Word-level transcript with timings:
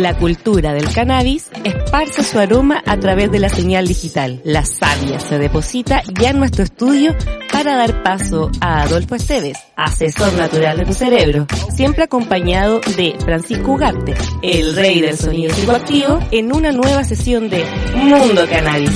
La 0.00 0.16
cultura 0.16 0.72
del 0.72 0.90
cannabis 0.94 1.50
esparce 1.62 2.22
su 2.22 2.38
aroma 2.38 2.82
a 2.86 2.96
través 2.96 3.30
de 3.30 3.38
la 3.38 3.50
señal 3.50 3.86
digital. 3.86 4.40
La 4.44 4.64
savia 4.64 5.20
se 5.20 5.38
deposita 5.38 6.02
ya 6.18 6.30
en 6.30 6.38
nuestro 6.38 6.64
estudio 6.64 7.14
para 7.52 7.76
dar 7.76 8.02
paso 8.02 8.50
a 8.62 8.80
Adolfo 8.80 9.16
Esteves, 9.16 9.58
asesor 9.76 10.32
natural 10.38 10.78
de 10.78 10.86
tu 10.86 10.94
cerebro, 10.94 11.46
siempre 11.76 12.04
acompañado 12.04 12.80
de 12.96 13.14
Francisco 13.22 13.72
Ugarte, 13.72 14.14
el 14.42 14.74
rey 14.74 15.02
del 15.02 15.18
sonido 15.18 15.52
psicoactivo, 15.54 16.18
en 16.30 16.50
una 16.50 16.72
nueva 16.72 17.04
sesión 17.04 17.50
de 17.50 17.62
Mundo 17.94 18.46
Cannabis 18.48 18.90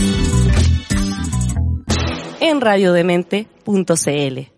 en 2.41 2.63
radiodemente.cl. 2.63 4.54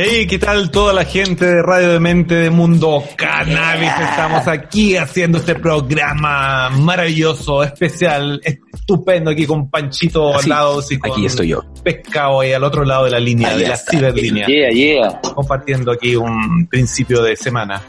Hey, 0.00 0.28
¿qué 0.28 0.38
tal 0.38 0.70
toda 0.70 0.92
la 0.92 1.04
gente 1.04 1.44
de 1.44 1.60
Radio 1.60 1.92
de 1.92 1.98
Mente 1.98 2.36
de 2.36 2.50
Mundo 2.50 3.02
Cannabis? 3.16 3.90
Estamos 4.00 4.46
aquí 4.46 4.96
haciendo 4.96 5.38
este 5.38 5.56
programa 5.56 6.70
maravilloso, 6.70 7.64
especial, 7.64 8.40
estupendo 8.44 9.32
aquí 9.32 9.44
con 9.44 9.68
Panchito 9.68 10.36
Así, 10.36 10.44
al 10.44 10.50
lado 10.50 10.84
y 10.88 10.98
con 10.98 11.10
aquí 11.10 11.26
estoy 11.26 11.48
yo. 11.48 11.64
Pescado 11.82 12.42
ahí 12.42 12.52
al 12.52 12.62
otro 12.62 12.84
lado 12.84 13.06
de 13.06 13.10
la 13.10 13.18
línea, 13.18 13.48
Ahí 13.48 13.58
de 13.58 13.68
la 13.68 13.74
está. 13.74 13.90
ciberlínea, 13.90 14.46
Yeah, 14.46 14.70
yeah. 14.70 15.20
compartiendo 15.34 15.90
aquí 15.90 16.14
un 16.14 16.68
principio 16.70 17.20
de 17.20 17.34
semana. 17.34 17.82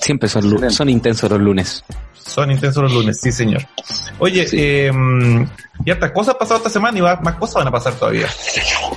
Siempre 0.00 0.28
son 0.28 0.88
intensos 0.88 1.30
los 1.30 1.40
lunes. 1.40 1.84
Son 2.26 2.50
intensos 2.50 2.82
los 2.82 2.92
lunes, 2.92 3.20
sí 3.20 3.30
señor. 3.30 3.62
Oye, 4.18 4.46
eh, 4.52 4.90
y 5.84 5.90
hartas 5.90 6.10
cosas 6.12 6.34
han 6.34 6.38
pasado 6.38 6.58
esta 6.58 6.70
semana 6.70 6.98
y 6.98 7.00
va- 7.02 7.20
más 7.22 7.34
cosas 7.34 7.56
van 7.56 7.68
a 7.68 7.70
pasar 7.70 7.92
todavía. 7.94 8.26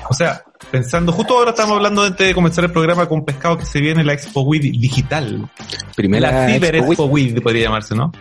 O 0.09 0.13
sea, 0.13 0.41
pensando, 0.71 1.11
justo 1.11 1.37
ahora 1.37 1.51
estamos 1.51 1.75
hablando 1.75 2.03
antes 2.03 2.27
de 2.27 2.33
comenzar 2.33 2.63
el 2.63 2.71
programa 2.71 3.07
con 3.07 3.25
Pescado 3.25 3.57
que 3.57 3.65
se 3.65 3.81
viene 3.81 4.03
la 4.03 4.13
Expo 4.13 4.41
Weed 4.41 4.61
digital. 4.61 5.49
Primera 5.95 6.31
la 6.31 6.53
Ciber 6.53 6.75
Expo 6.75 6.91
Expo 6.93 7.05
Weed 7.05 7.41
podría 7.41 7.63
llamarse, 7.65 7.95
¿no? 7.95 8.11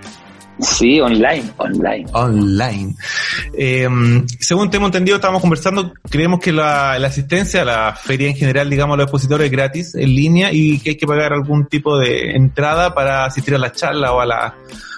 Sí, 0.59 0.99
online, 1.01 1.45
online. 1.59 2.07
Online. 2.15 2.95
Eh, 3.53 3.87
según 4.41 4.71
tengo 4.71 4.87
entendido, 4.87 5.17
estábamos 5.17 5.43
conversando, 5.43 5.93
creemos 6.09 6.41
que 6.41 6.51
la, 6.51 6.99
la 6.99 7.09
asistencia 7.09 7.61
a 7.61 7.65
la 7.67 7.95
feria 7.95 8.29
en 8.31 8.37
general, 8.37 8.71
digamos, 8.71 8.95
a 8.95 8.97
los 8.97 9.05
expositores 9.05 9.45
es 9.47 9.53
gratis, 9.53 9.95
en 9.95 10.15
línea, 10.15 10.51
y 10.53 10.79
que 10.79 10.91
hay 10.91 10.97
que 10.97 11.07
pagar 11.07 11.35
algún 11.35 11.67
tipo 11.67 11.99
de 11.99 12.31
entrada 12.35 12.95
para 12.95 13.27
asistir 13.27 13.55
a 13.55 13.59
la 13.59 13.71
charla 13.73 14.13
o 14.15 14.21
a, 14.21 14.25
la, 14.25 14.55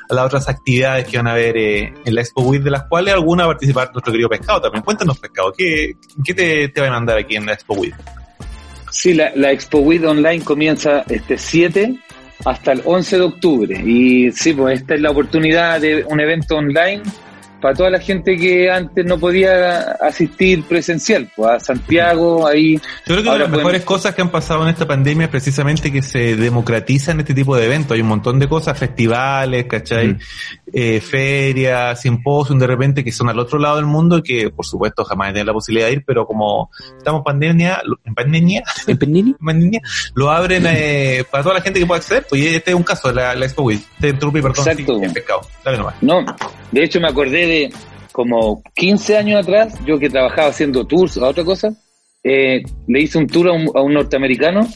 a 0.08 0.14
las 0.14 0.26
otras 0.26 0.48
actividades 0.48 1.06
que 1.06 1.16
van 1.16 1.26
a 1.26 1.32
haber 1.32 1.56
eh, 1.56 1.94
en 2.04 2.14
la 2.14 2.20
Expo 2.20 2.42
Week, 2.42 2.62
de 2.62 2.70
las 2.70 2.84
cuales 2.84 3.14
alguna 3.14 3.44
va 3.44 3.52
a 3.52 3.54
participar 3.54 3.90
nuestro 3.92 4.12
querido 4.12 4.28
Pescado 4.28 4.60
también. 4.62 4.82
Cuéntanos, 4.82 5.18
Pescado, 5.18 5.52
¿qué, 5.56 5.96
qué 6.24 6.34
te, 6.34 6.68
te 6.68 6.80
va 6.80 6.88
a 6.88 6.90
mandar 6.90 7.18
aquí 7.18 7.36
en 7.36 7.46
la 7.46 7.52
Expo 7.52 7.74
Week? 7.74 7.94
Sí, 8.90 9.14
la, 9.14 9.32
la 9.34 9.52
Expo 9.52 9.78
WID 9.78 10.08
Online 10.08 10.44
comienza 10.44 11.04
este 11.08 11.36
7 11.36 11.98
hasta 12.44 12.72
el 12.72 12.82
11 12.84 13.16
de 13.16 13.22
octubre. 13.22 13.82
Y 13.84 14.30
sí, 14.32 14.52
pues 14.54 14.80
esta 14.80 14.94
es 14.94 15.00
la 15.00 15.10
oportunidad 15.10 15.80
de 15.80 16.04
un 16.04 16.20
evento 16.20 16.56
online 16.56 17.02
para 17.60 17.74
toda 17.74 17.91
la 17.91 18.00
gente 18.00 18.36
que 18.36 18.70
antes 18.70 19.04
no 19.04 19.19
podía 19.19 19.80
asistir 20.00 20.62
presencial. 20.64 21.28
Pues 21.34 21.50
a 21.50 21.60
Santiago, 21.60 22.46
ahí. 22.46 22.76
Yo 22.76 22.80
creo 23.04 23.16
que 23.16 23.22
una 23.22 23.32
de 23.32 23.38
las 23.38 23.48
pueden- 23.48 23.56
mejores 23.64 23.84
cosas 23.84 24.14
que 24.14 24.22
han 24.22 24.30
pasado 24.30 24.62
en 24.62 24.69
esta 24.69 24.86
pandemia 24.86 25.24
es 25.24 25.30
precisamente 25.30 25.91
que 25.92 26.02
se 26.02 26.36
democratizan 26.36 27.20
este 27.20 27.34
tipo 27.34 27.56
de 27.56 27.66
eventos. 27.66 27.92
Hay 27.94 28.00
un 28.00 28.08
montón 28.08 28.38
de 28.38 28.48
cosas, 28.48 28.78
festivales, 28.78 29.66
¿cachai? 29.66 30.08
Mm. 30.08 30.18
Eh, 30.72 31.00
ferias, 31.00 32.00
simposios, 32.00 32.58
de 32.58 32.66
repente, 32.66 33.02
que 33.02 33.12
son 33.12 33.28
al 33.28 33.38
otro 33.38 33.58
lado 33.58 33.76
del 33.76 33.86
mundo 33.86 34.18
y 34.18 34.22
que, 34.22 34.50
por 34.50 34.64
supuesto, 34.66 35.04
jamás 35.04 35.28
tenido 35.28 35.47
la 35.47 35.52
posibilidad 35.52 35.88
de 35.88 35.94
ir, 35.94 36.04
pero 36.06 36.26
como 36.26 36.70
estamos 36.97 37.20
en 37.20 37.24
pandemia, 37.24 37.82
en 38.04 38.14
pandemia, 38.14 38.62
¿En 38.86 38.98
en 39.02 39.34
pandemia, 39.44 39.80
lo 40.14 40.30
abren 40.30 40.64
eh, 40.68 41.24
para 41.30 41.42
toda 41.42 41.56
la 41.56 41.60
gente 41.60 41.80
que 41.80 41.86
pueda 41.86 41.98
acceder. 41.98 42.26
Pues 42.28 42.44
este 42.44 42.70
es 42.70 42.76
un 42.76 42.82
caso, 42.82 43.12
la, 43.12 43.34
la 43.34 43.44
Expo 43.47 43.62
Week. 43.62 43.82
Te 44.00 44.10
interrumpí, 44.10 44.41
perdón, 44.42 44.68
Exacto. 44.68 44.98
sí, 44.98 45.04
en 45.04 45.12
pescado. 45.12 45.41
Dale 45.64 45.78
nomás. 45.78 45.94
No, 46.00 46.24
de 46.72 46.84
hecho 46.84 47.00
me 47.00 47.08
acordé 47.08 47.46
de 47.46 47.70
como 48.12 48.62
15 48.74 49.16
años 49.16 49.40
atrás, 49.42 49.74
yo 49.86 49.98
que 49.98 50.10
trabajaba 50.10 50.48
haciendo 50.48 50.84
tours 50.86 51.16
a 51.18 51.26
otra 51.28 51.44
cosa, 51.44 51.68
eh, 52.24 52.62
le 52.88 53.00
hice 53.00 53.18
un 53.18 53.26
tour 53.26 53.48
a 53.48 53.52
un, 53.52 53.70
a 53.74 53.80
un 53.80 53.94
norteamericano 53.94 54.66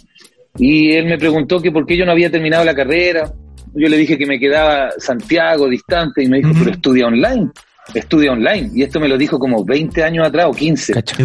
y 0.58 0.92
él 0.92 1.06
me 1.06 1.18
preguntó 1.18 1.60
que 1.60 1.72
por 1.72 1.84
qué 1.86 1.96
yo 1.96 2.04
no 2.04 2.12
había 2.12 2.30
terminado 2.30 2.64
la 2.64 2.74
carrera. 2.74 3.32
Yo 3.74 3.88
le 3.88 3.96
dije 3.96 4.18
que 4.18 4.26
me 4.26 4.38
quedaba 4.38 4.90
Santiago 4.98 5.66
distante 5.68 6.22
y 6.22 6.28
me 6.28 6.36
dijo, 6.38 6.50
pero 6.58 6.70
estudia 6.72 7.06
online, 7.06 7.48
estudia 7.94 8.32
online. 8.32 8.70
Y 8.74 8.82
esto 8.82 9.00
me 9.00 9.08
lo 9.08 9.16
dijo 9.16 9.38
como 9.38 9.64
20 9.64 10.04
años 10.04 10.26
atrás 10.26 10.46
o 10.48 10.52
15. 10.52 10.92
Cacha. 10.92 11.16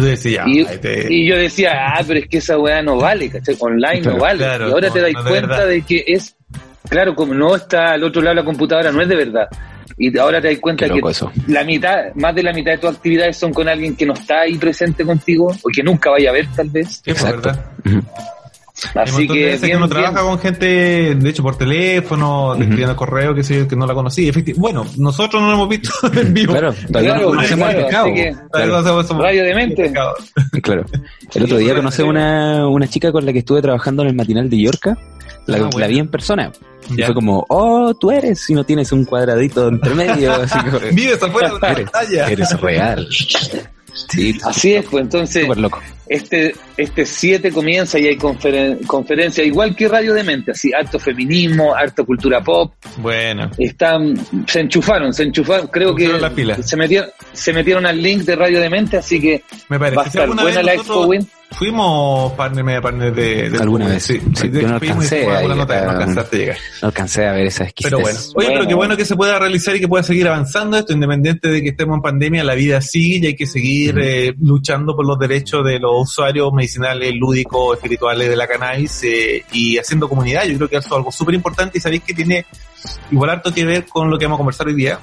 Y 0.48 0.64
te- 0.64 1.26
yo 1.26 1.36
decía, 1.36 1.72
ah, 1.94 2.02
pero 2.06 2.20
es 2.20 2.26
que 2.26 2.38
esa 2.38 2.58
weá 2.58 2.80
no 2.82 2.96
vale, 2.96 3.28
¿cachai? 3.28 3.54
Online 3.60 4.00
no 4.00 4.16
vale. 4.18 4.38
claro, 4.38 4.68
y 4.68 4.72
ahora 4.72 4.88
no, 4.88 4.94
te 4.94 5.00
das 5.02 5.12
no 5.12 5.22
de 5.24 5.28
cuenta 5.30 5.46
verdad. 5.48 5.68
de 5.68 5.82
que 5.82 6.04
es, 6.06 6.34
claro, 6.88 7.14
como 7.14 7.34
no 7.34 7.54
está 7.54 7.92
al 7.92 8.02
otro 8.04 8.22
lado 8.22 8.36
de 8.36 8.40
la 8.40 8.46
computadora, 8.46 8.90
no 8.90 9.02
es 9.02 9.08
de 9.08 9.16
verdad. 9.16 9.46
Y 9.98 10.16
ahora 10.16 10.40
te 10.40 10.48
das 10.48 10.58
cuenta 10.60 10.88
que 10.88 11.00
eso. 11.10 11.30
la 11.48 11.64
mitad, 11.64 12.14
más 12.14 12.34
de 12.34 12.42
la 12.42 12.52
mitad 12.52 12.72
de 12.72 12.78
tus 12.78 12.90
actividades 12.90 13.36
son 13.36 13.52
con 13.52 13.68
alguien 13.68 13.96
que 13.96 14.06
no 14.06 14.12
está 14.12 14.42
ahí 14.42 14.56
presente 14.56 15.04
contigo, 15.04 15.48
o 15.48 15.68
que 15.74 15.82
nunca 15.82 16.10
vaya 16.10 16.30
a 16.30 16.32
ver 16.32 16.46
tal 16.54 16.68
vez. 16.70 16.96
Sí, 16.96 17.10
pues, 17.10 17.20
Exacto. 17.20 17.48
¿verdad? 17.48 18.02
Así 18.94 19.26
de 19.26 19.34
que, 19.34 19.56
bien, 19.56 19.76
uno 19.76 19.88
bien. 19.88 19.90
trabaja 19.90 20.20
con 20.22 20.38
gente, 20.38 21.14
de 21.16 21.28
hecho, 21.30 21.42
por 21.42 21.56
teléfono, 21.58 22.52
Ujú. 22.52 22.62
escribiendo 22.62 22.94
correo, 22.96 23.34
que, 23.34 23.42
sé 23.42 23.58
yo, 23.58 23.68
que 23.68 23.74
no 23.76 23.86
la 23.86 23.94
conocí. 23.94 24.30
Efecti- 24.30 24.54
bueno, 24.56 24.86
nosotros 24.96 25.42
no 25.42 25.48
lo 25.48 25.54
hemos 25.54 25.68
visto 25.68 25.90
en 26.14 26.32
vivo. 26.32 26.52
Claro, 26.52 26.72
todavía 26.86 27.10
Claro, 27.14 27.20
no 27.24 27.28
conocemos 27.36 27.68
claro, 27.68 27.78
así 27.80 28.14
que- 28.14 28.32
Todavía 28.52 28.82
Claro, 28.82 29.18
Radio 29.22 29.44
de 29.44 29.54
mente. 29.54 29.82
pescado. 29.82 30.14
claro. 30.62 30.84
El 31.34 31.42
otro 31.44 31.56
día 31.58 31.74
conocí 31.74 32.02
a 32.02 32.04
una, 32.04 32.68
una 32.68 32.86
chica 32.88 33.10
con 33.12 33.26
la 33.26 33.32
que 33.32 33.40
estuve 33.40 33.60
trabajando 33.62 34.02
en 34.02 34.08
el 34.10 34.14
matinal 34.14 34.48
de 34.48 34.60
Yorca. 34.60 34.96
La, 35.46 35.56
Ah, 35.58 35.70
la 35.78 35.86
vi 35.86 35.98
en 35.98 36.08
persona. 36.08 36.52
Y 36.90 36.96
Ya. 36.98 37.06
fue 37.06 37.14
como, 37.14 37.44
oh, 37.48 37.94
tú 37.94 38.10
eres, 38.10 38.38
si 38.44 38.52
no 38.54 38.64
tienes 38.64 38.92
un 38.92 39.04
cuadradito 39.06 39.66
entre 39.68 39.94
medio. 39.94 40.32
así 40.34 40.58
como, 40.58 40.78
Vives 40.92 41.22
afuera 41.22 41.48
de 41.48 41.66
eres, 41.72 41.90
pantalla. 41.90 42.26
eres 42.28 42.60
real. 42.60 43.08
Sí, 44.10 44.38
Así 44.44 44.74
es, 44.74 44.84
pues 44.84 45.02
entonces, 45.04 45.42
súper 45.42 45.58
loco. 45.58 45.80
Este 46.08 46.54
este 46.76 47.04
7 47.04 47.50
comienza 47.52 47.98
y 47.98 48.06
hay 48.06 48.16
conferen- 48.16 48.86
conferencias, 48.86 49.46
igual 49.46 49.74
que 49.74 49.88
Radio 49.88 50.14
de 50.14 50.22
Mente, 50.24 50.52
así, 50.52 50.72
harto 50.72 50.98
feminismo, 50.98 51.74
harto 51.74 52.04
cultura 52.06 52.42
pop, 52.42 52.72
Bueno. 52.98 53.50
están, 53.58 54.14
se 54.46 54.60
enchufaron, 54.60 55.12
se 55.12 55.24
enchufaron, 55.24 55.66
creo 55.68 55.94
que 55.94 56.08
las 56.08 56.32
pilas. 56.32 56.68
se 56.68 56.76
metieron, 56.76 57.10
se 57.32 57.52
metieron 57.52 57.86
al 57.86 58.00
link 58.00 58.22
de 58.22 58.36
Radio 58.36 58.60
de 58.60 58.70
Mente, 58.70 58.96
así 58.98 59.20
que 59.20 59.42
Me 59.68 59.76
va 59.78 59.88
a 59.88 59.90
parece. 59.94 60.12
Si 60.12 60.18
estar 60.18 60.42
buena 60.42 60.62
la 60.62 60.74
Expo 60.74 61.06
Win. 61.06 61.28
Fuimos 61.50 62.32
partner, 62.34 62.62
media 62.62 62.80
partner 62.82 63.14
de, 63.14 63.48
de 63.48 63.58
Alguna 63.58 63.86
vez. 63.88 64.02
Sí, 64.02 64.20
Sí, 64.34 64.48
de 64.48 64.60
yo 64.62 64.68
no 64.68 64.78
fuimos 64.78 65.10
y 65.10 65.14
alcancé 65.16 65.26
a 65.30 65.38
alguna 65.38 65.54
nota, 65.54 65.84
no 65.86 65.90
alcanzaste 65.92 66.36
a 66.36 66.38
llegar. 66.40 66.56
No 66.82 66.88
alcancé 66.88 67.26
a 67.26 67.32
ver 67.32 67.46
esa 67.46 67.66
Pero 67.82 67.98
bueno. 68.00 68.10
exquisitez. 68.10 68.36
Oye, 68.36 68.46
pero 68.48 68.56
Bueno. 68.58 68.68
qué 68.68 68.74
bueno 68.74 68.96
que 68.98 69.04
se 69.06 69.16
pueda 69.16 69.38
realizar 69.38 69.74
y 69.74 69.80
que 69.80 69.88
pueda 69.88 70.02
seguir 70.02 70.28
avanzando 70.28 70.76
esto, 70.76 70.92
independiente 70.92 71.48
de 71.48 71.62
que 71.62 71.70
estemos 71.70 71.96
en 71.96 72.02
pandemia, 72.02 72.44
la 72.44 72.54
vida 72.54 72.82
sigue 72.82 73.18
y 73.18 73.26
hay 73.28 73.34
que 73.34 73.46
seguir 73.46 73.94
Ujú. 73.94 74.04
eh, 74.04 74.34
luchando 74.40 74.94
por 74.94 75.06
los 75.06 75.18
derechos 75.18 75.64
de 75.64 75.78
los 75.78 75.97
usuarios 76.02 76.52
medicinales, 76.52 77.14
lúdicos, 77.14 77.76
espirituales 77.76 78.28
de 78.28 78.36
la 78.36 78.46
cannabis 78.46 79.02
eh, 79.04 79.44
y 79.52 79.78
haciendo 79.78 80.08
comunidad. 80.08 80.44
Yo 80.44 80.56
creo 80.56 80.68
que 80.68 80.76
eso 80.76 80.86
es 80.88 80.92
algo 80.94 81.12
súper 81.12 81.34
importante 81.34 81.78
y 81.78 81.80
sabéis 81.80 82.02
que 82.02 82.14
tiene 82.14 82.44
igual 83.10 83.30
harto 83.30 83.52
que 83.52 83.64
ver 83.64 83.86
con 83.86 84.10
lo 84.10 84.18
que 84.18 84.24
vamos 84.26 84.36
a 84.36 84.40
conversar 84.40 84.66
hoy 84.66 84.74
día. 84.74 84.98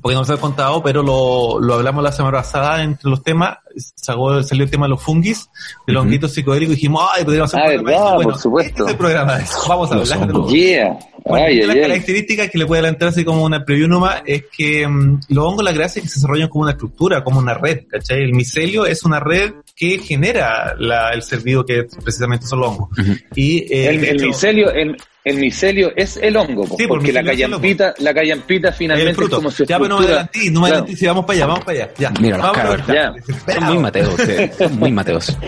Porque 0.00 0.14
no 0.14 0.24
se 0.24 0.32
ha 0.32 0.36
contado, 0.36 0.80
pero 0.80 1.02
lo, 1.02 1.58
lo 1.60 1.74
hablamos 1.74 2.04
la 2.04 2.12
semana 2.12 2.38
pasada 2.38 2.84
entre 2.84 3.10
los 3.10 3.20
temas. 3.24 3.58
Salió, 3.96 4.42
salió 4.44 4.62
el 4.64 4.70
tema 4.70 4.86
de 4.86 4.90
los 4.90 5.02
fungis, 5.02 5.50
de 5.88 5.92
los 5.92 6.00
Ujú. 6.02 6.06
honguitos 6.06 6.32
psicodélicos 6.34 6.74
y 6.74 6.76
dijimos, 6.76 7.02
ay, 7.12 7.24
podríamos 7.24 7.52
hacer 7.52 7.66
Ah, 7.66 7.78
un 7.78 7.82
programa 7.84 7.90
de 7.90 7.96
verdad, 7.96 8.06
eso. 8.06 8.14
Bueno, 8.14 8.30
por 8.30 8.40
supuesto. 8.40 8.86
Este 8.86 8.96
programa 8.96 9.36
de 9.38 9.42
eso. 9.42 9.58
Vamos 9.68 9.90
a 9.90 9.94
hablar 9.96 10.26
de 10.28 10.32
los 10.32 10.52
Yeah. 10.52 10.98
Bueno, 11.28 11.46
Ay, 11.46 11.56
una 11.58 11.62
de 11.62 11.66
las 11.66 11.76
ay. 11.76 11.82
características 11.82 12.50
que 12.50 12.58
le 12.58 12.66
puede 12.66 12.80
adelantar 12.80 13.08
así 13.08 13.24
como 13.24 13.44
una 13.44 13.64
preview 13.64 13.88
nomás 13.88 14.22
es 14.26 14.44
que 14.56 14.86
mm, 14.88 15.20
los 15.28 15.44
hongos 15.44 15.64
la 15.64 15.72
gracia 15.72 16.00
es 16.00 16.04
que 16.04 16.08
se 16.08 16.16
desarrollan 16.20 16.48
como 16.48 16.62
una 16.62 16.72
estructura, 16.72 17.22
como 17.24 17.38
una 17.38 17.54
red, 17.54 17.80
¿cachai? 17.88 18.22
El 18.22 18.32
micelio 18.34 18.86
es 18.86 19.04
una 19.04 19.20
red 19.20 19.52
que 19.76 19.98
genera 19.98 20.74
la, 20.78 21.10
el 21.10 21.22
servido 21.22 21.64
que 21.64 21.84
precisamente 22.02 22.46
son 22.46 22.60
los 22.60 22.68
hongos. 22.70 22.88
Y, 23.34 23.58
eh, 23.72 23.88
El, 23.88 24.00
de 24.00 24.10
el 24.10 24.16
hecho, 24.16 24.26
micelio, 24.26 24.70
el, 24.72 24.96
el 25.24 25.36
micelio 25.38 25.92
es 25.94 26.16
el 26.16 26.36
hongo, 26.36 26.64
Sí, 26.76 26.86
por 26.86 26.98
porque 26.98 27.12
la 27.12 27.22
callampita, 27.22 27.94
la 27.98 28.12
callampita 28.12 28.72
finalmente 28.72 29.22
es 29.22 29.28
como 29.28 29.50
su 29.50 29.64
Ya, 29.64 29.78
pero 29.78 29.90
no 29.90 29.98
me 30.00 30.06
adelanté, 30.06 30.50
no 30.50 30.60
me 30.62 30.66
Claro. 30.68 30.82
adelanté. 30.82 30.96
Si 30.96 31.06
vamos 31.06 31.24
para 31.26 31.36
allá, 31.36 31.46
vamos 31.46 31.64
para 31.64 31.78
allá. 31.84 31.90
Ya. 31.98 32.10
Mira 32.20 32.38
los 32.38 32.52
cabros. 32.52 32.86
Ya. 32.88 33.12
Son 33.54 33.64
muy 33.64 33.78
mateos. 33.78 34.14
Son 34.58 34.78
muy 34.78 34.92
mateos. 34.92 35.38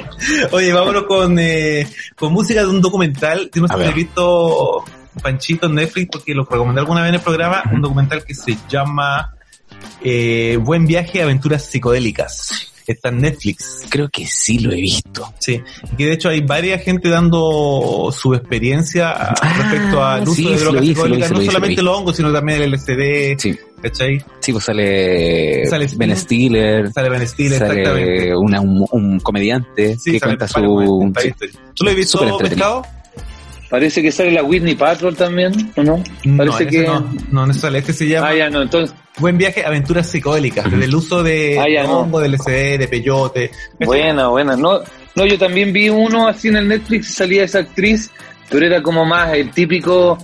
Oye, 0.53 0.73
vámonos 0.73 1.05
con, 1.05 1.39
eh, 1.39 1.87
con 2.15 2.33
música 2.33 2.61
de 2.61 2.69
un 2.69 2.81
documental. 2.81 3.51
No 3.55 3.67
sé 3.67 3.75
A 3.75 3.89
si 3.89 3.93
visto 3.95 4.85
Panchito 5.23 5.67
en 5.67 5.75
Netflix 5.77 6.09
porque 6.13 6.35
lo 6.35 6.45
recomendé 6.45 6.81
alguna 6.81 7.01
vez 7.03 7.09
en 7.11 7.15
el 7.17 7.21
programa. 7.21 7.63
Un 7.73 7.81
documental 7.83 8.25
que 8.25 8.35
se 8.35 8.57
llama 8.69 9.35
eh, 10.03 10.59
Buen 10.61 10.87
viaje, 10.87 11.23
aventuras 11.23 11.65
psicodélicas. 11.65 12.67
Está 12.87 13.11
en 13.11 13.19
Netflix. 13.19 13.83
Creo 13.89 14.09
que 14.09 14.27
sí 14.27 14.59
lo 14.59 14.73
he 14.73 14.81
visto. 14.81 15.33
Sí, 15.39 15.61
y 15.93 15.97
que 15.97 16.07
de 16.07 16.13
hecho 16.15 16.29
hay 16.29 16.41
varias 16.41 16.83
gente 16.83 17.09
dando 17.09 18.11
su 18.13 18.35
experiencia 18.35 19.11
a- 19.11 19.35
Ah, 19.41 19.55
respecto 19.59 20.03
al 20.05 20.23
uso 20.23 20.35
sí, 20.35 20.45
de 20.49 20.57
drogas 20.57 20.85
psicodélicas, 20.85 21.31
no 21.31 21.39
lo 21.39 21.45
solamente 21.45 21.83
los 21.83 21.97
hongos, 21.97 22.17
sino 22.17 22.33
también 22.33 22.63
el 22.63 22.73
LSD, 22.75 23.39
Sí, 23.39 23.57
¿cachai? 23.81 24.19
sí, 24.41 24.51
pues 24.53 24.65
sale, 24.65 25.67
Sale 25.69 25.87
Ben 25.95 26.17
Stiller, 26.17 26.93
Sale 26.93 27.11
Ben 27.11 27.29
Stiller, 27.29 27.63
exactamente. 27.63 28.35
una, 28.37 28.61
un, 28.61 28.85
un 28.91 29.21
comediante 29.21 29.97
Sí, 29.97 30.13
que 30.13 30.21
cuenta 30.21 30.49
su... 30.49 30.55
¿Tú 31.75 31.85
lo 31.85 31.91
has 31.91 31.97
visto, 31.97 32.39
pescado? 32.39 32.83
Parece 33.71 34.03
que 34.03 34.11
sale 34.11 34.33
la 34.33 34.43
Whitney 34.43 34.75
Patrol 34.75 35.15
también, 35.17 35.53
¿o 35.77 35.83
no? 35.85 36.03
No, 36.25 36.37
Parece 36.39 36.65
ese 36.65 36.71
que... 36.71 36.83
no, 36.87 37.09
no, 37.31 37.47
no 37.47 37.55
sale. 37.55 37.79
Este 37.79 37.93
se 37.93 38.09
llama 38.09 38.29
Ah, 38.31 38.35
ya, 38.35 38.51
no, 38.51 38.63
entonces, 38.63 38.95
Buen 39.19 39.39
viaje, 39.39 39.65
aventuras 39.65 40.09
psicodélicas. 40.09 40.69
Desde 40.71 40.85
el 40.87 40.95
uso 40.95 41.23
de, 41.23 41.59
Ah, 41.61 41.67
ya, 41.73 41.85
no. 41.85 42.05
del 42.21 42.33
LSD, 42.33 42.79
de 42.79 42.89
peyote. 42.91 43.51
buena, 43.79 44.27
buena. 44.29 44.57
No, 44.57 44.81
no, 45.15 45.27
yo 45.27 45.39
también 45.39 45.73
vi 45.73 45.89
uno 45.89 46.27
así 46.29 46.49
en 46.49 46.57
el 46.57 46.69
Netflix, 46.69 47.15
salía 47.15 47.45
esa 47.45 47.61
actriz, 47.61 48.11
pero 48.49 48.67
era 48.67 48.83
como 48.83 49.05
más 49.05 49.33
el 49.35 49.51
típico, 49.51 50.19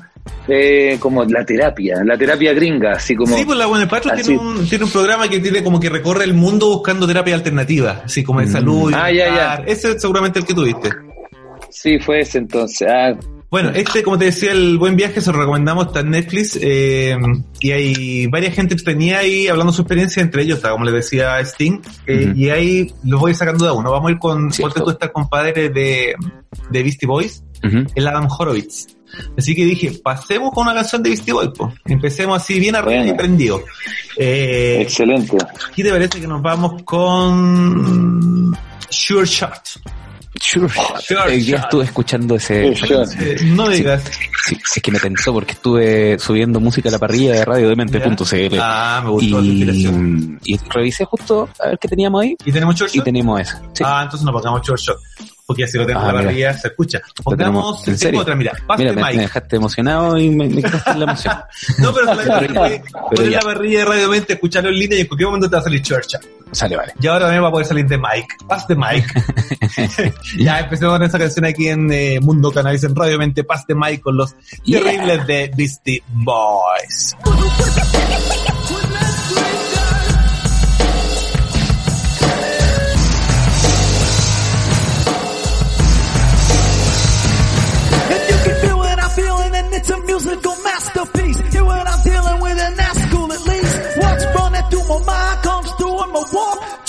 eh, 0.48 0.96
como 0.98 1.24
la 1.24 1.44
terapia, 1.44 2.02
la 2.04 2.16
terapia 2.18 2.52
gringa, 2.52 2.92
así 2.92 3.14
como... 3.14 3.36
Sí, 3.36 3.44
pues 3.44 3.56
la 3.58 3.66
Buena 3.66 3.86
Patro 3.88 4.12
Así. 4.12 4.22
tiene 4.24 4.40
un, 4.40 4.68
tiene 4.68 4.84
un 4.84 4.90
programa 4.90 5.28
que 5.28 5.38
tiene 5.38 5.62
como 5.62 5.78
que 5.78 5.88
recorre 5.88 6.24
el 6.24 6.34
mundo 6.34 6.66
buscando 6.68 7.06
terapia 7.06 7.34
alternativa, 7.36 8.02
así 8.04 8.24
como 8.24 8.40
de 8.40 8.46
Mm. 8.46 8.52
salud. 8.52 8.92
Ah, 8.92 9.10
ya, 9.12 9.24
bienestar. 9.24 9.64
Ese 9.68 9.92
es 9.92 10.00
seguramente 10.02 10.38
el 10.40 10.46
que 10.46 10.54
tuviste. 10.54 10.90
Sí, 11.70 11.98
fue 11.98 12.20
ese 12.20 12.38
entonces. 12.38 12.88
Ah, 12.90 13.12
Bueno, 13.56 13.70
este, 13.74 14.02
como 14.02 14.18
te 14.18 14.26
decía, 14.26 14.52
el 14.52 14.76
buen 14.76 14.96
viaje 14.96 15.22
se 15.22 15.32
lo 15.32 15.38
recomendamos, 15.38 15.86
está 15.86 16.00
en 16.00 16.10
Netflix, 16.10 16.58
eh, 16.60 17.16
y 17.58 17.70
hay 17.70 18.26
varias 18.26 18.54
gente 18.54 18.74
entretenida 18.74 19.20
ahí 19.20 19.48
hablando 19.48 19.72
su 19.72 19.80
experiencia, 19.80 20.22
entre 20.22 20.42
ellos 20.42 20.58
está, 20.58 20.72
como 20.72 20.84
les 20.84 20.92
decía 20.92 21.40
Sting, 21.40 21.80
eh, 22.06 22.34
y 22.36 22.50
ahí 22.50 22.92
los 23.04 23.18
voy 23.18 23.32
sacando 23.32 23.64
de 23.64 23.70
a 23.70 23.72
uno. 23.72 23.90
Vamos 23.90 24.10
a 24.10 24.12
ir 24.12 24.18
con, 24.18 24.52
Sí, 24.52 24.60
ponte 24.60 24.74
tú 24.74 24.84
todo. 24.84 24.90
esta 24.92 25.10
compadre 25.10 25.70
de, 25.70 26.14
de 26.68 26.82
Beastie 26.82 27.06
Boys, 27.08 27.44
el 27.94 28.06
Adam 28.06 28.28
Horowitz. 28.30 28.88
Así 29.38 29.54
que 29.56 29.64
dije, 29.64 29.90
pasemos 30.04 30.52
con 30.52 30.64
una 30.64 30.74
canción 30.74 31.02
de 31.02 31.08
Beastie 31.08 31.32
Boys, 31.32 31.50
pues. 31.56 31.72
Empecemos 31.86 32.42
así 32.42 32.60
bien 32.60 32.76
arriba 32.76 32.98
Bueno. 33.04 33.14
y 33.14 33.16
prendido. 33.16 33.62
Eh, 34.18 34.80
excelente. 34.82 35.34
¿Qué 35.74 35.82
te 35.82 35.90
parece 35.90 36.20
que 36.20 36.28
nos 36.28 36.42
vamos 36.42 36.82
con 36.82 38.54
Sure 38.90 39.24
Shot? 39.24 39.80
Sure. 40.40 40.68
Sure 41.00 41.20
Hoy 41.32 41.36
día 41.42 41.56
shot. 41.56 41.64
estuve 41.64 41.84
escuchando 41.84 42.34
ese... 42.36 42.74
Sure. 42.76 43.04
Eh, 43.20 43.36
no 43.44 43.66
Sí. 43.66 43.72
digas. 43.78 44.02
Sí, 44.46 44.56
es 44.76 44.82
que 44.82 44.92
me 44.92 44.98
tensó 45.00 45.32
porque 45.32 45.52
estuve 45.52 46.18
subiendo 46.18 46.60
música 46.60 46.88
a 46.88 46.92
la 46.92 46.98
parrilla 46.98 47.32
de 47.34 47.44
radiodemente.cl 47.44 48.58
Ah, 48.60 49.00
me 49.04 49.10
gustó 49.10 49.40
la 49.40 49.46
inspiración. 49.46 50.40
y, 50.44 50.54
y 50.54 50.60
revisé 50.70 51.04
justo 51.04 51.48
a 51.60 51.68
ver 51.68 51.78
qué 51.80 51.88
teníamos 51.88 52.22
ahí 52.22 52.36
¿Y 52.44 52.52
tenemos 52.52 52.76
Sure 52.78 52.90
y 52.94 53.00
tenemos 53.00 53.40
eso. 53.40 53.56
Sí. 53.72 53.82
Ah, 53.86 54.02
entonces 54.04 54.24
no 54.24 54.32
pongamos 54.32 54.60
Sure 54.64 54.80
Shot. 54.80 54.98
Porque 55.46 55.62
así 55.64 55.78
lo 55.78 55.86
tenemos 55.86 56.04
Ah, 56.06 56.10
en 56.10 56.16
la 56.16 56.22
parrilla, 56.22 56.52
se 56.58 56.68
escucha. 56.68 57.00
Pongamos, 57.22 57.36
tenemos- 57.38 57.78
¿en 57.78 57.84
tengo 57.84 57.98
serio? 57.98 58.20
otra, 58.20 58.34
mira, 58.34 58.52
Paste 58.66 58.82
Mira, 58.82 58.94
me, 58.96 59.14
me 59.16 59.22
dejaste 59.22 59.56
emocionado 59.56 60.18
y 60.18 60.28
me, 60.30 60.48
me 60.48 60.60
la 60.60 61.04
emoción. 61.04 61.34
No, 61.78 61.92
pero 61.94 62.06
solamente 62.14 62.48
Pero 62.48 62.54
ya, 62.54 62.58
puedes 62.60 62.80
pero 62.82 63.08
poner 63.16 63.32
la 63.32 63.40
parrilla 63.40 63.78
de 63.78 63.84
Radio 63.84 64.08
Mente, 64.08 64.32
escucharlo 64.32 64.70
en 64.70 64.78
línea 64.78 64.98
y 64.98 65.00
en 65.02 65.06
cualquier 65.06 65.26
momento 65.28 65.48
te 65.48 65.54
va 65.56 65.60
a 65.60 65.64
salir 65.64 65.82
Shot. 65.82 66.02
Sale, 66.52 66.76
vale. 66.76 66.92
Y 67.00 67.06
ahora 67.06 67.24
también 67.26 67.42
va 67.44 67.48
a 67.48 67.50
poder 67.52 67.66
salir 67.66 67.86
de 67.86 67.98
Mike. 67.98 68.28
Paz 68.48 68.66
de 68.68 68.76
Mike. 68.76 70.12
ya 70.38 70.60
empecemos 70.60 70.94
con 70.94 71.02
esa 71.02 71.18
canción 71.18 71.44
aquí 71.44 71.68
en 71.68 71.92
eh, 71.92 72.18
Mundo 72.20 72.50
Cannabis 72.52 72.84
en 72.84 72.94
Radio 72.94 73.18
Mente. 73.18 73.42
Paz 73.44 73.66
de 73.66 73.74
Mike 73.74 74.00
con 74.00 74.16
los 74.16 74.34
Yeah. 74.64 74.80
terribles 74.82 75.26
de 75.26 75.50
Beastie 75.56 76.02
Boys. 76.08 77.16
Musical 90.16 90.56
masterpiece. 90.62 91.38
Hear 91.52 91.64
what 91.64 91.86
I'm 91.86 92.02
dealing 92.02 92.40
with 92.40 92.58
and 92.58 92.76
that's 92.76 93.06
cool 93.12 93.30
at 93.30 93.42
least. 93.46 93.98
What's 93.98 94.24
running 94.34 94.62
through 94.70 94.88
my 94.88 95.04
mind 95.04 95.42
comes 95.42 95.70
through 95.72 96.04
in 96.04 96.12
my 96.12 96.24
walk. 96.32 96.85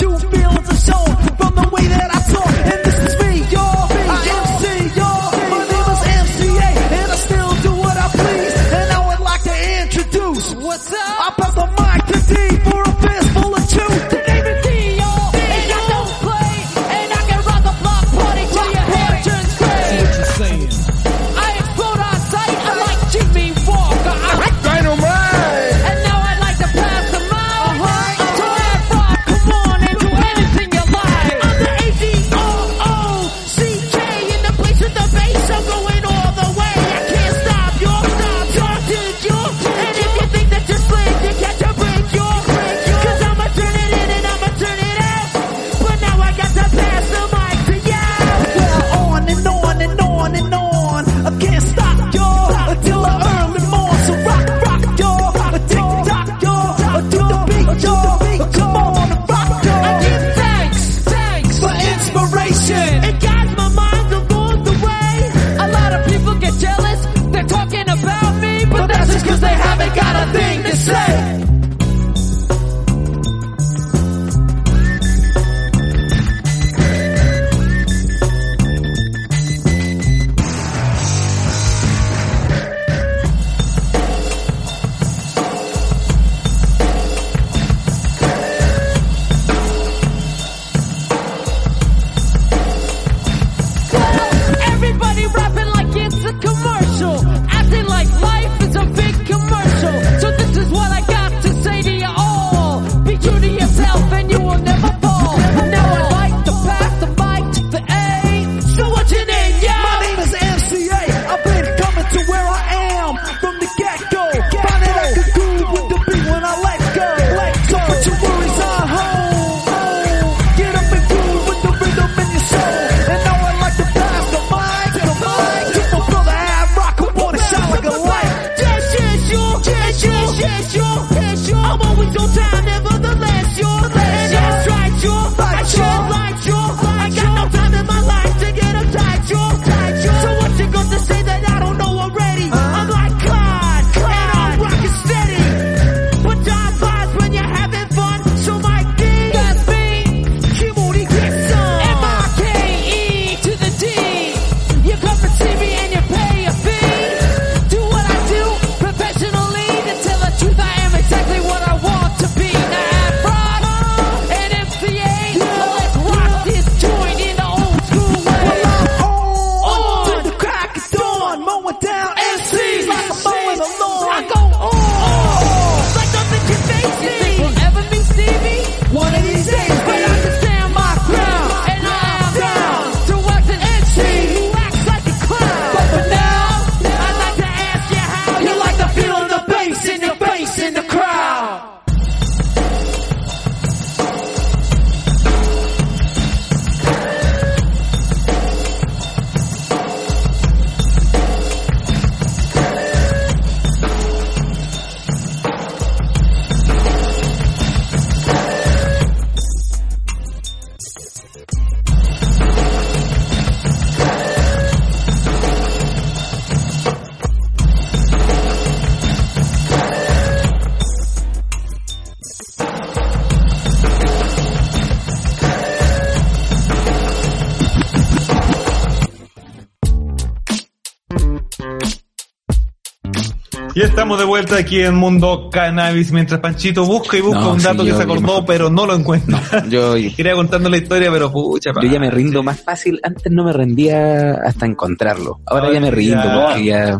Y 233.78 233.82
estamos 233.84 234.18
de 234.18 234.26
vuelta 234.26 234.58
aquí 234.58 234.82
en 234.82 234.96
Mundo 234.96 235.50
Cannabis, 235.52 236.12
mientras 236.12 236.40
Panchito 236.40 236.84
busca 236.84 237.16
y 237.16 237.22
busca 237.22 237.42
No, 237.42 237.52
un 237.54 237.60
sí, 237.60 237.66
dato 237.68 237.86
que 237.86 237.94
se 237.94 238.02
acordó, 238.02 238.44
pero 238.44 238.72
no 238.72 238.88
lo 238.88 238.96
encuentra. 238.96 239.40
Yo, 239.70 239.94
Quería 240.18 240.34
contando 240.34 240.68
la 240.68 240.78
historia, 240.78 241.12
pero 241.12 241.32
pucha, 241.32 241.70
yo 241.80 241.88
ya 241.88 242.00
me 242.00 242.10
rindo 242.10 242.42
más 242.42 242.60
fácil. 242.60 243.00
Antes 243.04 243.32
no 243.32 243.44
me 243.44 243.54
rendía 243.54 244.32
hasta 244.44 244.66
encontrarlo. 244.66 245.42
Ahora 245.46 245.72
ya 245.72 245.80
me 245.80 245.92
rindo 245.92 246.24
Ya. 246.24 246.46
porque 246.48 246.66
ya 246.66 247.00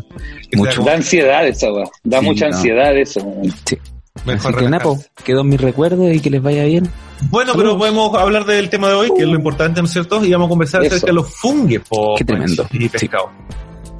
mucho. 0.56 0.84
Da 0.84 0.94
ansiedad 0.94 1.48
esa, 1.48 1.74
weá. 1.74 1.86
Da 2.04 2.20
Sí, 2.20 2.26
mucha 2.28 2.48
no. 2.48 2.56
ansiedad 2.56 2.96
eso. 2.96 3.22
Sí. 3.66 3.78
Mejor 4.26 4.52
Así 4.54 4.64
que 4.66 4.70
Napo, 4.70 4.90
relajarse. 4.92 5.10
quedó 5.24 5.42
en 5.42 5.50
mis 5.50 5.62
recuerdos 5.62 6.14
y 6.14 6.20
que 6.20 6.30
les 6.30 6.44
vaya 6.44 6.64
bien. 6.66 6.88
Bueno, 7.32 7.54
pero 7.58 7.76
podemos 7.76 8.16
hablar 8.16 8.46
del 8.46 8.70
tema 8.70 8.90
de 8.90 8.94
hoy, 8.94 9.12
que 9.18 9.24
es 9.24 9.28
lo 9.28 9.36
importante, 9.36 9.82
¿no 9.82 9.88
es 9.88 9.94
cierto? 9.94 10.24
Y 10.24 10.32
vamos 10.32 10.46
a 10.46 10.50
conversar 10.50 10.82
Eso. 10.84 10.94
acerca 10.94 11.08
de 11.08 11.14
los 11.14 11.34
fungi, 11.34 11.80
po, 11.80 12.14
Qué 12.20 12.24
tremendo. 12.24 12.68
Y 12.72 12.88
pescado. 12.88 13.32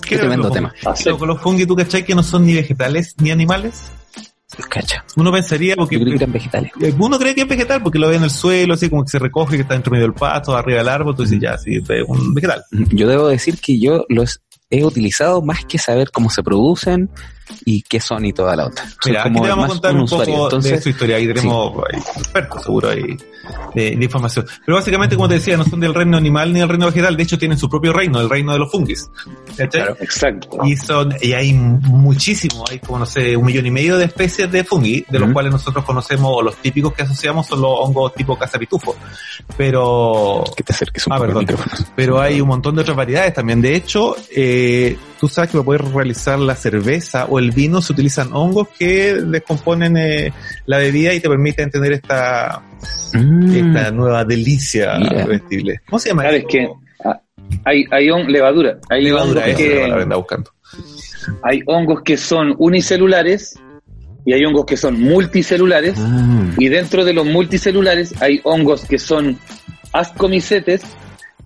Qué 0.08 0.18
tremendo 0.18 0.50
tema. 0.52 0.74
Así. 0.86 1.10
Con 1.12 1.28
los 1.28 1.42
fungi, 1.42 1.66
¿tú 1.66 1.76
cachai 1.76 2.04
que 2.06 2.16
no 2.16 2.24
son 2.24 2.46
ni 2.46 2.54
vegetales 2.54 3.16
ni 3.20 3.32
animales? 3.32 3.92
Cacha. 4.70 5.04
Uno 5.18 5.32
pensaría, 5.32 5.76
porque 5.76 5.96
Yo 5.96 6.02
creo 6.06 6.18
que 6.18 6.24
eran 6.24 6.32
vegetales. 6.32 6.72
uno 6.98 7.20
cree 7.20 7.36
que 7.36 7.42
es 7.42 7.48
vegetal 7.48 7.84
porque 7.84 8.00
lo 8.00 8.08
ve 8.08 8.16
en 8.16 8.24
el 8.24 8.30
suelo, 8.30 8.76
así 8.76 8.90
como 8.90 9.04
que 9.04 9.10
se 9.10 9.20
recoge, 9.20 9.58
que 9.58 9.64
está 9.64 9.76
entre 9.76 9.92
medio 9.92 10.06
del 10.06 10.14
pasto, 10.14 10.56
arriba 10.56 10.80
del 10.80 10.88
árbol, 10.90 11.16
tú 11.16 11.24
dices, 11.24 11.40
ya, 11.40 11.58
sí, 11.58 11.76
es 11.76 12.04
un 12.08 12.34
vegetal. 12.34 12.64
Yo 12.72 13.08
debo 13.08 13.28
decir 13.28 13.60
que 13.60 13.80
yo 13.80 14.06
los 14.08 14.42
he 14.70 14.84
utilizado 14.86 15.42
más 15.42 15.66
que 15.66 15.78
saber 15.78 16.12
cómo 16.12 16.30
se 16.30 16.44
producen 16.44 17.10
y 17.66 17.82
qué 17.82 18.00
son 18.00 18.26
y 18.26 18.34
toda 18.34 18.56
la 18.56 18.68
otra. 18.68 18.86
Mira, 19.06 19.24
aquí 19.24 19.42
te 19.42 19.48
vamos 19.50 19.66
a 19.66 19.68
contar 19.70 19.94
un 19.96 20.02
un 20.02 20.08
poco 20.08 20.60
de 20.60 20.82
su 20.82 20.90
historia. 20.90 21.18
Ahí 21.18 21.28
tenemos 21.28 21.74
expertos 22.16 22.64
seguro 22.64 22.90
ahí 22.90 23.18
de, 23.74 23.96
de 23.96 24.04
información. 24.04 24.46
Pero 24.66 24.78
básicamente, 24.78 25.16
como 25.16 25.28
te 25.28 25.36
decía, 25.36 25.58
no 25.58 25.64
son 25.66 25.80
del 25.80 25.94
reino 25.94 26.18
animal 26.18 26.52
ni 26.54 26.60
del 26.60 26.70
reino 26.70 26.86
vegetal. 26.88 27.16
De 27.18 27.24
hecho, 27.24 27.38
tienen 27.38 27.58
su 27.58 27.70
propio 27.70 27.94
reino, 27.94 28.20
el 28.22 28.30
reino 28.30 28.54
de 28.54 28.60
los 28.60 28.72
fungis. 28.72 29.10
¿Cachai? 29.56 29.90
Exacto. 30.00 30.60
Y 30.66 30.76
son, 30.78 31.14
y 31.22 31.34
hay 31.34 31.54
muchísimo, 31.54 32.66
hay 32.70 32.80
como 32.80 33.00
no 33.00 33.06
sé, 33.06 33.36
un 33.38 33.46
millón 33.46 33.66
y 33.66 33.72
medio 33.72 33.98
de 33.98 34.06
especies 34.06 34.52
de 34.52 34.64
fungi, 34.64 35.06
de 35.10 35.20
los 35.20 35.32
cuales 35.32 35.52
nosotros 35.52 35.84
conocemos, 35.86 36.32
o 36.34 36.42
los 36.42 36.56
típicos 36.58 36.94
que 36.94 37.04
asociamos 37.04 37.48
son 37.48 37.62
los 37.62 37.72
hongos 37.80 38.14
tipo 38.14 38.38
casapitufo. 38.38 38.96
Pero, 39.56 40.44
que 40.56 40.64
te 40.64 40.74
acerques 40.74 41.08
un 41.08 41.14
Ah, 41.14 41.18
poco 41.18 41.28
perdón. 41.28 41.42
micrófono. 41.46 41.76
pero 41.96 42.20
hay 42.22 42.42
un 42.42 42.48
montón 42.48 42.76
de 42.76 42.82
otras 42.82 42.98
variedades 42.98 43.34
también. 43.34 43.62
De 43.62 43.76
hecho, 43.76 44.16
eh, 44.36 44.98
tú 45.20 45.28
sabes 45.28 45.50
que 45.52 45.58
para 45.58 45.66
poder 45.66 45.86
realizar 45.86 46.38
la 46.40 46.56
cerveza 46.56 47.26
o 47.26 47.40
el 47.40 47.52
vino 47.52 47.82
se 47.82 47.94
utilizan 47.94 48.30
hongos 48.34 48.68
que 48.78 49.16
descomponen 49.16 49.98
eh, 49.98 50.32
la 50.66 50.78
bebida 50.78 51.14
y 51.14 51.20
te 51.20 51.30
permiten 51.30 51.70
tener 51.70 51.94
esta, 51.94 52.62
Mm, 53.14 53.56
esta 53.56 53.92
nueva 53.92 54.24
delicia 54.26 55.00
comestible. 55.24 55.82
¿Cómo 55.90 55.98
se 56.00 56.10
llama? 56.10 56.24
Sabes 56.24 56.40
esto? 56.40 56.50
que 56.50 56.68
ah, 57.06 57.20
hay, 57.66 57.86
hay 57.92 58.10
hon- 58.10 58.28
levadura. 58.28 58.78
Hay 58.90 59.04
Levadura, 59.06 59.42
hongos 59.46 59.52
la 59.52 59.56
que, 59.58 60.16
buscando. 60.18 60.52
hay 61.44 61.62
hongos 61.66 62.02
que 62.04 62.18
son 62.18 62.54
unicelulares 62.58 63.58
y 64.26 64.34
hay 64.34 64.44
hongos 64.46 64.66
que 64.66 64.76
son 64.78 65.00
multicelulares. 65.02 65.96
ah, 65.98 66.52
Y 66.58 66.68
dentro 66.68 67.06
de 67.06 67.14
los 67.14 67.26
multicelulares 67.26 68.14
hay 68.22 68.42
hongos 68.44 68.84
que 68.86 69.00
son 69.00 69.40
ascomicetes 69.94 70.82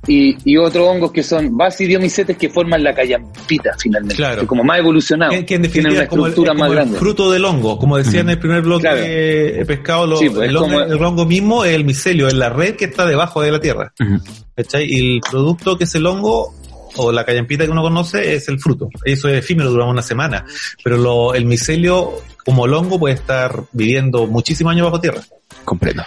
y, 0.07 0.35
y 0.51 0.57
otros 0.57 0.87
hongos 0.87 1.11
que 1.11 1.21
son 1.23 1.55
basidiomicetes 1.55 2.35
que 2.37 2.49
forman 2.49 2.83
la 2.83 2.93
callampita 2.93 3.71
finalmente. 3.77 4.15
Claro. 4.15 4.41
que 4.41 4.47
como 4.47 4.63
más 4.63 4.79
evolucionado. 4.79 5.31
Que, 5.31 5.45
que 5.45 5.55
en 5.55 5.61
definitiva 5.61 5.93
una 5.93 6.03
es 6.03 6.09
como, 6.09 6.25
el, 6.25 6.29
estructura 6.31 6.53
es 6.53 6.57
como 6.57 6.59
más 6.63 6.69
el 6.69 6.75
grande. 6.75 6.99
fruto 6.99 7.31
del 7.31 7.45
hongo. 7.45 7.77
Como 7.77 7.97
decía 7.97 8.21
en 8.21 8.29
el 8.29 8.39
primer 8.39 8.61
bloque 8.61 8.81
Claro. 8.81 9.01
de 9.01 9.63
pescado, 9.67 10.07
lo- 10.07 10.17
Sí, 10.17 10.29
pues, 10.29 10.43
es 10.45 10.49
el, 10.49 10.57
hongo, 10.57 10.81
el 10.81 11.03
hongo 11.03 11.25
mismo 11.25 11.63
es 11.65 11.73
el 11.75 11.85
micelio, 11.85 12.27
es 12.27 12.33
la 12.33 12.49
red 12.49 12.75
que 12.75 12.85
está 12.85 13.05
debajo 13.05 13.41
de 13.41 13.51
la 13.51 13.59
tierra. 13.59 13.93
¿Cachai? 14.55 14.85
Y 14.89 15.15
el 15.15 15.21
producto 15.21 15.77
que 15.77 15.83
es 15.83 15.95
el 15.95 16.05
hongo 16.05 16.53
o 16.97 17.11
la 17.11 17.23
callampita 17.23 17.63
que 17.65 17.71
uno 17.71 17.81
conoce 17.83 18.33
es 18.35 18.47
el 18.49 18.59
fruto. 18.59 18.89
Eso 19.05 19.29
es 19.29 19.39
efímero, 19.39 19.69
dura 19.69 19.85
una 19.85 20.01
semana. 20.01 20.45
Pero 20.83 20.97
lo, 20.97 21.33
el 21.33 21.45
micelio, 21.45 22.11
como 22.43 22.65
el 22.65 22.73
hongo, 22.73 22.99
puede 22.99 23.15
estar 23.15 23.63
viviendo 23.71 24.27
muchísimos 24.27 24.71
años 24.71 24.85
bajo 24.85 24.99
tierra. 24.99 25.21
comprendo. 25.63 26.03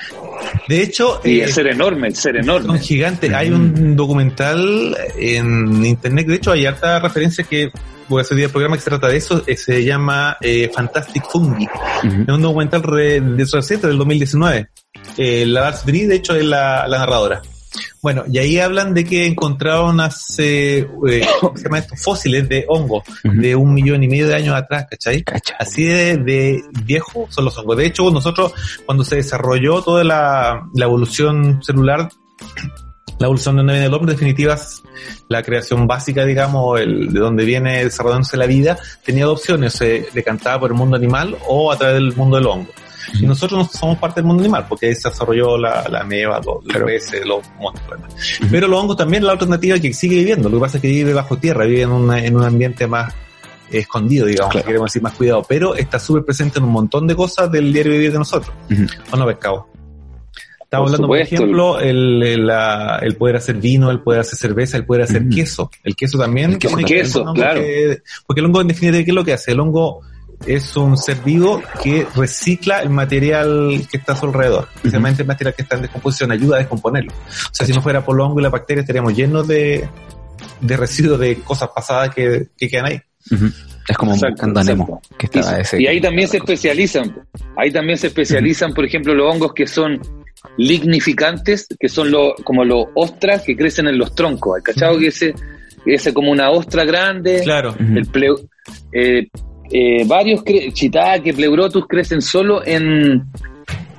De 0.68 0.82
hecho, 0.82 1.20
Y 1.24 1.40
eh, 1.40 1.44
el 1.44 1.52
ser 1.52 1.66
enorme, 1.68 2.08
el 2.08 2.16
ser 2.16 2.34
son 2.36 2.42
enorme. 2.44 2.78
gigantes. 2.78 3.32
Hay 3.32 3.50
un 3.50 3.96
documental 3.96 4.96
en 5.18 5.84
internet, 5.84 6.26
de 6.26 6.34
hecho 6.36 6.52
hay 6.52 6.66
harta 6.66 6.98
referencia 7.00 7.44
que 7.44 7.70
voy 8.08 8.20
a 8.20 8.22
hacer 8.22 8.38
el 8.38 8.50
programa 8.50 8.76
que 8.76 8.82
se 8.82 8.90
trata 8.90 9.08
de 9.08 9.16
eso, 9.16 9.42
eh, 9.46 9.56
se 9.56 9.82
llama 9.84 10.36
eh, 10.40 10.70
Fantastic 10.74 11.24
Fungi. 11.30 11.66
Es 12.02 12.28
un 12.28 12.42
documental 12.42 12.82
re- 12.82 13.20
de 13.20 13.46
su 13.46 13.56
del 13.88 13.98
2019. 13.98 14.68
Eh, 15.16 15.44
la 15.46 15.74
Brie, 15.84 16.06
de 16.06 16.16
hecho, 16.16 16.34
es 16.34 16.44
la, 16.44 16.86
la 16.88 16.98
narradora. 16.98 17.40
Bueno, 18.04 18.24
y 18.30 18.36
ahí 18.36 18.58
hablan 18.58 18.92
de 18.92 19.02
que 19.02 19.24
encontraron 19.24 19.98
hace, 19.98 20.80
eh, 20.80 21.26
¿cómo 21.40 21.56
se 21.56 21.64
llama 21.64 21.78
esto? 21.78 21.96
Fósiles 21.96 22.46
de 22.50 22.66
hongos 22.68 23.02
Ujú. 23.24 23.40
de 23.40 23.56
un 23.56 23.72
millón 23.72 24.02
y 24.04 24.08
medio 24.08 24.28
de 24.28 24.34
años 24.34 24.54
atrás, 24.54 24.86
¿cachai? 24.90 25.22
Cacha. 25.22 25.54
Así 25.58 25.84
de, 25.84 26.18
de 26.18 26.62
viejo 26.84 27.26
son 27.30 27.46
los 27.46 27.56
hongos. 27.56 27.78
De 27.78 27.86
hecho, 27.86 28.10
nosotros, 28.10 28.52
cuando 28.84 29.04
se 29.04 29.16
desarrolló 29.16 29.80
toda 29.80 30.04
la, 30.04 30.68
la 30.74 30.84
evolución 30.84 31.62
celular, 31.62 32.10
la 33.18 33.24
evolución 33.24 33.54
de 33.56 33.60
donde 33.60 33.72
viene 33.72 33.86
el 33.86 33.94
hombre, 33.94 34.12
en 34.12 34.18
definitiva, 34.18 34.58
la 35.28 35.42
creación 35.42 35.86
básica, 35.86 36.26
digamos, 36.26 36.78
el, 36.78 37.10
de 37.10 37.20
donde 37.20 37.46
viene 37.46 37.84
desarrollándose 37.84 38.36
la 38.36 38.44
vida, 38.44 38.76
tenía 39.02 39.24
dos 39.24 39.40
opciones, 39.40 39.72
se 39.72 40.08
decantaba 40.12 40.60
por 40.60 40.72
el 40.72 40.76
mundo 40.76 40.96
animal 40.96 41.38
o 41.48 41.72
a 41.72 41.78
través 41.78 41.94
del 41.94 42.14
mundo 42.14 42.36
del 42.36 42.48
hongo. 42.48 42.70
Y 43.12 43.26
nosotros 43.26 43.58
no 43.58 43.64
somos 43.78 43.98
parte 43.98 44.20
del 44.20 44.26
mundo 44.26 44.42
animal, 44.42 44.66
porque 44.68 44.86
ahí 44.86 44.94
se 44.94 45.08
desarrolló 45.08 45.56
la, 45.58 45.86
la 45.88 46.04
meva, 46.04 46.40
los, 46.44 46.64
los 46.64 46.82
peces, 46.84 47.24
los 47.26 47.40
monstruos. 47.60 48.00
Pero 48.50 48.66
los 48.68 48.80
hongos 48.80 48.96
también 48.96 49.22
es 49.22 49.26
la 49.26 49.32
alternativa 49.32 49.78
que 49.78 49.92
sigue 49.92 50.16
viviendo. 50.16 50.48
Lo 50.48 50.56
que 50.56 50.60
pasa 50.62 50.78
es 50.78 50.82
que 50.82 50.88
vive 50.88 51.12
bajo 51.12 51.36
tierra, 51.38 51.64
vive 51.64 51.82
en, 51.82 51.90
una- 51.92 52.24
en 52.24 52.36
un 52.36 52.44
ambiente 52.44 52.86
más 52.86 53.12
escondido, 53.70 54.26
digamos, 54.26 54.52
Claro. 54.52 54.66
queremos 54.66 54.90
decir 54.90 55.02
más 55.02 55.14
cuidado, 55.14 55.44
pero 55.48 55.74
está 55.74 55.98
súper 55.98 56.24
presente 56.24 56.58
en 56.58 56.64
un 56.64 56.70
montón 56.70 57.06
de 57.06 57.16
cosas 57.16 57.50
del 57.50 57.72
diario 57.72 57.92
vivir 57.92 58.12
de 58.12 58.18
nosotros. 58.18 58.54
Ujú. 58.70 58.84
¿O 59.12 59.16
no, 59.16 59.26
pescado? 59.26 59.66
Estamos 60.62 60.90
Por 60.90 60.94
hablando, 60.96 61.06
por 61.08 61.18
ejemplo, 61.18 61.80
el, 61.80 62.22
el, 62.22 62.46
la- 62.46 62.98
el 63.02 63.16
poder 63.16 63.36
hacer 63.36 63.56
vino, 63.56 63.90
el 63.90 64.00
poder 64.00 64.20
hacer 64.20 64.38
cerveza, 64.38 64.76
el 64.76 64.84
poder 64.84 65.02
hacer 65.02 65.22
Mm. 65.24 65.30
queso. 65.30 65.70
El 65.82 65.94
queso 65.94 66.18
también. 66.18 66.52
El 66.52 66.58
queso 66.58 66.76
queso, 66.78 67.24
claro. 67.32 67.60
que- 67.60 68.02
porque 68.26 68.40
el 68.40 68.46
hongo, 68.46 68.60
en 68.60 68.68
definitiva, 68.68 69.04
¿qué 69.04 69.10
es 69.10 69.14
lo 69.14 69.24
que 69.24 69.32
hace? 69.34 69.52
El 69.52 69.60
hongo 69.60 70.00
es 70.46 70.76
un 70.76 70.96
ser 70.96 71.16
vivo 71.24 71.62
que 71.82 72.06
recicla 72.14 72.80
el 72.80 72.90
material 72.90 73.86
que 73.90 73.96
está 73.96 74.12
a 74.12 74.16
su 74.16 74.26
alrededor, 74.26 74.68
especialmente 74.76 75.22
el 75.22 75.28
material 75.28 75.54
que 75.54 75.62
está 75.62 75.76
en 75.76 75.82
descomposición, 75.82 76.32
ayuda 76.32 76.56
a 76.56 76.58
descomponerlo. 76.60 77.12
O 77.12 77.54
sea, 77.54 77.66
si 77.66 77.72
no 77.72 77.80
fuera 77.82 78.04
por 78.04 78.16
los 78.16 78.26
hongos 78.26 78.40
y 78.40 78.42
la 78.42 78.50
bacteria, 78.50 78.80
estaríamos 78.82 79.14
llenos 79.16 79.46
de, 79.48 79.88
de 80.60 80.76
residuos 80.76 81.18
de 81.20 81.36
cosas 81.36 81.70
pasadas 81.74 82.14
que, 82.14 82.48
que 82.56 82.68
quedan 82.68 82.86
ahí. 82.86 83.00
Es 83.88 83.96
como 83.96 84.14
Exacto, 84.14 84.46
Nemo, 84.46 85.00
exacto. 85.02 85.18
que 85.18 85.38
Y, 85.38 85.60
ese. 85.60 85.82
y 85.82 85.86
ahí 85.86 86.00
también 86.00 86.28
se 86.28 86.38
especializan. 86.38 87.14
Ahí 87.56 87.70
también 87.70 87.98
se 87.98 88.06
especializan, 88.08 88.72
por 88.74 88.84
ejemplo, 88.84 89.14
los 89.14 89.32
hongos 89.34 89.52
que 89.54 89.66
son 89.66 90.00
lignificantes, 90.56 91.66
que 91.78 91.88
son 91.88 92.10
los, 92.10 92.32
como 92.44 92.64
los 92.64 92.86
ostras 92.94 93.42
que 93.42 93.56
crecen 93.56 93.86
en 93.88 93.98
los 93.98 94.14
troncos. 94.14 94.56
¿Hay 94.56 94.62
cachado 94.62 94.98
que 94.98 95.08
ese, 95.08 95.34
ese 95.86 96.12
como 96.14 96.30
una 96.30 96.50
ostra 96.50 96.84
grande? 96.84 97.40
Claro. 97.44 97.74
El 97.78 98.06
pleu- 98.10 98.48
eh, 98.92 99.28
eh, 99.76 100.04
varios 100.06 100.44
shiitake, 100.44 101.34
pleurotus 101.34 101.84
crecen 101.88 102.22
solo 102.22 102.64
en, 102.64 103.24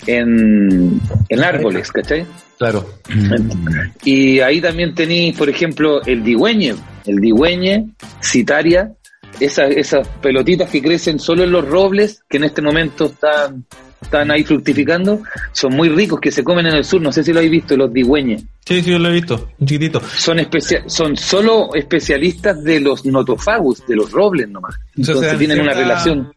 en, 0.08 1.02
en 1.28 1.44
árboles, 1.44 1.92
¿cachai? 1.92 2.26
Claro. 2.58 2.86
Y 4.06 4.40
ahí 4.40 4.62
también 4.62 4.96
tenéis, 4.96 5.38
por 5.38 5.50
ejemplo, 5.50 6.02
el 6.06 6.24
digüeñe, 6.24 6.76
el 7.06 7.18
digüeñe, 7.18 7.90
citaria, 8.22 8.94
esas, 9.42 9.70
esas 9.72 10.08
pelotitas 10.22 10.70
que 10.70 10.82
crecen 10.82 11.20
solo 11.20 11.44
en 11.44 11.52
los 11.52 11.68
robles, 11.68 12.24
que 12.30 12.38
en 12.38 12.46
este 12.46 12.62
momento 12.62 13.08
están, 13.08 13.66
están 14.06 14.32
ahí 14.32 14.44
fructificando, 14.44 15.22
son 15.52 15.74
muy 15.76 15.90
ricos, 15.90 16.20
que 16.20 16.32
se 16.32 16.44
comen 16.44 16.66
en 16.68 16.76
el 16.76 16.84
sur, 16.86 17.02
no 17.02 17.12
sé 17.12 17.24
si 17.24 17.32
lo 17.34 17.40
habéis 17.40 17.52
visto, 17.52 17.76
los 17.78 17.92
digüeñes. 17.94 18.44
Sí, 18.66 18.82
sí, 18.82 18.92
yo 18.92 18.98
lo 19.00 19.10
he 19.10 19.14
visto, 19.14 19.50
un 19.60 19.68
chiquitito. 19.68 20.02
Son, 20.18 20.40
especia- 20.40 20.84
son 20.88 21.16
solo 21.18 21.70
especialistas 21.76 22.64
de 22.64 22.80
los 22.80 23.06
notofagus, 23.06 23.86
de 23.86 23.96
los 23.96 24.12
robles 24.12 24.50
nomás. 24.50 24.76
Entonces 24.98 25.38
tienen 25.38 25.60
una 25.62 25.74
relación. 25.74 26.32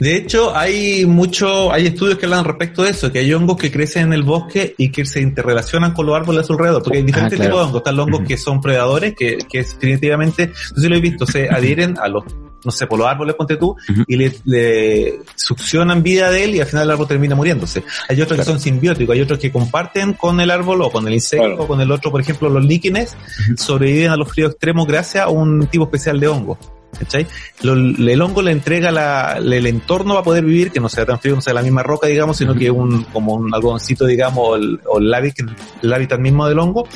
De 0.00 0.16
hecho, 0.16 0.54
hay 0.54 1.06
mucho, 1.06 1.72
hay 1.72 1.86
estudios 1.86 2.18
que 2.18 2.26
hablan 2.26 2.44
respecto 2.44 2.82
de 2.82 2.90
eso, 2.90 3.10
que 3.10 3.20
hay 3.20 3.32
hongos 3.32 3.56
que 3.56 3.70
crecen 3.72 4.08
en 4.08 4.12
el 4.12 4.22
bosque 4.22 4.74
y 4.76 4.90
que 4.90 5.06
se 5.06 5.22
interrelacionan 5.22 5.94
con 5.94 6.04
los 6.04 6.14
árboles 6.14 6.42
a 6.42 6.44
su 6.46 6.52
alrededor, 6.52 6.82
porque 6.82 6.98
hay 6.98 7.04
diferentes 7.04 7.38
Ah, 7.40 7.42
claro. 7.44 7.50
tipos 7.54 7.60
de 7.62 7.66
hongos. 7.68 7.80
Están 7.80 7.96
los 7.96 8.06
hongos 8.06 8.20
que 8.28 8.36
son 8.36 8.60
predadores, 8.60 9.14
que, 9.16 9.38
que 9.50 9.58
definitivamente, 9.62 10.48
no 10.48 10.54
sé 10.76 10.80
si 10.82 10.88
lo 10.88 10.96
he 10.96 11.00
visto, 11.00 11.24
se 11.26 11.48
adhieren 11.48 11.94
a 11.98 12.06
los, 12.08 12.24
no 12.66 12.72
sé, 12.72 12.86
por 12.86 12.98
los 12.98 13.08
árboles, 13.08 13.34
ponte 13.36 13.56
tú, 13.56 13.74
y 14.06 14.16
le, 14.16 14.36
le 14.44 15.20
succionan 15.36 16.02
vida 16.02 16.30
de 16.30 16.44
él 16.44 16.54
y 16.56 16.60
al 16.60 16.66
final 16.66 16.84
el 16.84 16.90
árbol 16.90 17.08
termina 17.08 17.34
muriéndose. 17.34 17.84
Hay 18.08 18.20
otros 18.20 18.38
que 18.40 18.44
son 18.44 18.60
simbióticos, 18.60 19.14
hay 19.14 19.22
otros 19.22 19.38
que 19.38 19.50
comparten 19.50 20.12
con 20.14 20.40
el 20.40 20.50
árbol 20.50 20.82
o 20.82 20.90
con 20.90 21.06
el 21.06 21.14
insecto 21.14 21.46
Claro. 21.46 21.62
o 21.62 21.66
con 21.68 21.80
el 21.80 21.90
otro, 21.92 22.10
por 22.10 22.20
ejemplo, 22.20 22.48
los 22.48 22.64
líquenes 22.64 23.16
sobreviven 23.56 24.10
a 24.10 24.16
los 24.16 24.28
fríos 24.30 24.50
extremos 24.52 24.86
gracias 24.86 25.24
a 25.24 25.28
un 25.28 25.66
tipo 25.68 25.84
especial 25.84 26.18
de 26.20 26.28
hongo. 26.28 26.58
¿Cachai? 26.98 27.26
Lo- 27.62 27.74
el 27.74 28.22
hongo 28.22 28.42
le 28.42 28.52
entrega 28.52 28.90
la, 28.90 29.38
el 29.38 29.66
entorno 29.66 30.14
para 30.14 30.24
poder 30.24 30.44
vivir, 30.44 30.70
que 30.70 30.80
no 30.80 30.88
sea 30.88 31.04
tan 31.06 31.18
frío, 31.20 31.34
no 31.34 31.40
sea 31.40 31.54
la 31.54 31.62
misma 31.62 31.82
roca, 31.82 32.06
digamos, 32.06 32.36
sino 32.36 32.54
que 32.54 32.70
un, 32.70 33.04
como 33.04 33.34
un 33.34 33.54
algodoncito, 33.54 34.06
digamos, 34.06 34.38
o 34.48 34.56
el, 34.56 34.80
o 34.86 34.98
el 34.98 35.12
hábitat, 35.12 35.46
el 35.82 35.92
hábitat 35.92 36.18
mismo 36.20 36.46
del 36.48 36.58
hongo, 36.58 36.86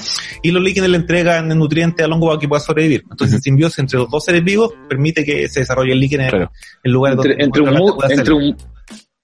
y 0.42 0.50
los 0.50 0.62
líquenes 0.62 0.90
le 0.90 0.96
entregan 0.96 1.48
nutrientes 1.48 2.04
al 2.04 2.12
hongo 2.12 2.28
para 2.28 2.38
que 2.38 2.48
pueda 2.48 2.60
sobrevivir. 2.60 3.04
Entonces, 3.10 3.36
el 3.36 3.42
simbiosis 3.42 3.78
entre 3.80 3.98
los 3.98 4.10
dos 4.10 4.24
seres 4.24 4.42
vivos 4.44 4.72
permite 4.88 5.24
que 5.24 5.48
se 5.48 5.60
desarrolle 5.60 5.92
el 5.92 6.00
líquen 6.00 6.20
en, 6.22 6.30
Claro. 6.30 6.52
en 6.82 6.92
lugares 6.92 7.18
Entre, 7.18 7.30
donde 7.32 7.44
entre, 7.44 7.62
un, 7.62 8.10
entre, 8.10 8.34
un, 8.34 8.56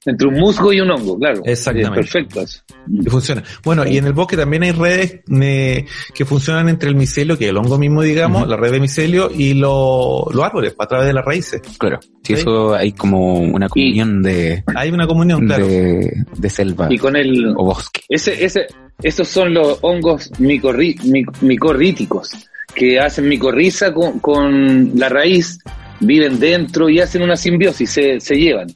entre 0.07 0.29
un 0.29 0.35
musgo 0.35 0.73
y 0.73 0.81
un 0.81 0.91
hongo, 0.91 1.19
claro. 1.19 1.43
Exactamente. 1.45 1.97
Perfecto. 1.97 2.41
eso. 2.43 2.61
Y 2.89 3.09
funciona. 3.11 3.43
Bueno, 3.65 3.87
y 3.87 3.99
en 3.99 4.07
el 4.07 4.13
bosque 4.13 4.37
también 4.37 4.63
hay 4.63 4.71
redes 4.73 5.21
eh, 5.43 5.85
que 6.15 6.25
funcionan 6.25 6.69
entre 6.69 6.89
el 6.89 6.95
micelio, 6.97 7.37
que 7.37 7.45
es 7.47 7.51
el 7.51 7.57
hongo 7.57 7.77
mismo, 7.79 8.03
digamos, 8.03 8.47
la 8.49 8.57
red 8.57 8.73
de 8.73 8.81
micelio 8.81 9.31
y 9.35 9.55
lo- 9.55 10.27
los 10.33 10.45
árboles, 10.45 10.75
a 10.79 10.87
través 10.87 11.07
de 11.09 11.13
las 11.13 11.25
raíces. 11.25 11.61
Claro. 11.79 11.99
Si 12.23 12.35
Sí. 12.35 12.41
eso 12.41 12.75
hay 12.75 12.93
como 12.93 13.35
una 13.41 13.69
comunión 13.69 14.23
de, 14.23 14.63
Hay 14.75 14.91
una 14.91 15.07
comunión, 15.07 15.47
claro. 15.47 15.67
de, 15.67 16.25
de 16.37 16.51
selva 16.51 16.89
Y 16.91 16.99
con 16.99 17.17
el, 17.17 17.49
o 17.57 17.65
bosque. 17.65 18.01
Ese, 18.09 18.45
ese, 18.45 18.67
esos 19.03 19.29
son 19.29 19.55
los 19.55 19.79
hongos 19.83 20.31
micorri- 20.41 20.99
mic- 21.05 21.41
micorríticos 21.43 22.33
que 22.75 22.99
hacen 23.01 23.29
micorriza 23.29 23.93
con, 23.93 24.19
con 24.21 24.93
la 24.99 25.09
raíz, 25.09 25.59
viven 26.01 26.39
dentro 26.39 26.89
y 26.89 27.01
hacen 27.01 27.23
una 27.23 27.37
simbiosis, 27.37 27.91
se, 27.91 28.21
se 28.21 28.35
llevan. 28.37 28.69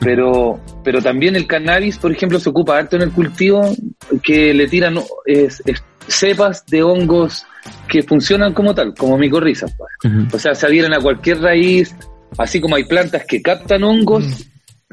Pero, 0.00 0.60
pero 0.84 1.00
también 1.02 1.36
el 1.36 1.46
cannabis, 1.46 1.98
por 1.98 2.12
ejemplo, 2.12 2.38
se 2.40 2.48
ocupa 2.50 2.78
harto 2.78 2.96
en 2.96 3.02
el 3.02 3.10
cultivo 3.12 3.74
que 4.22 4.52
le 4.54 4.66
tiran 4.68 4.98
es- 5.26 5.62
es- 5.66 5.82
cepas 6.08 6.66
de 6.66 6.82
hongos 6.82 7.46
que 7.88 8.02
funcionan 8.02 8.52
como 8.52 8.74
tal, 8.74 8.92
como 8.94 9.16
micorrizas. 9.18 9.72
pues. 9.76 10.12
Ujú. 10.12 10.36
O 10.36 10.38
sea, 10.38 10.54
se 10.54 10.66
adhieren 10.66 10.92
a 10.94 10.98
cualquier 11.00 11.40
raíz, 11.40 11.94
así 12.38 12.60
como 12.60 12.74
hay 12.76 12.84
plantas 12.84 13.24
que 13.24 13.40
captan 13.40 13.84
hongos, 13.84 14.24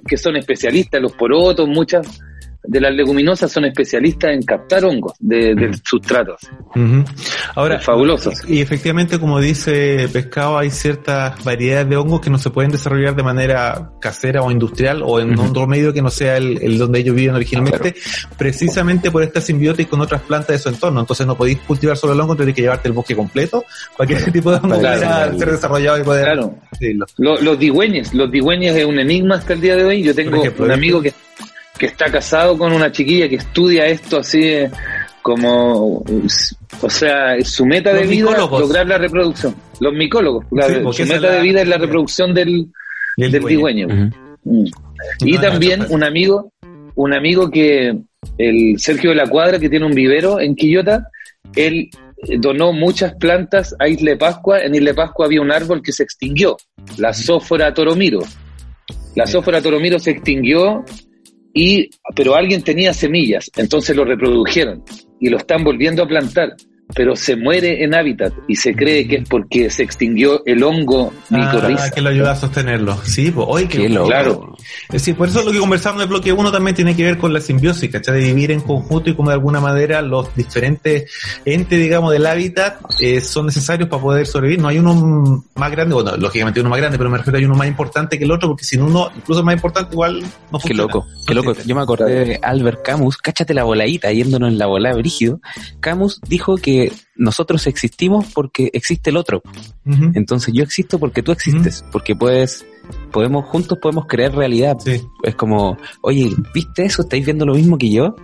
que 0.08 0.18
son 0.18 0.36
especialistas, 0.38 1.02
los 1.02 1.14
porotos, 1.14 1.68
muchas 1.68 2.06
de 2.64 2.82
las 2.82 2.94
leguminosas 2.94 3.52
son 3.52 3.66
especialistas 3.66 4.32
en 4.32 4.44
captar 4.44 4.84
hongos 4.86 5.14
de, 5.20 5.56
de 5.56 5.72
sustratos. 5.84 6.42
Ahora, 7.56 7.80
Fabulosos. 7.80 8.34
y 8.48 8.62
efectivamente, 8.62 9.18
como 9.20 9.40
dice 9.40 10.08
Pescado, 10.12 10.58
hay 10.58 10.70
ciertas 10.70 11.44
variedades 11.44 11.90
de 11.90 11.96
hongos 11.98 12.22
que 12.22 12.30
no 12.30 12.38
se 12.38 12.50
pueden 12.50 12.72
desarrollar 12.72 13.16
de 13.16 13.24
manera 13.24 13.92
casera 14.02 14.42
o 14.44 14.52
industrial 14.52 15.02
o 15.04 15.20
en 15.20 15.34
Ujú. 15.38 15.50
otro 15.50 15.68
medio 15.68 15.94
que 15.94 16.02
no 16.02 16.10
sea 16.10 16.38
el, 16.38 16.62
el 16.62 16.78
donde 16.78 17.00
ellos 17.00 17.16
viven 17.16 17.36
originalmente, 17.36 17.96
precisamente 18.38 19.10
por 19.12 19.24
esta 19.24 19.42
simbiosis 19.42 19.88
con 19.88 20.02
otras 20.02 20.22
plantas 20.22 20.50
de 20.50 20.60
su 20.60 20.70
entorno. 20.70 21.00
Entonces 21.00 21.26
no 21.26 21.36
podéis 21.36 21.60
cultivar 21.60 21.98
solo 21.98 22.14
el 22.14 22.20
hongo, 22.20 22.36
tenés 22.36 22.56
que 22.56 22.62
llevarte 22.62 22.88
el 22.88 22.94
bosque 22.94 23.16
completo 23.16 23.64
para 23.98 24.08
que 24.08 24.14
ese 24.16 24.32
tipo 24.32 24.52
de 24.52 24.58
hongo 24.58 24.80
Claro. 24.80 25.00
pueda 25.00 25.38
ser 25.38 25.52
desarrollado 25.52 26.00
y 26.00 26.04
poder 26.04 26.26
Claro. 26.26 26.56
los 27.18 27.60
digüeños, 27.60 28.14
los 28.14 28.32
digüeños 28.32 28.76
es 28.76 28.86
un 28.86 29.00
enigma 29.00 29.36
hasta 29.36 29.54
el 29.54 29.62
día 29.62 29.76
de 29.76 29.84
hoy. 29.86 30.04
Yo 30.04 30.14
tengo 30.14 30.38
ejemplo, 30.38 30.66
un 30.66 30.72
amigo 30.72 31.02
que, 31.02 31.14
que 31.80 31.86
está 31.88 32.12
casado 32.12 32.58
con 32.58 32.72
una 32.74 32.92
chiquilla 32.92 33.28
que 33.30 33.38
estudia 33.38 33.86
esto 33.88 34.20
así 34.20 34.54
como, 35.22 36.04
o 36.82 36.90
sea, 36.90 37.40
su 37.44 37.66
meta 37.66 37.92
Los 37.92 38.02
de 38.02 38.08
vida 38.08 38.26
micólogos. 38.28 38.62
lograr 38.62 38.88
la 38.88 38.98
reproducción. 38.98 39.56
Los 39.80 39.94
micólogos, 39.94 40.46
Sí, 40.50 40.74
porque 40.84 41.04
su 41.06 41.14
meta 41.14 41.16
es 41.16 41.22
la- 41.22 41.32
de 41.32 41.42
vida 41.42 41.62
es 41.62 41.68
la 41.68 41.78
reproducción 41.78 42.34
del, 42.34 42.68
del. 43.18 43.44
Ujú. 43.46 44.10
Mm. 44.44 44.66
Y 45.26 45.32
No, 45.34 45.42
también 45.42 45.80
no, 45.80 45.88
no, 45.88 45.96
un 45.96 46.04
amigo, 46.04 46.52
un 46.96 47.14
amigo 47.14 47.50
que, 47.50 47.98
el 48.38 48.76
Sergio 48.80 49.12
de 49.12 49.16
la 49.16 49.28
Cuadra, 49.28 49.60
que 49.60 49.70
tiene 49.70 49.86
un 49.86 49.94
vivero 49.94 50.40
en 50.40 50.56
Quillota, 50.56 51.08
él 51.56 51.90
donó 52.40 52.74
muchas 52.74 53.14
plantas 53.16 53.74
a 53.80 53.88
Isla 53.88 54.12
de 54.12 54.18
Pascua. 54.18 54.60
En 54.62 54.76
Isla 54.76 54.90
de 54.92 54.96
Pascua 54.96 55.26
había 55.26 55.42
un 55.42 55.52
árbol 55.52 55.82
que 55.82 55.94
se 55.94 56.04
extinguió, 56.04 56.58
la 56.98 57.14
sófora 57.14 57.74
toromiro. 57.74 58.20
La 59.16 59.26
sófora 59.26 59.62
toromiro 59.62 60.00
se 60.00 60.12
extinguió 60.12 60.84
y, 61.54 61.90
pero 62.16 62.36
alguien 62.36 62.62
tenía 62.64 62.94
semillas, 62.94 63.50
entonces 63.58 63.96
lo 63.96 64.06
reprodujeron 64.06 64.84
y 65.20 65.30
lo 65.30 65.38
están 65.38 65.64
volviendo 65.64 66.04
a 66.04 66.08
plantar. 66.08 66.56
Pero 66.96 67.16
se 67.16 67.36
muere 67.36 67.84
en 67.84 67.94
hábitat 67.94 68.34
y 68.48 68.56
se 68.56 68.74
cree 68.76 69.08
que 69.08 69.18
es 69.18 69.30
porque 69.30 69.70
se 69.70 69.84
extinguió 69.84 70.44
el 70.46 70.64
hongo 70.64 71.14
micorriza. 71.30 71.86
Ah, 71.86 71.90
que 71.92 72.02
lo 72.02 72.10
ayuda 72.10 72.32
a 72.32 72.36
sostenerlo. 72.36 72.98
Sí, 73.04 73.30
pues, 73.32 73.48
hoy 73.50 73.68
Qué 73.68 73.88
loco. 73.88 74.08
Claro. 74.08 74.56
Es 74.88 74.94
decir, 74.94 75.16
por 75.16 75.28
eso 75.28 75.44
lo 75.44 75.52
que 75.52 75.60
conversamos 75.60 76.00
en 76.00 76.04
el 76.04 76.10
bloque 76.10 76.34
1 76.34 76.52
también 76.52 76.76
tiene 76.76 76.96
que 76.96 77.04
ver 77.04 77.18
con 77.18 77.32
la 77.32 77.42
simbiosis, 77.42 77.92
¿cachai? 77.92 78.16
De 78.22 78.28
vivir 78.34 78.52
en 78.52 78.62
conjunto 78.62 79.10
y 79.10 79.16
como 79.16 79.30
de 79.30 79.36
alguna 79.36 79.60
manera 79.60 80.02
los 80.02 80.34
diferentes 80.36 81.12
entes, 81.46 81.80
digamos, 81.80 82.12
del 82.12 82.26
hábitat 82.26 82.80
eh, 83.00 83.22
son 83.22 83.46
necesarios 83.46 83.88
para 83.88 84.02
poder 84.02 84.26
sobrevivir. 84.26 84.60
No 84.60 84.68
hay 84.70 84.80
uno 84.80 85.46
más 85.56 85.72
grande, 85.72 85.94
bueno, 85.94 86.18
lógicamente 86.18 86.60
uno 86.60 86.70
más 86.70 86.80
grande, 86.80 86.98
pero 86.98 87.10
me 87.10 87.18
refiero 87.20 87.38
a 87.38 87.42
uno 87.42 87.56
más 87.56 87.68
importante 87.68 88.18
que 88.18 88.26
el 88.26 88.32
otro, 88.32 88.50
porque 88.50 88.64
si 88.66 88.78
uno 88.78 89.12
incluso 89.16 89.44
más 89.44 89.54
importante 89.54 89.94
igual 89.94 90.22
no 90.22 90.58
Qué 90.60 90.70
funciona. 90.70 90.82
loco, 90.82 91.06
No 91.08 91.26
qué 91.28 91.34
loco. 91.36 91.54
Yo 91.66 91.76
me 91.76 91.82
acordé 91.82 92.26
de 92.26 92.40
Albert 92.42 92.84
Camus, 92.84 93.18
cáchate 93.18 93.54
la 93.54 93.64
voladita, 93.64 94.12
yéndonos 94.12 94.50
en 94.50 94.58
la 94.58 94.66
volada 94.66 94.96
brígido. 94.96 95.40
Camus 95.80 96.20
dijo 96.28 96.58
que 96.58 96.79
nosotros 97.16 97.68
existimos 97.68 98.28
porque 98.34 98.70
existe 98.74 99.10
el 99.10 99.18
otro. 99.18 99.42
Entonces 100.14 100.54
yo 100.54 100.64
existo 100.64 101.00
porque 101.00 101.24
tú 101.24 101.32
existes, 101.32 101.84
porque 101.92 102.16
puedes, 102.16 102.66
podemos, 103.12 103.46
juntos 103.46 103.78
podemos 103.82 104.06
crear 104.08 104.34
realidad. 104.34 104.78
Sí. 104.80 105.02
Es 105.24 105.36
como, 105.36 105.78
oye, 106.02 106.32
¿viste 106.54 106.86
eso? 106.86 107.02
¿Estáis 107.04 107.26
viendo 107.26 107.46
lo 107.46 107.54
mismo 107.56 107.78
que 107.78 107.90
yo? 107.92 108.16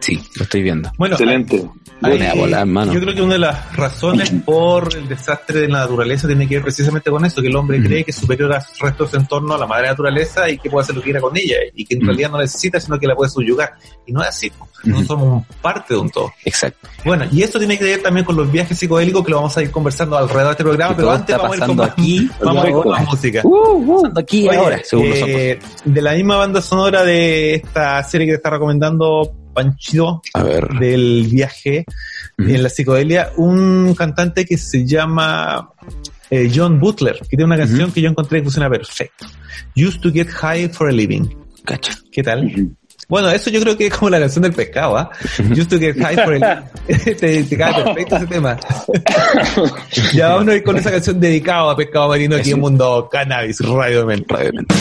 Sí, 0.00 0.20
lo 0.36 0.42
estoy 0.44 0.62
viendo. 0.62 0.90
Bueno, 0.98 1.14
Excelente. 1.14 1.68
Hay- 2.02 2.18
Buena 2.18 2.34
bola, 2.34 2.60
hermano. 2.60 2.92
Yo 2.92 3.00
creo 3.00 3.14
que 3.14 3.22
una 3.22 3.32
de 3.34 3.38
las 3.38 3.74
razones 3.74 4.30
por 4.44 4.94
el 4.94 5.08
desastre 5.08 5.60
de 5.60 5.68
la 5.68 5.78
naturaleza 5.80 6.26
tiene 6.26 6.46
que 6.46 6.56
ver 6.56 6.62
precisamente 6.64 7.10
con 7.10 7.24
eso, 7.24 7.40
que 7.40 7.48
el 7.48 7.56
hombre 7.56 7.82
cree 7.82 8.04
que 8.04 8.10
es 8.10 8.16
superior 8.18 8.52
a 8.52 8.60
sus 8.60 8.78
restos 8.78 9.14
en 9.14 9.26
torno 9.26 9.54
a 9.54 9.58
la 9.58 9.66
madre 9.66 9.88
naturaleza 9.88 10.48
y 10.50 10.58
que 10.58 10.68
puede 10.68 10.82
hacer 10.84 10.94
lo 10.94 11.00
que 11.00 11.06
quiera 11.06 11.20
con 11.22 11.34
ella 11.36 11.56
y 11.74 11.86
que 11.86 11.94
en 11.94 12.02
realidad 12.04 12.30
no 12.32 12.38
necesita, 12.38 12.78
sino 12.80 12.98
que 12.98 13.06
la 13.06 13.14
puede 13.16 13.30
subyugar. 13.30 13.74
Y 14.06 14.12
no 14.12 14.20
es 14.22 14.28
así. 14.28 14.52
No 14.84 15.02
somos 15.04 15.46
parte 15.62 15.94
de 15.94 16.00
un 16.00 16.10
todo. 16.10 16.30
Exacto. 16.44 16.86
Bueno, 17.04 17.24
y 17.32 17.42
esto 17.42 17.58
tiene 17.58 17.78
que 17.78 17.84
ver 17.84 18.02
también 18.02 18.26
con 18.26 18.36
los 18.36 18.52
viajes 18.52 18.78
psicodélicos 18.78 19.24
que 19.24 19.30
lo 19.30 19.38
vamos 19.38 19.56
a 19.56 19.62
ir 19.62 19.70
conversando 19.70 20.18
alrededor 20.18 20.48
de 20.48 20.50
este 20.52 20.64
programa, 20.64 20.90
Que 20.94 20.96
pero 20.96 21.10
antes 21.12 21.36
vamos 21.36 21.52
a 21.52 21.56
ir 21.56 21.66
con 21.76 21.80
aquí, 21.80 22.30
vamos 22.44 22.64
a 22.64 22.68
ir 22.68 22.74
con 22.74 22.88
más 22.90 23.04
música. 23.06 23.42
Pasando 24.08 24.20
aquí 24.20 24.48
Oye, 24.48 24.56
ahora, 24.58 24.80
según 24.84 25.08
nosotros. 25.10 25.36
eh, 25.40 25.58
de 25.84 26.02
la 26.02 26.12
misma 26.14 26.36
banda 26.36 26.62
sonora 26.62 27.04
de 27.04 27.54
esta 27.56 28.02
serie 28.02 28.26
que 28.26 28.32
te 28.32 28.36
está 28.36 28.50
recomendando 28.50 29.32
A 30.34 30.42
ver. 30.42 30.68
del 30.78 31.26
viaje 31.30 31.84
en 32.38 32.62
la 32.62 32.68
psicodelia, 32.68 33.32
un 33.36 33.94
cantante 33.94 34.44
que 34.44 34.58
se 34.58 34.84
llama 34.86 35.70
eh, 36.30 36.50
John 36.54 36.78
Butler, 36.78 37.18
que 37.20 37.28
tiene 37.36 37.44
una 37.44 37.56
canción 37.56 37.90
que 37.90 38.00
yo 38.02 38.10
encontré 38.10 38.40
que 38.40 38.44
funciona 38.44 38.68
perfecto. 38.68 39.26
Used 39.76 40.00
to 40.02 40.10
get 40.12 40.28
high 40.28 40.68
for 40.68 40.88
a 40.88 40.92
living. 40.92 41.24
Cacha. 41.64 41.94
¿Qué 42.12 42.22
tal? 42.22 42.44
Ujú. 42.46 42.74
Bueno, 43.08 43.30
eso 43.30 43.50
yo 43.50 43.60
creo 43.60 43.76
que 43.76 43.86
es 43.86 43.94
como 43.94 44.10
la 44.10 44.18
canción 44.18 44.42
del 44.42 44.52
pescado, 44.52 44.96
¿ah? 44.96 45.10
Used 45.38 45.68
to 45.68 45.78
get 45.78 45.96
high 45.96 46.16
for 46.16 46.34
a 46.34 46.38
living. 46.38 47.16
te, 47.16 47.44
te 47.44 47.56
cae 47.56 47.84
perfecto 47.84 48.16
ese 48.16 48.26
tema. 48.26 48.58
ya 50.12 50.28
vamos 50.30 50.48
a 50.48 50.56
ir 50.56 50.64
con 50.64 50.76
esa 50.76 50.90
canción 50.90 51.20
dedicada 51.20 51.70
a 51.70 51.76
pescado 51.76 52.08
marino 52.08 52.34
aquí 52.34 52.50
en 52.50 52.60
Mundo 52.60 53.08
Cannabis 53.10 53.60
Radio 53.60 54.06
Mente. 54.06 54.34
Radio 54.34 54.52
Mente. 54.54 54.74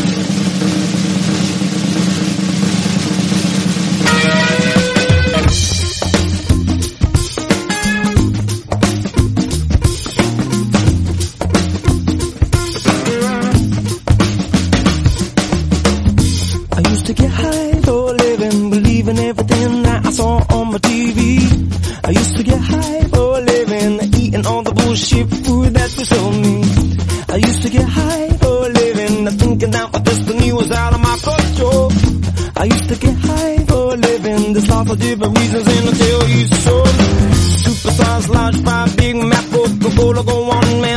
I 16.78 16.90
used 16.90 17.06
to 17.06 17.14
get 17.14 17.30
high 17.32 17.45
saw 20.16 20.38
on 20.58 20.72
my 20.72 20.78
TV. 20.78 21.20
I 22.08 22.12
used 22.12 22.38
to 22.38 22.44
get 22.44 22.62
high 22.62 23.02
for 23.14 23.28
a 23.40 23.42
living, 23.54 23.94
eating 24.22 24.46
all 24.46 24.64
the 24.64 24.72
bullshit 24.72 25.28
food 25.46 25.74
that 25.78 25.90
they 25.98 26.06
sold 26.14 26.36
me. 26.46 26.56
I 27.36 27.38
used 27.48 27.62
to 27.64 27.70
get 27.70 27.88
high 28.00 28.30
for 28.42 28.56
a 28.68 28.70
living, 28.82 29.16
thinking 29.42 29.72
that 29.72 29.88
my 29.92 30.00
destiny 30.00 30.54
was 30.54 30.72
out 30.72 30.94
of 30.94 31.02
my 31.10 31.18
control. 31.30 31.92
I 32.56 32.66
used 32.76 32.88
to 32.92 32.98
get 33.06 33.16
high 33.30 33.58
for 33.70 33.84
a 33.96 33.98
living, 34.08 34.54
there's 34.54 34.70
lots 34.70 34.92
of 34.92 34.98
different 35.00 35.38
reasons 35.38 35.68
and 35.76 35.84
I'll 35.90 35.98
tell 36.06 36.24
you 36.36 36.46
so. 36.66 36.76
Superstars, 37.66 38.26
large 38.30 38.60
five 38.68 38.96
Big 38.96 39.16
Mac, 39.32 39.46
Coca-Cola, 39.52 40.24
go 40.24 40.38
on 40.58 40.82
man, 40.84 40.95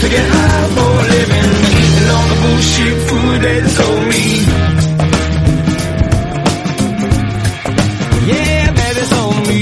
to 0.00 0.08
get 0.08 0.26
high 0.30 0.66
for 0.76 0.90
a 1.02 1.06
living 1.14 1.52
and 1.98 2.10
all 2.14 2.26
the 2.30 2.36
bullshit 2.42 2.96
food 3.08 3.38
they 3.42 3.58
sold 3.76 4.04
me. 4.12 4.24
Yeah, 8.30 8.70
baby, 8.78 9.00
it's 9.00 9.12
on 9.12 9.34
me. 9.48 9.60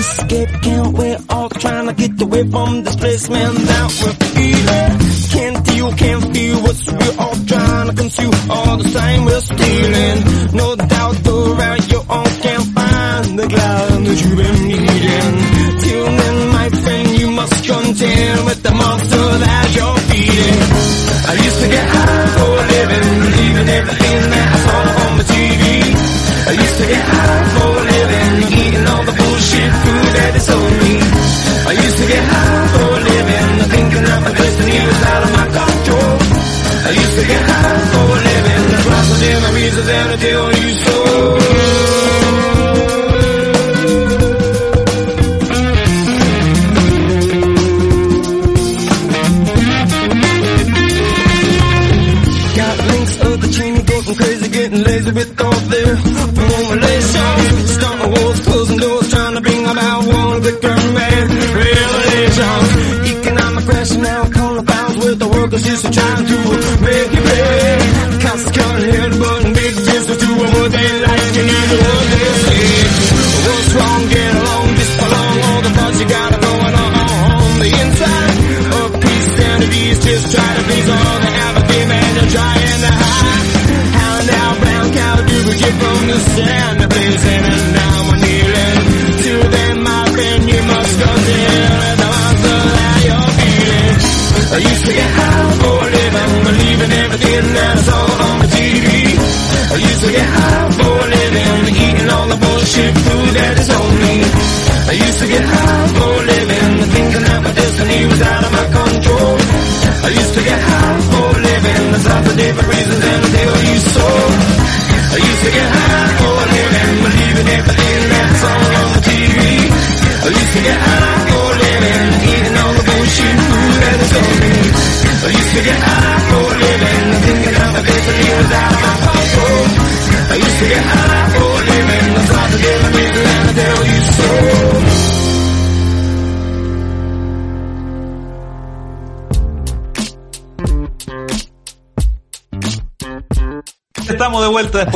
Escape 0.00 0.52
count, 0.62 0.98
we 0.98 1.16
all 1.30 1.48
trying 1.48 1.86
to 1.88 1.94
get 1.94 2.22
away 2.22 2.48
from 2.50 2.84
this 2.84 2.96
place, 2.96 3.28
man, 3.30 3.54
that 3.54 3.88
we're 4.00 4.16
feeling. 4.34 4.92
Can't 5.34 5.64
deal, 5.66 5.92
can't 5.94 6.24
feel 6.34 6.62
what's 6.62 6.86
real, 6.92 7.20
all 7.20 7.36
trying 7.46 7.88
to 7.88 7.94
consume. 7.94 8.34
all 8.50 8.76
the 8.76 8.88
same, 8.88 9.24
we're 9.24 9.40
stealing. 9.40 10.18
No 10.54 10.73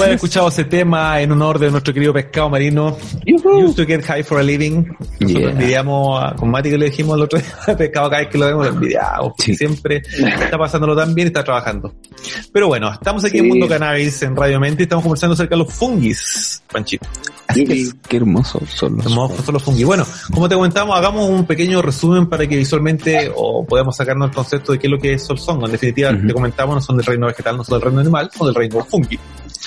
haber 0.08 0.14
escuchado 0.16 0.48
ese 0.48 0.64
tema 0.64 1.20
en 1.20 1.32
honor 1.32 1.58
de 1.58 1.70
nuestro 1.70 1.92
querido 1.94 2.12
pescado 2.12 2.50
marino. 2.50 2.96
Used 3.26 3.76
to 3.76 3.84
get 3.86 4.02
high 4.04 4.22
for 4.22 4.38
a 4.38 4.42
living. 4.42 4.84
Nosotros 5.20 5.28
Yeah. 5.38 5.50
envidiamos 5.50 6.22
a, 6.24 6.34
con 6.34 6.50
Mati 6.50 6.70
que 6.70 6.78
le 6.78 6.86
dijimos 6.86 7.16
el 7.16 7.22
otro 7.22 7.38
día, 7.38 7.76
pescado 7.76 8.08
cada 8.10 8.22
vez 8.22 8.30
que 8.30 8.38
lo 8.38 8.46
vemos 8.46 8.66
lo 8.66 8.72
envidiamos. 8.72 9.32
Sí. 9.38 9.54
Siempre 9.54 10.02
está 10.18 10.58
pasándolo 10.58 10.96
tan 10.96 11.14
bien 11.14 11.26
y 11.26 11.30
está 11.30 11.44
trabajando. 11.44 11.94
Pero 12.52 12.68
bueno, 12.68 12.92
estamos 12.92 13.24
aquí 13.24 13.38
en 13.38 13.44
Sí. 13.44 13.48
Mundo 13.50 13.68
Cannabis 13.68 14.22
en 14.22 14.36
Radio 14.36 14.58
Mente 14.60 14.82
y 14.82 14.84
estamos 14.84 15.02
conversando 15.04 15.34
acerca 15.34 15.54
de 15.54 15.62
los 15.62 15.72
fungis, 15.72 16.62
Panchito. 16.72 17.06
Que, 17.54 17.90
qué 18.08 18.16
hermoso 18.18 18.60
son 18.66 18.96
los 18.96 19.04
Somos 19.04 19.32
son 19.44 19.54
los 19.54 19.62
fungi. 19.62 19.82
Bueno, 19.82 20.06
como 20.32 20.48
te 20.48 20.54
comentamos, 20.54 20.96
hagamos 20.96 21.28
un 21.28 21.46
pequeño 21.46 21.80
resumen 21.80 22.26
para 22.26 22.46
que 22.46 22.56
visualmente 22.56 23.32
o 23.34 23.64
podamos 23.64 23.96
sacarnos 23.96 24.28
el 24.28 24.34
concepto 24.34 24.72
de 24.72 24.78
qué 24.78 24.86
es 24.86 24.90
lo 24.90 24.98
que 24.98 25.14
es 25.14 25.24
Solsongo. 25.24 25.66
En 25.66 25.72
definitiva, 25.72 26.10
te 26.10 26.32
comentamos, 26.32 26.74
no 26.74 26.80
son 26.80 26.98
del 26.98 27.06
reino 27.06 27.26
vegetal, 27.26 27.56
no 27.56 27.64
son 27.64 27.78
del 27.78 27.86
reino 27.86 28.00
animal, 28.00 28.30
son 28.36 28.46
del 28.48 28.54
reino 28.54 28.84
fungi. 28.84 29.18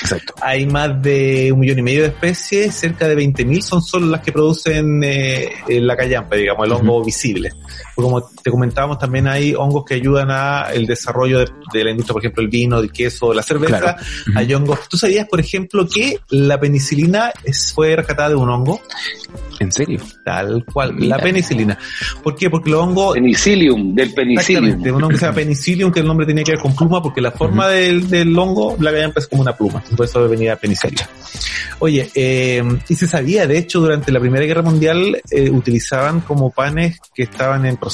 Exacto. 0.02 0.36
Hay 0.42 0.66
más 0.68 1.02
de 1.02 1.52
un 1.52 1.60
millón 1.60 1.80
y 1.80 1.82
medio 1.82 2.02
de 2.02 2.10
especies, 2.10 2.74
cerca 2.74 3.08
de 3.08 3.16
20.000 3.18 3.62
son 3.62 3.82
solo 3.82 4.08
las 4.08 4.22
que 4.22 4.32
producen 4.32 5.04
eh, 5.04 5.50
eh, 5.68 5.82
la 5.82 5.96
callampa, 5.96 6.36
digamos, 6.36 6.66
el 6.66 6.74
hongo 6.74 7.04
visible. 7.04 7.52
Porque 8.02 8.14
como 8.14 8.30
te 8.44 8.52
comentábamos, 8.52 9.00
también 9.00 9.28
hay 9.28 9.54
hongos 9.54 9.86
que 9.86 9.96
ayudan 9.96 10.30
a 10.32 10.72
el 10.74 10.86
desarrollo 10.86 11.40
de, 11.40 11.48
de 11.74 11.84
la 11.84 11.92
industria, 11.92 12.14
por 12.14 12.22
ejemplo, 12.22 12.44
el 12.44 12.50
vino, 12.50 12.80
el 12.80 12.92
queso, 12.92 13.34
la 13.34 13.44
cerveza. 13.44 13.80
Claro. 13.80 13.98
Hay 14.36 14.54
hongos. 14.54 14.88
¿Tú 14.90 14.98
sabías, 14.98 15.28
por 15.28 15.40
ejemplo, 15.40 15.88
que 15.88 16.20
la 16.30 16.60
penicilina 16.60 17.32
es, 17.44 17.72
fue 17.74 17.96
rescatada 17.96 18.30
de 18.30 18.36
un 18.36 18.50
hongo? 18.50 18.82
¿En 19.60 19.72
serio? 19.72 20.02
Tal 20.26 20.66
cual, 20.66 20.94
Mira. 20.96 21.18
la 21.18 21.24
penicilina. 21.24 21.78
¿Por 22.24 22.36
qué? 22.36 22.50
Porque 22.50 22.72
los 22.72 22.82
hongos 22.82 23.14
Penicillium, 23.14 23.94
del 23.94 24.14
penicillium. 24.14 24.66
Exactamente, 24.66 24.92
un 24.92 25.04
hongo 25.04 25.10
que 25.10 25.18
se 25.18 25.26
llama 25.26 25.36
penicillium, 25.36 25.92
que 25.92 26.00
el 26.00 26.08
nombre 26.08 26.26
tenía 26.26 26.44
que 26.44 26.52
ver 26.54 26.60
con 26.60 26.76
pluma, 26.76 27.02
porque 27.02 27.22
la 27.22 27.32
forma 27.32 27.68
del, 27.68 28.10
del 28.10 28.38
hongo 28.38 28.76
la 28.80 28.92
veían 28.92 29.12
pues 29.12 29.28
como 29.28 29.44
una 29.44 29.56
pluma, 29.56 29.84
por 29.96 30.06
eso 30.06 30.28
venía 30.28 30.56
penicillium. 30.56 31.08
Oye, 31.80 32.10
eh, 32.16 32.64
y 32.90 32.96
se 32.96 33.08
sabía, 33.08 33.48
de 33.48 33.58
hecho, 33.58 33.80
durante 33.80 34.12
la 34.12 34.20
Primera 34.20 34.46
Guerra 34.46 34.62
Mundial 34.62 35.22
eh, 35.30 35.50
utilizaban 35.50 36.22
como 36.22 36.52
panes 36.52 37.00
que 37.14 37.24
estaban 37.24 37.66
en 37.66 37.78
proceso 37.78 37.91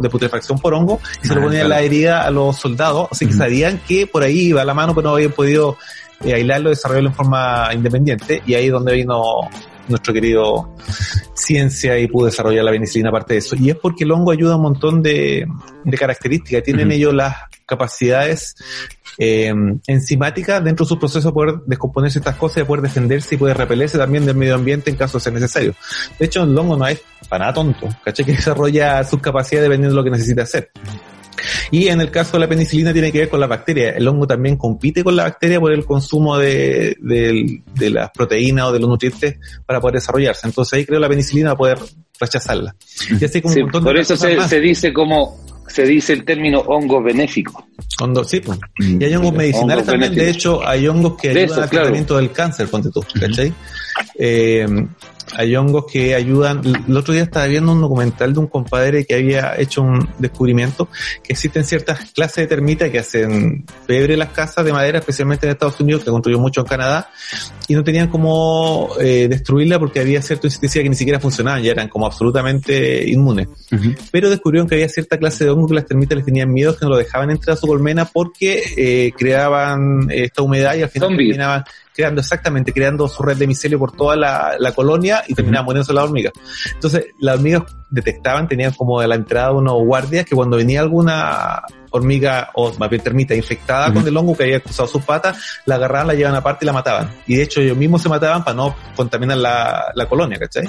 de 0.00 0.10
putrefacción 0.10 0.58
por 0.58 0.74
hongo 0.74 1.00
y 1.22 1.26
se 1.26 1.32
Ah, 1.32 1.36
lo 1.36 1.42
ponían 1.42 1.68
la 1.68 1.80
herida 1.80 2.22
a 2.22 2.30
los 2.30 2.56
soldados, 2.56 3.08
así 3.10 3.26
que 3.26 3.32
sabían 3.32 3.80
que 3.86 4.06
por 4.06 4.22
ahí 4.22 4.48
iba 4.48 4.64
la 4.64 4.74
mano, 4.74 4.94
pero 4.94 5.08
no 5.08 5.14
habían 5.14 5.32
podido 5.32 5.76
eh, 6.24 6.34
aislarlo, 6.34 6.70
desarrollarlo 6.70 7.10
en 7.10 7.14
forma 7.14 7.68
independiente, 7.72 8.42
y 8.46 8.54
ahí 8.54 8.66
es 8.66 8.72
donde 8.72 8.94
vino 8.94 9.22
nuestro 9.88 10.12
querido 10.12 10.74
ciencia 11.34 11.98
y 11.98 12.06
pudo 12.06 12.26
desarrollar 12.26 12.64
la 12.64 12.70
penicilina 12.70 13.10
aparte 13.10 13.34
de 13.34 13.38
eso. 13.38 13.56
Y 13.56 13.70
es 13.70 13.76
porque 13.76 14.04
el 14.04 14.12
hongo 14.12 14.30
ayuda 14.30 14.54
a 14.54 14.56
un 14.56 14.62
montón 14.62 15.02
de, 15.02 15.46
de 15.84 15.98
características. 15.98 16.62
Tienen 16.62 16.92
ellos 16.92 17.14
las 17.14 17.36
capacidades 17.66 18.56
eh, 19.18 19.52
enzimáticas 19.86 20.62
dentro 20.62 20.84
de 20.84 20.88
sus 20.88 20.98
procesos 20.98 21.24
de 21.24 21.32
poder 21.32 21.54
descomponer 21.66 22.10
ciertas 22.10 22.36
cosas, 22.36 22.56
de 22.56 22.64
poder 22.64 22.82
defenderse 22.82 23.34
y 23.34 23.38
poder 23.38 23.56
repelerse 23.56 23.98
también 23.98 24.26
del 24.26 24.36
medio 24.36 24.54
ambiente 24.54 24.90
en 24.90 24.96
caso 24.96 25.18
de 25.18 25.24
ser 25.24 25.32
necesario. 25.32 25.74
De 26.18 26.26
hecho, 26.26 26.42
el 26.42 26.56
hongo 26.56 26.76
no 26.76 26.86
es 26.86 27.02
para 27.28 27.46
nada 27.46 27.54
tonto, 27.54 27.88
¿cachai? 28.04 28.24
Que 28.24 28.32
desarrolla 28.32 29.04
sus 29.04 29.20
capacidades 29.20 29.68
dependiendo 29.68 29.94
de 29.94 29.96
lo 29.96 30.04
que 30.04 30.10
necesita 30.10 30.42
hacer. 30.42 30.70
Y 31.70 31.88
en 31.88 32.00
el 32.00 32.10
caso 32.10 32.32
de 32.32 32.40
la 32.40 32.48
penicilina 32.48 32.92
tiene 32.92 33.10
que 33.12 33.18
ver 33.18 33.28
con 33.28 33.40
la 33.40 33.46
bacteria. 33.46 33.90
El 33.90 34.06
hongo 34.08 34.26
también 34.26 34.56
compite 34.56 35.02
con 35.04 35.16
la 35.16 35.24
bacteria 35.24 35.60
por 35.60 35.72
el 35.72 35.84
consumo 35.84 36.36
de, 36.38 36.96
de, 37.00 37.62
de 37.74 37.90
las 37.90 38.10
proteínas 38.10 38.66
o 38.66 38.72
de 38.72 38.80
los 38.80 38.88
nutrientes 38.88 39.36
para 39.66 39.80
poder 39.80 39.96
desarrollarse. 39.96 40.46
Entonces 40.46 40.72
ahí 40.74 40.84
creo 40.86 40.98
la 41.00 41.08
penicilina 41.08 41.50
va 41.50 41.54
a 41.54 41.58
poder 41.58 41.78
rechazarla. 42.20 42.74
Y 43.20 43.24
así 43.24 43.40
como 43.40 43.54
Sí, 43.54 43.60
un 43.60 43.66
montón 43.66 43.84
de 43.84 43.90
por 43.90 43.98
eso 43.98 44.16
se, 44.16 44.40
se 44.48 44.60
dice 44.60 44.92
como 44.92 45.44
se 45.68 45.82
dice 45.84 46.12
el 46.12 46.24
término 46.24 46.60
hongo 46.60 47.02
benéfico. 47.02 47.66
Sí, 48.26 48.40
pues. 48.40 48.58
Y 48.78 49.02
hay 49.02 49.14
hongos 49.14 49.32
medicinales 49.32 49.88
Hongos 49.88 50.00
también. 50.00 50.14
De 50.14 50.30
hecho, 50.30 50.66
hay 50.66 50.86
hongos 50.86 51.16
que 51.20 51.28
De 51.28 51.40
ayudan 51.40 51.50
eso, 51.52 51.62
al 51.62 51.68
claro. 51.70 51.84
tratamiento 51.84 52.16
del 52.16 52.32
cáncer, 52.32 52.68
ponte 52.68 52.90
tú, 52.90 53.02
¿cachai? 53.18 53.52
Eh, 54.18 54.66
hay 55.36 55.56
hongos 55.56 55.86
que 55.90 56.14
ayudan. 56.14 56.62
El 56.88 56.96
otro 56.96 57.12
día 57.12 57.24
estaba 57.24 57.46
viendo 57.46 57.72
un 57.72 57.80
documental 57.80 58.32
de 58.32 58.40
un 58.40 58.46
compadre 58.46 59.04
que 59.04 59.14
había 59.14 59.58
hecho 59.58 59.82
un 59.82 60.08
descubrimiento 60.18 60.88
que 61.22 61.32
existen 61.32 61.64
ciertas 61.64 62.12
clases 62.12 62.36
de 62.36 62.46
termitas 62.46 62.90
que 62.90 62.98
hacen 62.98 63.64
febre 63.86 64.14
en 64.14 64.20
las 64.20 64.30
casas 64.30 64.64
de 64.64 64.72
madera, 64.72 64.98
especialmente 64.98 65.46
en 65.46 65.52
Estados 65.52 65.80
Unidos, 65.80 66.04
que 66.04 66.10
construyó 66.10 66.38
mucho 66.38 66.60
en 66.60 66.66
Canadá, 66.66 67.10
y 67.68 67.74
no 67.74 67.84
tenían 67.84 68.08
cómo 68.08 68.90
eh, 69.00 69.26
destruirla 69.28 69.78
porque 69.78 70.00
había 70.00 70.22
cierto 70.22 70.46
insecticida 70.46 70.82
que 70.82 70.88
ni 70.88 70.96
siquiera 70.96 71.20
funcionaban, 71.20 71.62
ya 71.62 71.72
eran 71.72 71.88
como 71.88 72.06
absolutamente 72.06 73.08
inmunes 73.08 73.48
pero 74.10 74.30
descubrieron 74.30 74.68
que 74.68 74.76
había 74.76 74.88
cierta 74.88 75.18
clase 75.18 75.44
de 75.44 75.50
hongo 75.50 75.68
que 75.68 75.74
las 75.74 75.86
termitas 75.86 76.16
les 76.16 76.24
tenían 76.24 76.52
miedo 76.52 76.76
que 76.76 76.84
no 76.84 76.90
lo 76.90 76.96
dejaban 76.96 77.30
entrar 77.30 77.54
a 77.54 77.60
su 77.60 77.66
colmena 77.66 78.04
porque 78.04 78.62
eh, 78.76 79.12
creaban 79.16 80.10
eh, 80.10 80.24
esta 80.24 80.42
humedad 80.42 80.74
y 80.74 80.82
al 80.82 80.88
final 80.88 81.08
Zombies. 81.10 81.28
terminaban 81.30 81.64
creando 81.94 82.20
exactamente, 82.20 82.72
creando 82.72 83.08
su 83.08 83.22
red 83.22 83.36
de 83.36 83.46
micelio 83.46 83.78
por 83.78 83.92
toda 83.92 84.16
la, 84.16 84.56
la 84.58 84.72
colonia 84.72 85.22
y 85.28 85.34
terminaban 85.34 85.64
muriéndose 85.66 85.92
las 85.92 86.04
hormigas. 86.04 86.32
Entonces, 86.74 87.06
las 87.20 87.36
hormigas 87.36 87.62
detectaban, 87.88 88.48
tenían 88.48 88.72
como 88.72 88.98
a 88.98 89.06
la 89.06 89.14
entrada 89.14 89.52
unos 89.52 89.74
guardias 89.84 90.26
que 90.26 90.34
cuando 90.34 90.56
venía 90.56 90.80
alguna 90.80 91.62
hormiga 91.94 92.50
o 92.54 92.72
más 92.76 92.90
bien 92.90 93.02
termita 93.02 93.36
infectada 93.36 93.92
con 93.92 94.06
el 94.06 94.16
hongo 94.16 94.36
que 94.36 94.42
había 94.42 94.58
cruzado 94.58 94.88
sus 94.88 95.04
patas, 95.04 95.38
la 95.64 95.76
agarraban, 95.76 96.08
la 96.08 96.14
llevaban 96.14 96.36
aparte 96.36 96.64
y 96.64 96.66
la 96.66 96.72
mataban. 96.72 97.08
Y 97.24 97.36
de 97.36 97.44
hecho 97.44 97.60
ellos 97.60 97.76
mismos 97.76 98.02
se 98.02 98.08
mataban 98.08 98.42
para 98.42 98.56
no 98.56 98.74
contaminar 98.96 99.36
la, 99.36 99.92
la 99.94 100.08
colonia, 100.08 100.36
¿cachai? 100.36 100.68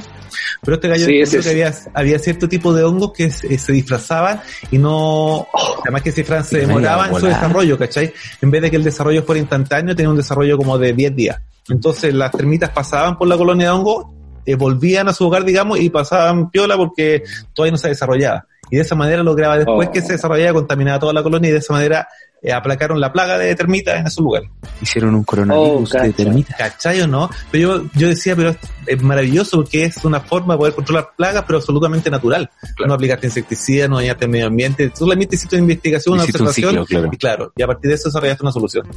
Pero 0.62 0.76
este 0.76 0.88
gallo 0.88 1.06
Sí, 1.26 1.42
que 1.42 1.50
había, 1.50 1.74
había 1.96 2.20
cierto 2.20 2.48
tipo 2.48 2.74
de 2.74 2.84
hongos 2.84 3.12
que 3.14 3.32
se, 3.32 3.58
se 3.58 3.72
disfrazaban 3.72 4.40
y 4.70 4.78
no, 4.78 5.48
además 5.82 6.04
que 6.04 6.12
se, 6.12 6.22
disfrazan, 6.22 6.46
se 6.46 6.58
demoraban 6.60 7.10
en 7.10 7.20
su 7.20 7.26
desarrollo, 7.26 7.76
¿cachai? 7.80 8.14
En 8.44 8.52
vez 8.52 8.62
de 8.62 8.70
que 8.70 8.78
el 8.78 8.84
desarrollo 8.84 9.24
fuera 9.24 9.40
instantáneo, 9.40 9.96
tenía 9.96 10.12
un 10.12 10.18
desarrollo 10.18 10.58
como 10.58 10.78
de 10.78 10.94
10 10.94 11.16
días. 11.16 11.42
Entonces 11.70 12.14
las 12.14 12.32
termitas 12.32 12.70
pasaban 12.70 13.18
por 13.18 13.28
la 13.28 13.36
colonia 13.36 13.66
de 13.66 13.72
hongo, 13.72 14.14
eh, 14.46 14.54
volvían 14.54 15.08
a 15.08 15.14
su 15.14 15.26
hogar, 15.26 15.44
digamos, 15.44 15.80
y 15.80 15.90
pasaban 15.90 16.52
piola 16.52 16.78
porque 16.78 17.24
todavía 17.54 17.72
no 17.72 17.78
se 17.80 17.90
desarrollaba. 17.90 18.46
Y 18.72 18.78
de 18.78 18.82
esa 18.82 18.96
manera 18.96 19.24
lograba 19.24 19.58
después 19.58 19.90
Oh. 19.90 19.92
que 19.92 20.02
se 20.02 20.14
desarrollara, 20.14 20.54
contaminaba 20.54 21.00
toda 21.00 21.14
la 21.14 21.24
colonia 21.24 21.50
y 21.50 21.54
de 21.54 21.60
esa 21.60 21.74
manera 21.74 22.08
eh, 22.42 22.52
aplacaron 22.54 23.00
la 23.00 23.12
plaga 23.12 23.38
de 23.40 23.56
termitas 23.56 24.00
en 24.00 24.06
esos 24.08 24.24
lugares. 24.24 24.50
Hicieron 24.82 25.16
un 25.16 25.24
coronavirus 25.24 25.96
Oh, 25.96 26.02
de 26.02 26.14
termitas. 26.14 26.56
¿Cachai 26.58 27.02
o 27.02 27.08
no? 27.08 27.28
Pero 27.52 27.78
yo, 27.82 27.90
yo 27.96 28.08
decía, 28.08 28.36
pero 28.36 28.50
es, 28.50 28.58
es 28.86 29.02
maravilloso 29.02 29.58
porque 29.58 29.86
es 29.86 30.04
una 30.06 30.20
forma 30.20 30.54
de 30.54 30.58
poder 30.60 30.74
controlar 30.76 31.10
plagas, 31.18 31.44
pero 31.48 31.58
absolutamente 31.58 32.12
natural. 32.12 32.50
No 32.86 32.94
aplicaste 32.94 33.28
insecticida, 33.28 33.88
no 33.88 33.98
dañaste 33.98 34.26
el 34.26 34.32
medio 34.32 34.48
ambiente, 34.48 34.92
solamente 34.96 35.36
hiciste 35.38 35.56
una 35.56 35.64
investigación, 35.64 36.14
una 36.16 36.24
un 36.24 36.30
observación, 36.30 36.70
ciclo, 36.72 36.86
claro. 36.86 37.10
y 37.12 37.18
claro, 37.18 37.54
y 37.56 37.62
a 37.64 37.68
partir 37.68 37.90
de 37.90 37.96
eso 37.96 38.10
desarrollaste 38.10 38.44
una 38.44 38.52
solución. 38.52 38.88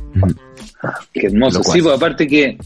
Qué 1.13 1.27
hermoso. 1.29 1.63
Sí, 1.63 1.81
pues 1.81 1.95
aparte 1.97 2.27
que 2.27 2.59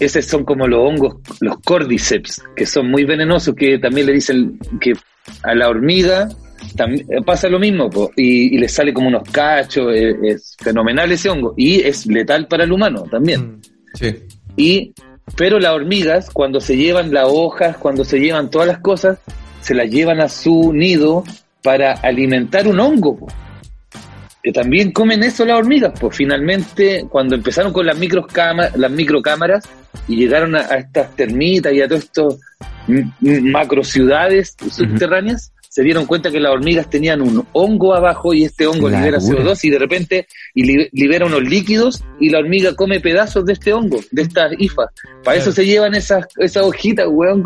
esos 0.00 0.24
son 0.24 0.44
como 0.44 0.66
los 0.66 0.80
hongos, 0.80 1.16
los 1.40 1.58
cordyceps, 1.60 2.42
que 2.54 2.66
son 2.66 2.90
muy 2.90 3.04
venenosos, 3.04 3.54
que 3.54 3.78
también 3.78 4.06
le 4.06 4.12
dicen 4.14 4.58
que 4.80 4.92
a 5.42 5.54
la 5.54 5.68
hormiga 5.68 6.28
pasa 7.24 7.48
lo 7.48 7.58
mismo, 7.58 7.88
po, 7.90 8.10
y, 8.16 8.54
y 8.54 8.58
le 8.58 8.68
sale 8.68 8.92
como 8.92 9.08
unos 9.08 9.28
cachos, 9.30 9.94
es, 9.94 10.16
es 10.22 10.56
fenomenal 10.58 11.10
ese 11.12 11.28
hongo, 11.28 11.54
y 11.56 11.80
es 11.80 12.06
letal 12.06 12.46
para 12.48 12.64
el 12.64 12.72
humano 12.72 13.04
también. 13.10 13.40
Mm, 13.40 13.60
Sí. 13.94 14.14
Y, 14.56 14.92
pero 15.36 15.58
las 15.58 15.72
hormigas, 15.72 16.28
cuando 16.30 16.60
se 16.60 16.76
llevan 16.76 17.14
las 17.14 17.26
hojas, 17.28 17.78
cuando 17.78 18.04
se 18.04 18.18
llevan 18.18 18.50
todas 18.50 18.68
las 18.68 18.78
cosas, 18.78 19.18
se 19.62 19.74
las 19.74 19.90
llevan 19.90 20.20
a 20.20 20.28
su 20.28 20.72
nido 20.72 21.24
para 21.62 21.92
alimentar 21.92 22.68
un 22.68 22.78
hongo. 22.78 23.16
po. 23.16 23.26
Que 24.46 24.52
también 24.52 24.92
comen 24.92 25.24
eso 25.24 25.44
las 25.44 25.58
hormigas, 25.58 25.92
pues 25.98 26.16
finalmente 26.16 27.04
cuando 27.10 27.34
empezaron 27.34 27.72
con 27.72 27.84
las 27.84 27.98
microcámaras, 27.98 28.76
las 28.76 28.92
microcámaras 28.92 29.68
y 30.06 30.14
llegaron 30.14 30.54
a, 30.54 30.60
a 30.60 30.76
estas 30.76 31.16
termitas 31.16 31.72
y 31.72 31.80
a 31.80 31.88
todas 31.88 32.04
estas 32.04 32.38
macro 33.20 33.82
ciudades 33.82 34.54
subterráneas, 34.70 35.52
se 35.76 35.82
dieron 35.82 36.06
cuenta 36.06 36.30
que 36.30 36.40
las 36.40 36.52
hormigas 36.52 36.88
tenían 36.88 37.20
un 37.20 37.46
hongo 37.52 37.94
abajo 37.94 38.32
y 38.32 38.44
este 38.44 38.66
hongo 38.66 38.88
La 38.88 38.98
libera 39.00 39.18
dura. 39.18 39.44
CO2 39.44 39.58
y 39.64 39.68
de 39.70 39.78
repente 39.78 40.26
y 40.54 40.62
li- 40.64 40.88
libera 40.92 41.26
unos 41.26 41.42
líquidos 41.42 42.02
y 42.18 42.30
la 42.30 42.38
hormiga 42.38 42.74
come 42.74 42.98
pedazos 43.00 43.44
de 43.44 43.52
este 43.52 43.74
hongo, 43.74 44.00
de 44.10 44.22
estas 44.22 44.52
hifas. 44.58 44.86
Para 45.22 45.36
eso 45.36 45.52
se 45.52 45.66
llevan 45.66 45.94
esas, 45.94 46.24
esas 46.38 46.62
hojitas, 46.62 47.06
weón. 47.10 47.44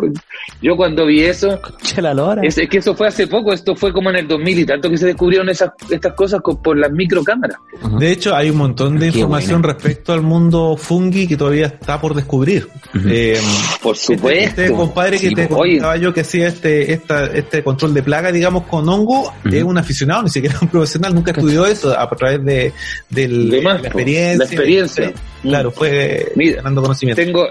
Yo 0.63 0.77
cuando 0.77 1.07
vi 1.07 1.25
eso, 1.25 1.61
Che 1.83 2.01
la 2.01 2.15
lora. 2.15 2.43
es, 2.45 2.57
es 2.57 2.69
que 2.69 2.79
eso 2.79 2.95
fue 2.95 3.09
hace 3.09 3.27
poco, 3.27 3.53
esto 3.53 3.75
fue 3.75 3.93
como 3.93 4.11
en 4.11 4.17
el 4.17 4.29
2000 4.29 4.61
y 4.61 4.65
tanto 4.65 4.89
que 4.89 4.97
se 4.97 5.07
descubrieron 5.07 5.49
esas, 5.49 5.71
estas 5.91 6.13
cosas 6.15 6.41
con- 6.41 6.63
por 6.63 6.79
las 6.79 6.93
microcámaras. 6.93 7.57
De 7.99 8.13
hecho, 8.13 8.37
hay 8.37 8.51
un 8.51 8.59
montón 8.59 8.95
de 9.01 9.11
Qué 9.11 9.19
información 9.19 9.61
buena. 9.61 9.75
respecto 9.75 10.13
al 10.13 10.23
mundo 10.23 10.77
fungi 10.77 11.27
que 11.27 11.37
todavía 11.37 11.67
está 11.67 12.01
por 12.01 12.15
descubrir. 12.15 12.69
Eh, 13.09 13.39
Por 13.83 13.97
Este, 13.97 14.15
supuesto. 14.15 14.61
este 14.63 14.73
compadre 14.73 15.19
que 15.19 15.29
Sí, 15.31 15.35
te. 15.35 15.49
Oye. 15.51 15.73
contaba 15.79 15.97
yo 15.97 16.13
que 16.15 16.21
hacía 16.21 16.47
este, 16.47 16.93
esta, 16.93 17.25
este 17.27 17.65
control 17.65 17.93
de 17.95 18.03
plaga, 18.21 18.33
digamos, 18.33 18.65
con 18.67 18.89
hongo, 18.89 19.33
es 19.51 19.63
un 19.63 19.79
aficionado, 19.79 20.23
ni 20.25 20.31
siquiera 20.31 20.57
un 20.63 20.69
profesional, 20.69 21.15
nunca 21.15 21.31
estudió 21.31 21.67
eso 21.67 21.99
a 21.99 22.09
través 22.11 22.45
de, 22.45 22.73
del- 23.09 23.51
De 23.51 23.63
más, 23.63 23.81
la 23.81 23.89
experiencia. 23.89 24.39
La 24.39 24.45
experiencia. 24.45 25.13
Claro, 25.43 25.71
fue 25.71 26.33
Mira, 26.37 26.57
ganando 26.57 26.83
conocimiento. 26.83 27.23
Tengo, 27.23 27.47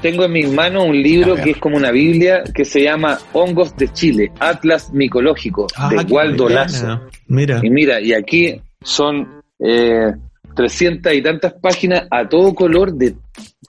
tengo 0.00 0.24
en 0.24 0.32
mis 0.32 0.50
manos 0.50 0.84
un 0.86 1.02
libro 1.02 1.34
que 1.36 1.50
es 1.50 1.56
como 1.58 1.76
una 1.76 1.90
Biblia 1.90 2.42
que 2.54 2.64
se 2.64 2.82
llama 2.82 3.18
Hongos 3.32 3.76
de 3.76 3.92
Chile, 3.92 4.32
Atlas 4.40 4.90
Micológico, 4.92 5.66
Ah, 5.76 5.90
de 5.90 5.96
Waldo. 6.12 6.48
Lazo. 6.48 7.00
Mira, 7.28 7.60
Y 7.62 7.68
mira, 7.70 8.00
y 8.00 8.12
aquí 8.14 8.60
son 8.82 9.42
eh, 9.58 10.12
300 10.54 11.12
y 11.12 11.22
tantas 11.22 11.52
páginas 11.54 12.04
a 12.10 12.26
todo 12.28 12.54
color 12.54 12.94
de 12.94 13.14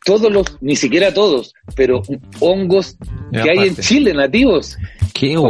todos 0.07 0.31
los, 0.31 0.45
ni 0.61 0.75
siquiera 0.75 1.13
todos, 1.13 1.53
pero 1.75 2.01
hongos 2.39 2.97
que 3.31 3.49
hay 3.51 3.67
en. 3.67 3.75
Chile 3.75 4.13
nativos, 4.13 4.75
Qué 5.13 5.37
uno- 5.37 5.49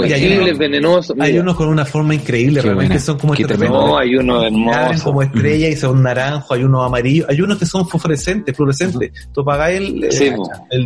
venenosos. 0.58 1.16
hay 1.20 1.38
unos 1.38 1.56
con 1.56 1.70
una 1.70 1.86
forma 1.86 2.16
increíble, 2.16 2.56
Qué 2.56 2.62
realmente 2.64 2.94
buena. 2.96 3.06
son 3.06 3.18
como 3.20 3.34
extraterrestres. 3.36 3.70
No, 3.72 3.98
hay 3.98 4.16
unos 4.16 4.44
hermosos. 4.46 5.04
como 5.04 5.22
estrella 5.22 5.70
y 5.70 5.76
son 5.76 6.02
naranjo, 6.04 6.54
hay 6.56 6.64
unos 6.64 6.86
amarillos, 6.86 7.28
hay 7.30 7.40
unos 7.42 7.58
que 7.60 7.66
son 7.66 7.88
fluorescentes, 7.88 8.56
fluorescentes. 8.56 9.12
Tú 9.34 9.42
apagas 9.42 9.72
el, 9.72 10.12
Sí, 10.12 10.32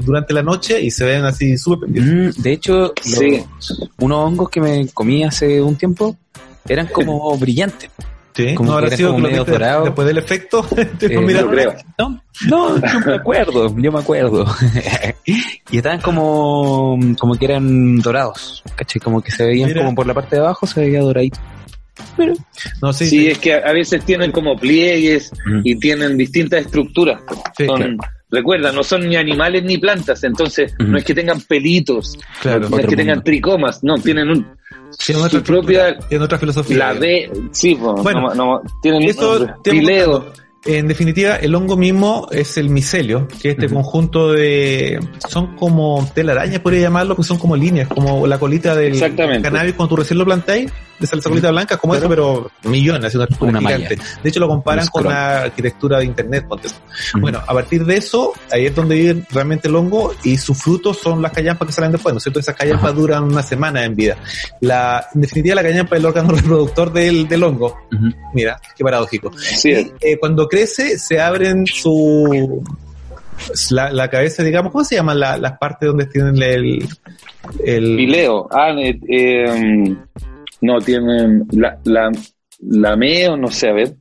durante 0.04 0.34
la 0.34 0.44
noche 0.44 0.82
y 0.82 0.92
se 0.92 1.06
ven 1.06 1.24
así 1.24 1.58
súper 1.58 1.90
pendientes. 1.90 2.38
Mm, 2.38 2.42
de 2.42 2.52
hecho, 2.52 2.94
Sí. 3.02 3.42
los- 3.58 3.90
unos 4.00 4.18
hongos 4.20 4.50
que 4.50 4.60
me 4.62 4.88
comí 4.90 5.24
hace 5.24 5.62
un 5.62 5.76
tiempo 5.78 6.16
eran 6.68 6.88
como 6.88 7.36
brillantes. 7.40 7.90
Sí, 8.34 8.56
Como 8.56 8.72
no 8.72 8.78
habrá 8.78 8.96
sido 8.96 9.12
como 9.12 9.28
medio 9.28 9.44
dorado. 9.44 9.86
después 9.86 10.08
del 10.08 10.18
efecto. 10.18 10.66
Eh, 10.78 10.90
yo 11.34 11.50
creo. 11.50 11.76
No, 11.98 12.22
no, 12.48 12.76
yo 12.78 13.00
me 13.06 13.16
acuerdo, 13.16 13.76
yo 13.78 13.92
me 13.92 14.00
acuerdo. 14.00 14.46
y 15.26 15.78
estaban 15.78 16.00
como, 16.02 16.98
como 17.20 17.36
que 17.36 17.46
eran 17.46 17.98
dorados, 18.00 18.64
¿cachai? 18.76 19.02
Como 19.02 19.22
que 19.22 19.32
se 19.32 19.46
veían 19.46 19.70
Mira. 19.70 19.82
como 19.84 19.96
por 19.96 20.08
la 20.08 20.14
parte 20.14 20.36
de 20.38 20.42
abajo 20.42 20.66
se 20.68 20.80
veía 20.82 21.02
doradito. 21.02 21.40
Pero, 22.18 22.34
No, 22.82 22.94
sí, 22.94 23.06
Sí, 23.06 23.20
sí. 23.20 23.28
es 23.28 23.38
que 23.38 23.54
a 23.54 23.58
a 23.70 23.74
veces 23.74 24.04
tienen 24.06 24.32
como 24.32 24.56
pliegues 24.56 25.32
Mm. 25.46 25.62
y 25.64 25.76
tienen 25.76 26.18
distintas 26.18 26.62
estructuras. 26.62 27.22
Sí, 27.58 27.66
Son- 27.66 27.78
claro. 27.78 27.98
Recuerda, 28.34 28.72
no 28.72 28.82
son 28.82 29.10
ni 29.10 29.18
animales 29.18 29.62
ni 29.66 29.78
plantas, 29.78 30.24
entonces 30.24 30.74
no 30.80 30.98
es 30.98 31.04
que 31.04 31.14
tengan 31.14 31.42
pelitos, 31.42 32.18
Claro. 32.42 32.70
no 32.70 32.78
es 32.80 32.86
que 32.86 32.96
tengan 32.96 33.22
tricomas, 33.26 33.84
no, 33.84 33.96
tienen 33.98 34.30
un, 34.30 34.48
Tiene 34.98 35.22
otra 35.22 35.42
propia, 35.42 35.98
tiene 36.00 36.24
otra 36.24 36.38
filosofía. 36.38 36.78
la 36.78 36.94
D, 36.94 37.32
sí, 37.52 37.76
po, 37.76 37.96
Bueno, 37.96 38.34
no, 38.34 38.62
no, 38.84 39.00
Eso 39.02 39.48
pileo. 39.64 40.32
En 40.64 40.88
definitiva, 40.88 41.38
el 41.38 41.56
hongo 41.56 41.76
mismo 41.76 42.28
es 42.32 42.56
el 42.58 42.70
micelio, 42.70 43.28
que 43.28 43.50
es 43.50 43.58
este 43.58 43.68
conjunto 43.68 44.32
de... 44.32 45.00
Son 45.28 45.56
como 45.56 46.08
telarañas, 46.14 46.60
podría 46.60 46.82
llamarlo, 46.82 47.16
que 47.16 47.24
son 47.24 47.40
como 47.40 47.56
líneas, 47.56 47.88
como 47.88 48.28
la 48.28 48.38
colita 48.38 48.76
del 48.76 49.00
cannabis 49.42 49.74
cuando 49.74 49.96
tú 49.96 50.02
recién 50.02 50.20
lo 50.20 50.26
plantáis, 50.26 50.72
de 51.02 51.18
esa 51.18 51.30
colita 51.30 51.52
blanca, 51.52 51.78
como 51.78 51.96
eso, 51.96 52.08
pero 52.08 52.50
millones, 52.64 53.04
así 53.16 53.18
una 53.40 53.60
gigante. 53.60 53.98
De 54.24 54.30
hecho, 54.30 54.40
lo 54.40 54.48
comparan 54.48 54.86
con 54.88 55.04
la 55.06 55.42
arquitectura 55.44 55.98
de 56.00 56.06
Internet. 56.06 56.46
Bueno, 57.20 57.40
a 57.46 57.54
partir 57.54 57.84
de 57.86 57.98
eso, 57.98 58.34
ahí 58.52 58.68
es 58.68 58.76
donde 58.76 58.96
vive 58.96 59.24
realmente 59.32 59.68
el 59.68 59.76
hongo 59.76 60.14
y 60.24 60.38
sus 60.38 60.58
frutos 60.58 60.98
son 61.00 61.22
las 61.22 61.32
callampas 61.32 61.68
que 61.68 61.74
salen 61.74 61.92
después, 61.92 62.14
¿no 62.14 62.18
es 62.18 62.24
cierto? 62.24 62.40
Esas 62.40 62.56
callampas 62.56 62.96
duran 62.96 63.24
una 63.24 63.42
semana 63.44 63.84
en 63.84 63.96
vida. 63.96 64.16
La, 64.62 65.06
en 65.14 65.22
definitiva, 65.22 65.56
la 65.56 65.64
callampa 65.64 65.96
es 65.96 66.00
el 66.02 66.06
órgano 66.06 66.30
reproductor 66.36 66.94
del, 66.94 67.28
del 67.28 67.44
hongo. 67.44 67.78
Mira, 68.34 68.60
qué 68.78 68.84
paradójico. 68.84 69.32
Sí, 69.38 69.72
Y, 69.72 69.92
eh, 70.12 70.18
cuando 70.20 70.48
crece, 70.48 70.98
se 71.00 71.20
abren 71.20 71.66
su. 71.66 72.64
La, 73.72 73.92
la 73.92 74.08
cabeza, 74.08 74.44
digamos, 74.44 74.72
¿cómo 74.72 74.84
se 74.84 74.96
llaman 74.96 75.20
la- 75.20 75.36
las 75.38 75.58
partes 75.58 75.88
donde 75.88 76.06
tienen 76.06 76.36
el. 76.44 76.88
el 77.66 77.96
pileo. 77.96 78.48
Ah, 78.52 78.70
eh, 78.78 79.00
eh, 79.10 79.96
no, 80.62 80.80
tienen 80.80 81.46
la, 81.52 81.80
la, 81.86 82.12
lameo, 82.62 83.38
no 83.38 83.48
sé, 83.50 83.70
a 83.70 83.74
ver. 83.74 83.96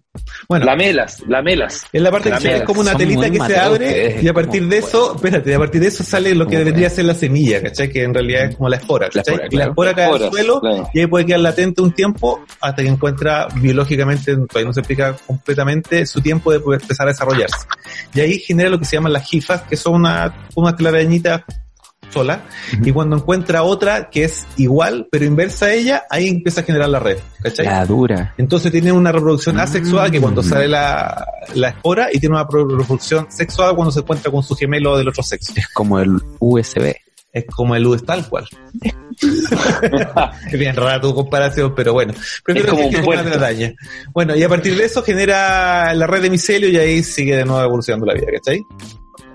bueno, 0.48 0.66
Lamelas, 0.66 1.22
lamelas. 1.28 1.86
es 1.92 2.02
la 2.02 2.10
parte 2.10 2.30
que 2.32 2.56
es 2.56 2.62
como 2.64 2.80
una 2.80 2.90
Son 2.90 2.98
telita 2.98 3.30
que 3.30 3.38
se 3.40 3.56
abre 3.56 4.18
y 4.20 4.28
a 4.28 4.34
partir 4.34 4.66
de 4.68 4.78
eso, 4.78 5.14
espérate, 5.14 5.54
a 5.54 5.58
partir 5.58 5.80
de 5.80 5.86
eso 5.86 6.02
sale 6.04 6.34
lo 6.34 6.46
que 6.46 6.56
Como 6.56 6.64
debería 6.66 6.90
ser 6.90 7.04
la 7.06 7.14
semilla, 7.14 7.62
¿cachai? 7.62 7.88
Que 7.90 8.02
en 8.02 8.12
realidad 8.12 8.44
es 8.46 8.56
como 8.56 8.68
la 8.68 8.76
espora, 8.76 9.06
La 9.06 9.22
¿cachai? 9.22 9.34
espora, 9.34 9.48
y 9.50 9.56
la 9.56 9.56
claro. 9.56 9.70
espora 9.70 9.94
cae 9.94 10.06
al 10.24 10.30
suelo 10.30 10.60
claro. 10.60 10.90
y 10.92 11.00
ahí 11.00 11.06
puede 11.06 11.26
quedar 11.26 11.40
latente 11.40 11.80
un 11.80 11.92
tiempo 11.92 12.44
hasta 12.60 12.82
que 12.82 12.88
encuentra 12.88 13.48
biológicamente, 13.56 14.36
todavía 14.36 14.66
no 14.66 14.72
se 14.72 14.80
explica 14.80 15.16
completamente, 15.26 16.04
su 16.06 16.20
tiempo 16.20 16.52
de 16.52 16.60
poder 16.60 16.82
empezar 16.82 17.06
a 17.06 17.12
desarrollarse. 17.12 17.66
Y 18.14 18.20
ahí 18.20 18.38
genera 18.40 18.68
lo 18.68 18.78
que 18.78 18.84
se 18.84 18.96
llaman 18.96 19.12
las 19.12 19.26
jifas, 19.28 19.62
que 19.62 19.76
son 19.76 19.94
una, 19.94 20.46
una 20.54 20.76
telarañita 20.76 21.44
sola, 22.10 22.44
y 22.84 22.92
cuando 22.92 23.16
encuentra 23.16 23.62
otra 23.62 24.10
que 24.10 24.24
es 24.24 24.46
igual, 24.56 25.08
pero 25.10 25.24
inversa 25.24 25.66
a 25.66 25.72
ella, 25.72 26.02
ahí 26.10 26.28
empieza 26.28 26.60
a 26.60 26.64
generar 26.64 26.88
la 26.88 26.98
red, 26.98 27.18
¿cachai? 27.42 27.66
La 27.66 27.84
dura. 27.86 28.34
Entonces 28.38 28.70
tiene 28.72 28.92
una 28.92 29.12
reproducción 29.12 29.56
Mm. 29.56 29.60
asexual 29.60 30.10
que 30.10 30.20
cuando 30.20 30.42
sale 30.42 30.68
la, 30.68 31.24
la 31.54 31.68
espora 31.68 32.08
y 32.12 32.18
tiene 32.18 32.34
una 32.34 32.44
reproducción 32.44 33.26
sexual 33.30 33.74
cuando 33.74 33.92
se 33.92 34.00
encuentra 34.00 34.30
con 34.32 34.42
su 34.42 34.54
gemelo 34.56 34.96
del 34.98 35.08
otro 35.08 35.22
sexo. 35.22 35.52
Es 35.56 35.68
como 35.68 35.98
el 35.98 36.18
USB. 36.38 36.94
Es 37.32 37.44
como 37.46 37.76
el 37.76 37.86
US 37.86 38.04
tal 38.04 38.28
cual. 38.28 38.44
es 39.22 40.52
bien 40.58 40.74
rara 40.74 41.00
tu 41.00 41.14
comparación, 41.14 41.72
pero 41.76 41.92
bueno. 41.92 42.12
Prefiero 42.44 42.76
Es 42.76 42.96
como 42.96 43.10
una 43.10 43.22
telaraña. 43.22 43.72
Bueno, 44.12 44.34
y 44.34 44.42
a 44.42 44.48
partir 44.48 44.76
de 44.76 44.84
eso 44.84 45.02
genera 45.02 45.94
la 45.94 46.06
red 46.08 46.22
de 46.22 46.30
micelio 46.30 46.68
y 46.68 46.76
ahí 46.76 47.02
sigue 47.04 47.36
de 47.36 47.44
nuevo 47.44 47.62
evolucionando 47.62 48.06
la 48.06 48.14
vida, 48.14 48.26
¿cachai? 48.34 48.60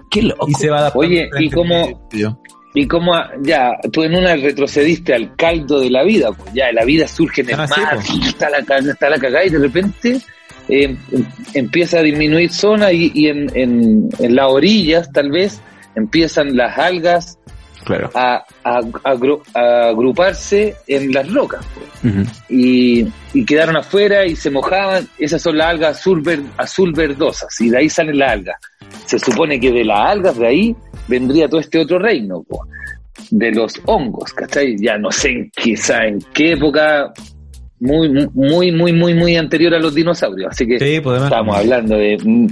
Qué 0.10 0.22
loco. 0.24 0.46
Y 0.50 0.54
se 0.56 0.70
va 0.70 0.80
adaptando. 0.80 1.08
Oye, 1.08 1.30
¿y 1.40 1.50
cómo- 1.50 2.08
Yo. 2.12 2.38
Y 2.76 2.88
como 2.88 3.14
ya 3.42 3.72
tú 3.92 4.04
en 4.04 4.16
una 4.16 4.36
retrocediste 4.36 5.16
al 5.16 5.36
caldo 5.36 5.80
de 5.80 5.90
la 5.90 6.04
vida, 6.04 6.32
pues 6.32 6.54
ya 6.54 6.72
la 6.72 6.86
vida 6.86 7.08
surge 7.08 7.42
en 7.42 7.50
el 7.50 7.60
Ah, 7.62 7.68
sí, 7.68 7.82
mar, 7.82 7.96
pues. 7.96 8.10
está 8.28 8.50
la, 8.52 8.60
está 8.60 9.10
la 9.10 9.18
cagada 9.18 9.46
y 9.46 9.50
de 9.50 9.60
repente 9.60 10.18
eh, 10.68 10.84
em- 10.84 10.98
empieza 11.54 12.00
a 12.00 12.02
disminuir 12.04 12.52
zona 12.52 12.92
y, 12.92 13.12
y 13.16 13.28
en, 13.30 13.50
en, 13.56 14.10
en 14.20 14.36
las 14.36 14.48
orillas 14.52 15.12
tal 15.12 15.32
vez 15.32 15.62
empiezan 15.96 16.56
las 16.56 16.78
algas 16.78 17.40
Claro. 17.86 18.10
a, 18.16 18.44
a- 18.64 18.80
a 19.04 19.14
agru- 19.14 19.44
a 19.54 19.90
agruparse 19.90 20.76
en 20.88 21.12
las 21.14 21.32
rocas 21.32 21.64
pues. 21.76 22.28
Y, 22.50 23.08
y 23.34 23.46
quedaron 23.46 23.78
afuera 23.78 24.26
y 24.26 24.36
se 24.36 24.50
mojaban. 24.50 25.08
Esas 25.20 25.42
son 25.42 25.58
las 25.58 25.68
algas 25.68 25.98
azul, 26.00 26.22
ver- 26.22 26.42
azul 26.58 26.92
verdosas 26.94 27.50
y 27.62 27.70
de 27.70 27.78
ahí 27.78 27.90
salen 27.90 28.18
las 28.18 28.32
algas. 28.32 28.56
Se 29.06 29.20
supone 29.20 29.60
que 29.60 29.72
de 29.72 29.84
las 29.86 30.00
algas 30.00 30.36
de 30.38 30.48
ahí 30.48 30.76
vendría 31.08 31.48
todo 31.48 31.60
este 31.60 31.80
otro 31.80 32.00
reino, 32.00 32.44
po, 32.44 32.66
de 33.32 33.52
los 33.52 33.74
hongos, 33.86 34.34
¿cachai? 34.34 34.76
Ya 34.78 34.98
no 34.98 35.12
sé 35.12 35.30
en 35.30 35.78
sa- 35.78 36.06
en 36.06 36.20
qué 36.34 36.54
época, 36.54 37.12
muy, 37.80 38.10
muy, 38.34 38.72
muy, 38.72 38.92
muy, 38.94 39.14
muy 39.14 39.36
anterior 39.36 39.74
a 39.74 39.80
los 39.80 39.94
dinosaurios. 39.96 40.50
Así 40.52 40.66
que 40.68 40.80
Sí, 40.80 41.00
pues, 41.02 41.14
además- 41.22 41.32
estamos 41.32 41.58
hablando 41.58 41.96
de 41.98 42.18
mm, 42.24 42.48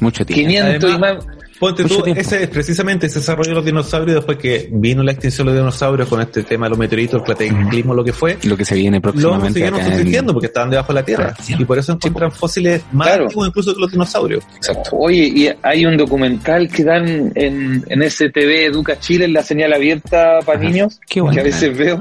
Mucho 0.00 0.24
tiempo. 0.26 0.42
500 0.48 0.90
y 0.90 0.92
Además- 0.94 1.26
más. 1.26 1.36
Ponte 1.62 1.84
tú, 1.84 2.02
ese 2.06 2.42
es 2.42 2.48
precisamente 2.48 3.06
ese 3.06 3.20
desarrollo 3.20 3.50
de 3.50 3.54
los 3.54 3.64
dinosaurios 3.64 4.16
después 4.16 4.36
que 4.36 4.68
vino 4.72 5.00
la 5.04 5.12
extinción 5.12 5.46
de 5.46 5.52
los 5.52 5.62
dinosaurios 5.62 6.08
con 6.08 6.20
este 6.20 6.42
tema 6.42 6.66
de 6.66 6.70
los 6.70 6.78
meteoritos, 6.80 7.20
el 7.22 7.26
cataclismo, 7.26 7.94
lo 7.94 8.02
que 8.02 8.12
fue. 8.12 8.36
Lo 8.42 8.56
que 8.56 8.64
se 8.64 8.74
viene 8.74 8.96
Lo 8.96 9.02
próximamente 9.02 9.52
siguieron 9.60 9.74
acá 9.78 9.84
en- 9.86 9.92
sustituyendo 9.92 10.32
porque 10.32 10.46
estaban 10.48 10.70
debajo 10.70 10.88
de 10.92 10.94
la 11.00 11.04
tierra. 11.04 11.34
Y 11.46 11.64
por 11.64 11.78
eso 11.78 11.92
encuentran 11.92 12.32
fósiles 12.32 12.82
más 12.90 13.06
Claro. 13.06 13.22
antiguos 13.26 13.46
incluso 13.48 13.74
que 13.74 13.80
los 13.80 13.92
dinosaurios. 13.92 14.44
Oye, 14.90 15.22
y 15.34 15.48
hay 15.62 15.86
un 15.86 15.96
documental 15.96 16.68
que 16.68 16.82
dan 16.82 17.30
en, 17.36 17.84
en 17.88 18.02
STV 18.10 18.66
Educa 18.66 18.98
Chile, 18.98 19.26
en 19.26 19.32
la 19.32 19.44
señal 19.44 19.72
abierta 19.72 20.40
para 20.44 20.58
Ajá. 20.58 20.68
niños, 20.68 21.00
Qué 21.08 21.20
bueno. 21.20 21.34
que 21.34 21.40
a 21.42 21.44
veces 21.44 21.78
veo. 21.78 22.00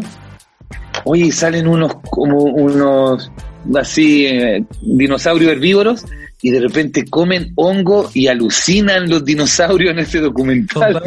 Oye, 1.03 1.25
y 1.25 1.31
salen 1.31 1.67
unos 1.67 1.93
como 2.09 2.43
unos 2.45 3.31
así 3.75 4.25
eh, 4.25 4.63
dinosaurios 4.81 5.51
herbívoros 5.51 6.03
y 6.41 6.49
de 6.49 6.59
repente 6.59 7.05
comen 7.09 7.51
hongo 7.55 8.09
y 8.13 8.27
alucinan 8.27 9.09
los 9.09 9.23
dinosaurios 9.23 9.91
en 9.91 9.99
ese 9.99 10.19
documental. 10.19 11.01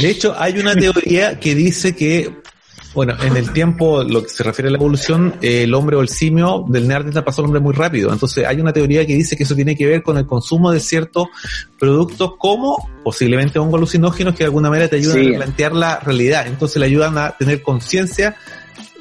De 0.00 0.10
hecho, 0.10 0.34
hay 0.38 0.58
una 0.58 0.74
teoría 0.74 1.38
que 1.38 1.54
dice 1.54 1.94
que, 1.94 2.30
bueno, 2.94 3.14
en 3.22 3.36
el 3.36 3.52
tiempo, 3.52 4.02
lo 4.02 4.22
que 4.22 4.30
se 4.30 4.42
refiere 4.42 4.68
a 4.68 4.72
la 4.72 4.78
evolución, 4.78 5.34
eh, 5.42 5.64
el 5.64 5.74
hombre 5.74 5.96
o 5.96 6.00
el 6.00 6.08
simio 6.08 6.64
del 6.68 6.88
Neandertal 6.88 7.24
pasó 7.24 7.42
al 7.42 7.46
hombre 7.46 7.60
muy 7.60 7.74
rápido. 7.74 8.12
Entonces, 8.12 8.46
hay 8.46 8.60
una 8.60 8.72
teoría 8.72 9.06
que 9.06 9.14
dice 9.14 9.36
que 9.36 9.42
eso 9.42 9.54
tiene 9.54 9.76
que 9.76 9.86
ver 9.86 10.02
con 10.02 10.16
el 10.16 10.26
consumo 10.26 10.72
de 10.72 10.80
ciertos 10.80 11.26
productos 11.78 12.32
como 12.38 12.88
posiblemente 13.04 13.58
hongos 13.58 13.78
alucinógenos 13.78 14.34
que 14.34 14.38
de 14.38 14.46
alguna 14.46 14.70
manera 14.70 14.88
te 14.88 14.96
ayudan 14.96 15.18
Sí. 15.24 15.34
a 15.34 15.38
plantear 15.38 15.72
la 15.74 16.00
realidad. 16.00 16.46
Entonces, 16.46 16.78
le 16.78 16.86
ayudan 16.86 17.18
a 17.18 17.30
tener 17.32 17.62
conciencia 17.62 18.36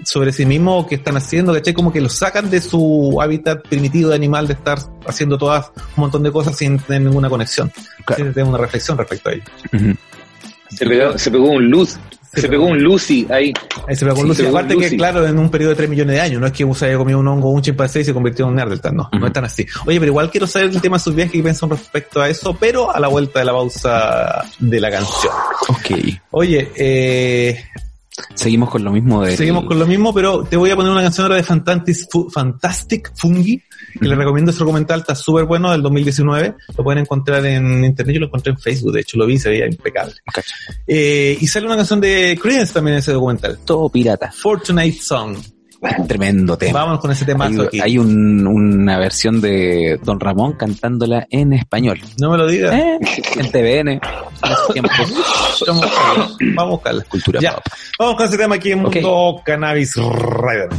sobre 0.03 0.31
sí 0.31 0.45
mismo 0.45 0.85
que 0.87 0.95
están 0.95 1.17
haciendo, 1.17 1.53
¿cachai? 1.53 1.73
Como 1.73 1.91
que 1.91 2.01
los 2.01 2.13
sacan 2.13 2.49
de 2.49 2.61
su 2.61 3.17
hábitat 3.21 3.67
primitivo 3.67 4.09
de 4.09 4.15
animal 4.15 4.47
de 4.47 4.53
estar 4.53 4.79
haciendo 5.05 5.37
todas 5.37 5.71
un 5.95 6.01
montón 6.01 6.23
de 6.23 6.31
cosas 6.31 6.55
sin 6.55 6.79
tener 6.79 7.01
ninguna 7.03 7.29
conexión. 7.29 7.71
Claro. 8.05 8.23
Sin 8.23 8.33
tener 8.33 8.49
una 8.49 8.57
reflexión 8.57 8.97
respecto 8.97 9.29
a 9.29 9.33
ello. 9.33 9.43
Se 10.69 10.85
pegó, 10.85 11.17
se 11.17 11.31
pegó 11.31 11.49
un 11.51 11.69
luz, 11.69 11.97
se 12.33 12.47
pegó 12.49 12.65
un 12.65 12.83
Lucy 12.83 13.25
ahí. 13.29 13.53
Ahí 13.87 13.95
se 13.95 14.05
pegó 14.05 14.21
Sí, 14.21 14.27
Lucy. 14.27 14.45
Aparte 14.45 14.73
Lucy. 14.75 14.89
que, 14.89 14.97
claro, 14.97 15.25
en 15.25 15.39
un 15.39 15.49
periodo 15.49 15.71
de 15.71 15.77
3 15.77 15.89
millones 15.89 16.15
de 16.15 16.21
años, 16.21 16.41
no 16.41 16.47
es 16.47 16.53
que 16.53 16.73
se 16.75 16.85
haya 16.85 16.97
comido 16.97 17.19
un 17.19 17.27
hongo 17.27 17.49
o 17.49 17.51
un 17.51 17.61
chimpancé 17.61 18.01
y 18.01 18.03
se 18.03 18.13
convirtió 18.13 18.45
en 18.45 18.49
un 18.49 18.55
Neandertal, 18.57 18.95
no, 18.95 19.09
no 19.17 19.27
es 19.27 19.33
tan 19.33 19.45
así. 19.45 19.65
Oye, 19.85 19.99
pero 19.99 20.11
igual 20.11 20.29
quiero 20.29 20.45
saber 20.45 20.69
el 20.69 20.81
tema 20.81 20.97
de 20.97 21.03
sus 21.03 21.15
viajes 21.15 21.35
y 21.35 21.41
piensan 21.41 21.69
respecto 21.69 22.21
a 22.21 22.29
eso, 22.29 22.55
pero 22.59 22.93
a 22.93 22.99
la 22.99 23.07
vuelta 23.07 23.39
de 23.39 23.45
la 23.45 23.53
pausa 23.53 24.43
de 24.59 24.79
la 24.79 24.91
canción. 24.91 25.33
Ok. 25.69 26.19
Oye, 26.31 26.71
eh, 26.75 27.63
Seguimos 28.33 28.69
con 28.69 28.83
lo 28.83 28.91
mismo 28.91 29.23
de. 29.23 29.37
seguimos 29.37 29.65
con 29.65 29.77
lo 29.79 29.85
mismo, 29.85 30.13
pero 30.13 30.43
te 30.43 30.57
voy 30.57 30.69
a 30.71 30.75
poner 30.75 30.91
una 30.91 31.01
canción 31.01 31.25
ahora 31.25 31.35
de 31.35 31.43
Fantastic, 31.43 31.97
Fu- 32.11 32.29
Fantastic 32.29 33.11
Fungi, 33.15 33.61
que 33.99 34.07
les 34.07 34.17
recomiendo 34.17 34.51
ese 34.51 34.59
documental, 34.59 35.01
está 35.01 35.13
súper 35.15 35.45
bueno, 35.45 35.71
del 35.71 35.81
2019, 35.83 36.55
lo 36.77 36.83
pueden 36.83 37.01
encontrar 37.01 37.45
en 37.45 37.83
internet, 37.83 38.15
yo 38.15 38.19
lo 38.21 38.25
encontré 38.27 38.51
en 38.53 38.59
Facebook, 38.59 38.93
de 38.93 39.01
hecho 39.01 39.17
lo 39.17 39.25
vi, 39.25 39.37
se 39.37 39.49
veía 39.49 39.67
impecable. 39.67 40.15
Eh, 40.87 41.37
y 41.39 41.47
sale 41.47 41.65
una 41.67 41.75
canción 41.75 41.99
de 42.01 42.37
Creedence 42.41 42.73
también 42.73 42.93
en 42.95 42.99
ese 42.99 43.13
documental, 43.13 43.59
Todo 43.65 43.89
pirata. 43.89 44.31
Fortunate 44.31 44.91
Song. 44.93 45.37
Tremendo 46.07 46.57
tema. 46.57 46.79
Vámonos 46.79 46.99
con 46.99 47.11
ese 47.11 47.25
temazo 47.25 47.61
Hay, 47.61 47.67
aquí. 47.67 47.79
hay 47.81 47.97
un- 47.97 48.45
una 48.47 48.97
versión 48.99 49.39
de 49.41 49.99
Don 50.03 50.19
Ramón 50.19 50.53
cantándola 50.53 51.27
en 51.29 51.53
español. 51.53 51.99
No 52.19 52.31
me 52.31 52.37
lo 52.37 52.47
digas. 52.47 52.73
Eh, 52.73 52.97
en 53.37 53.51
TVN. 53.51 53.87
en. 53.89 53.99
Vamos 55.67 55.83
a 55.83 55.85
buscarla. 55.85 56.29
Vamos. 56.55 56.79
Cultura 57.09 57.39
Ya. 57.39 57.53
pop. 57.55 57.63
Vamos 57.99 58.15
con 58.17 58.25
ese 58.27 58.37
tema 58.37 58.55
aquí 58.55 58.71
en. 58.71 58.81
Mundo 58.81 59.41
Cannabis 59.45 59.95
Radio. 59.95 60.69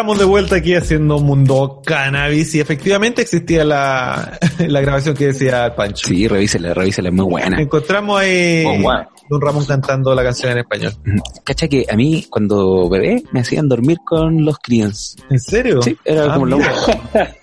Estamos 0.00 0.18
de 0.18 0.24
vuelta 0.24 0.56
aquí 0.56 0.74
haciendo 0.74 1.18
Mundo 1.18 1.82
Cannabis 1.84 2.54
y 2.54 2.60
efectivamente 2.60 3.20
existía 3.20 3.66
la, 3.66 4.38
la 4.58 4.80
grabación 4.80 5.14
que 5.14 5.26
decía 5.26 5.76
Pancho. 5.76 6.08
Sí, 6.08 6.26
revísela, 6.26 6.72
revísela, 6.72 7.10
es 7.10 7.14
muy 7.14 7.26
buena. 7.26 7.60
Encontramos 7.60 8.18
ahí 8.18 8.64
Oh, 8.66 8.80
wow. 8.80 9.02
Don 9.30 9.40
Ramón 9.40 9.64
cantando 9.64 10.12
la 10.14 10.24
canción 10.24 10.50
en 10.52 10.58
español. 10.58 10.92
Cacha 11.44 11.68
que 11.68 11.86
a 11.88 11.94
mí, 11.94 12.26
cuando 12.28 12.88
bebé, 12.88 13.22
me 13.30 13.40
hacían 13.40 13.68
dormir 13.68 13.98
con 14.04 14.44
los 14.44 14.58
Creedence. 14.58 15.16
¿En 15.30 15.38
serio? 15.38 15.80
Sí, 15.82 15.96
era 16.04 16.24
Ah, 16.24 16.34
como 16.34 16.46
lo 16.46 16.56
único. 16.56 16.72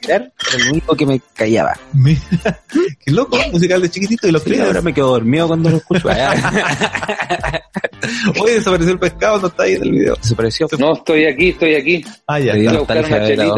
Era 0.07 0.19
lo 0.19 0.71
único 0.71 0.95
que 0.95 1.05
me 1.05 1.21
callaba. 1.33 1.73
Mira, 1.93 2.19
Qué 3.05 3.11
loco, 3.11 3.37
musical 3.53 3.81
de 3.81 3.89
chiquitito 3.89 4.27
y 4.27 4.31
los 4.31 4.43
Sí, 4.43 4.49
críos. 4.51 4.67
ahora 4.67 4.81
me 4.81 4.93
quedo 4.93 5.11
dormido 5.11 5.47
cuando 5.47 5.69
lo 5.69 5.77
escucho. 5.77 6.09
Oye, 8.41 8.53
desapareció 8.55 8.93
el 8.93 8.99
pescado, 8.99 9.39
no 9.39 9.47
está 9.47 9.63
ahí 9.63 9.73
en 9.75 9.83
el 9.83 9.91
video. 9.91 10.15
Desapareció. 10.21 10.67
No, 10.77 10.93
estoy 10.93 11.25
aquí, 11.25 11.49
estoy 11.49 11.75
aquí. 11.75 12.05
Ah, 12.27 12.39
ya 12.39 12.53
está. 12.53 12.93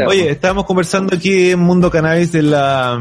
Oye, 0.08 0.30
estábamos 0.32 0.66
conversando 0.66 1.16
aquí 1.16 1.52
en 1.52 1.60
Mundo 1.60 1.90
Cannabis 1.92 2.32
de 2.32 2.44
la 2.44 3.00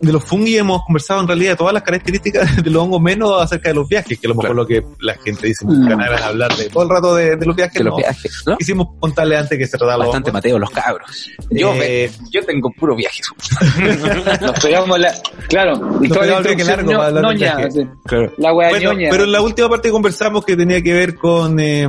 de 0.00 0.12
los 0.12 0.24
fungi 0.24 0.58
hemos 0.58 0.82
conversado 0.84 1.20
en 1.20 1.28
realidad 1.28 1.50
de 1.52 1.56
todas 1.56 1.72
las 1.72 1.82
características 1.82 2.56
de 2.64 2.70
los 2.70 2.82
hongos 2.82 3.00
menos 3.00 3.40
acerca 3.40 3.68
de 3.70 3.74
los 3.76 3.88
viajes, 3.88 4.18
que 4.18 4.26
a 4.26 4.30
lo 4.30 4.34
mejor 4.34 4.50
Claro. 4.50 4.54
lo 4.62 4.66
que 4.66 4.82
la 5.00 5.14
gente 5.14 5.46
dice 5.46 5.64
en 5.64 5.86
Cannabis 5.88 6.20
hablar 6.20 6.56
de 6.56 6.68
todo 6.68 6.82
el 6.82 6.88
rato 6.90 7.14
de, 7.14 7.36
de 7.36 7.46
los 7.46 7.54
viajes. 7.56 7.74
De 7.74 7.84
los 7.84 7.92
no. 7.92 7.96
viajes, 7.98 8.42
¿no? 8.46 8.56
Quisimos 8.58 8.88
contarle 8.98 9.36
antes 9.36 9.56
que 9.56 9.66
se 9.66 9.78
trataba 9.78 9.98
los 9.98 10.06
Bastante 10.08 10.30
hongos. 10.30 10.38
Mateo, 10.38 10.58
los 10.58 10.70
cabros. 10.70 11.30
Yo, 11.50 11.72
Eh, 11.74 12.10
yo 12.32 12.44
tengo 12.44 12.70
puro 12.72 12.96
viajes. 12.96 13.26
Nos 14.40 14.60
pegamos 14.60 14.98
la. 14.98 15.14
Claro, 15.48 15.76
Nos 15.76 16.00
la 16.08 16.20
pegamos 16.20 16.42
viaje 16.42 16.62
introducción 16.62 16.66
largo 16.68 16.86
para 16.86 16.98
ño- 16.98 17.02
hablar 17.06 17.22
noña, 17.22 17.38
viaje. 17.56 17.64
así. 17.66 17.80
Claro. 18.04 18.32
La 18.38 18.52
Bueno, 18.52 18.78
ñoña. 18.92 19.08
pero 19.10 19.24
en 19.24 19.32
la 19.32 19.40
última 19.40 19.68
parte 19.68 19.90
conversamos 19.90 20.44
que 20.44 20.56
tenía 20.56 20.82
que 20.82 20.92
ver 20.92 21.14
con 21.14 21.58
eh, 21.60 21.88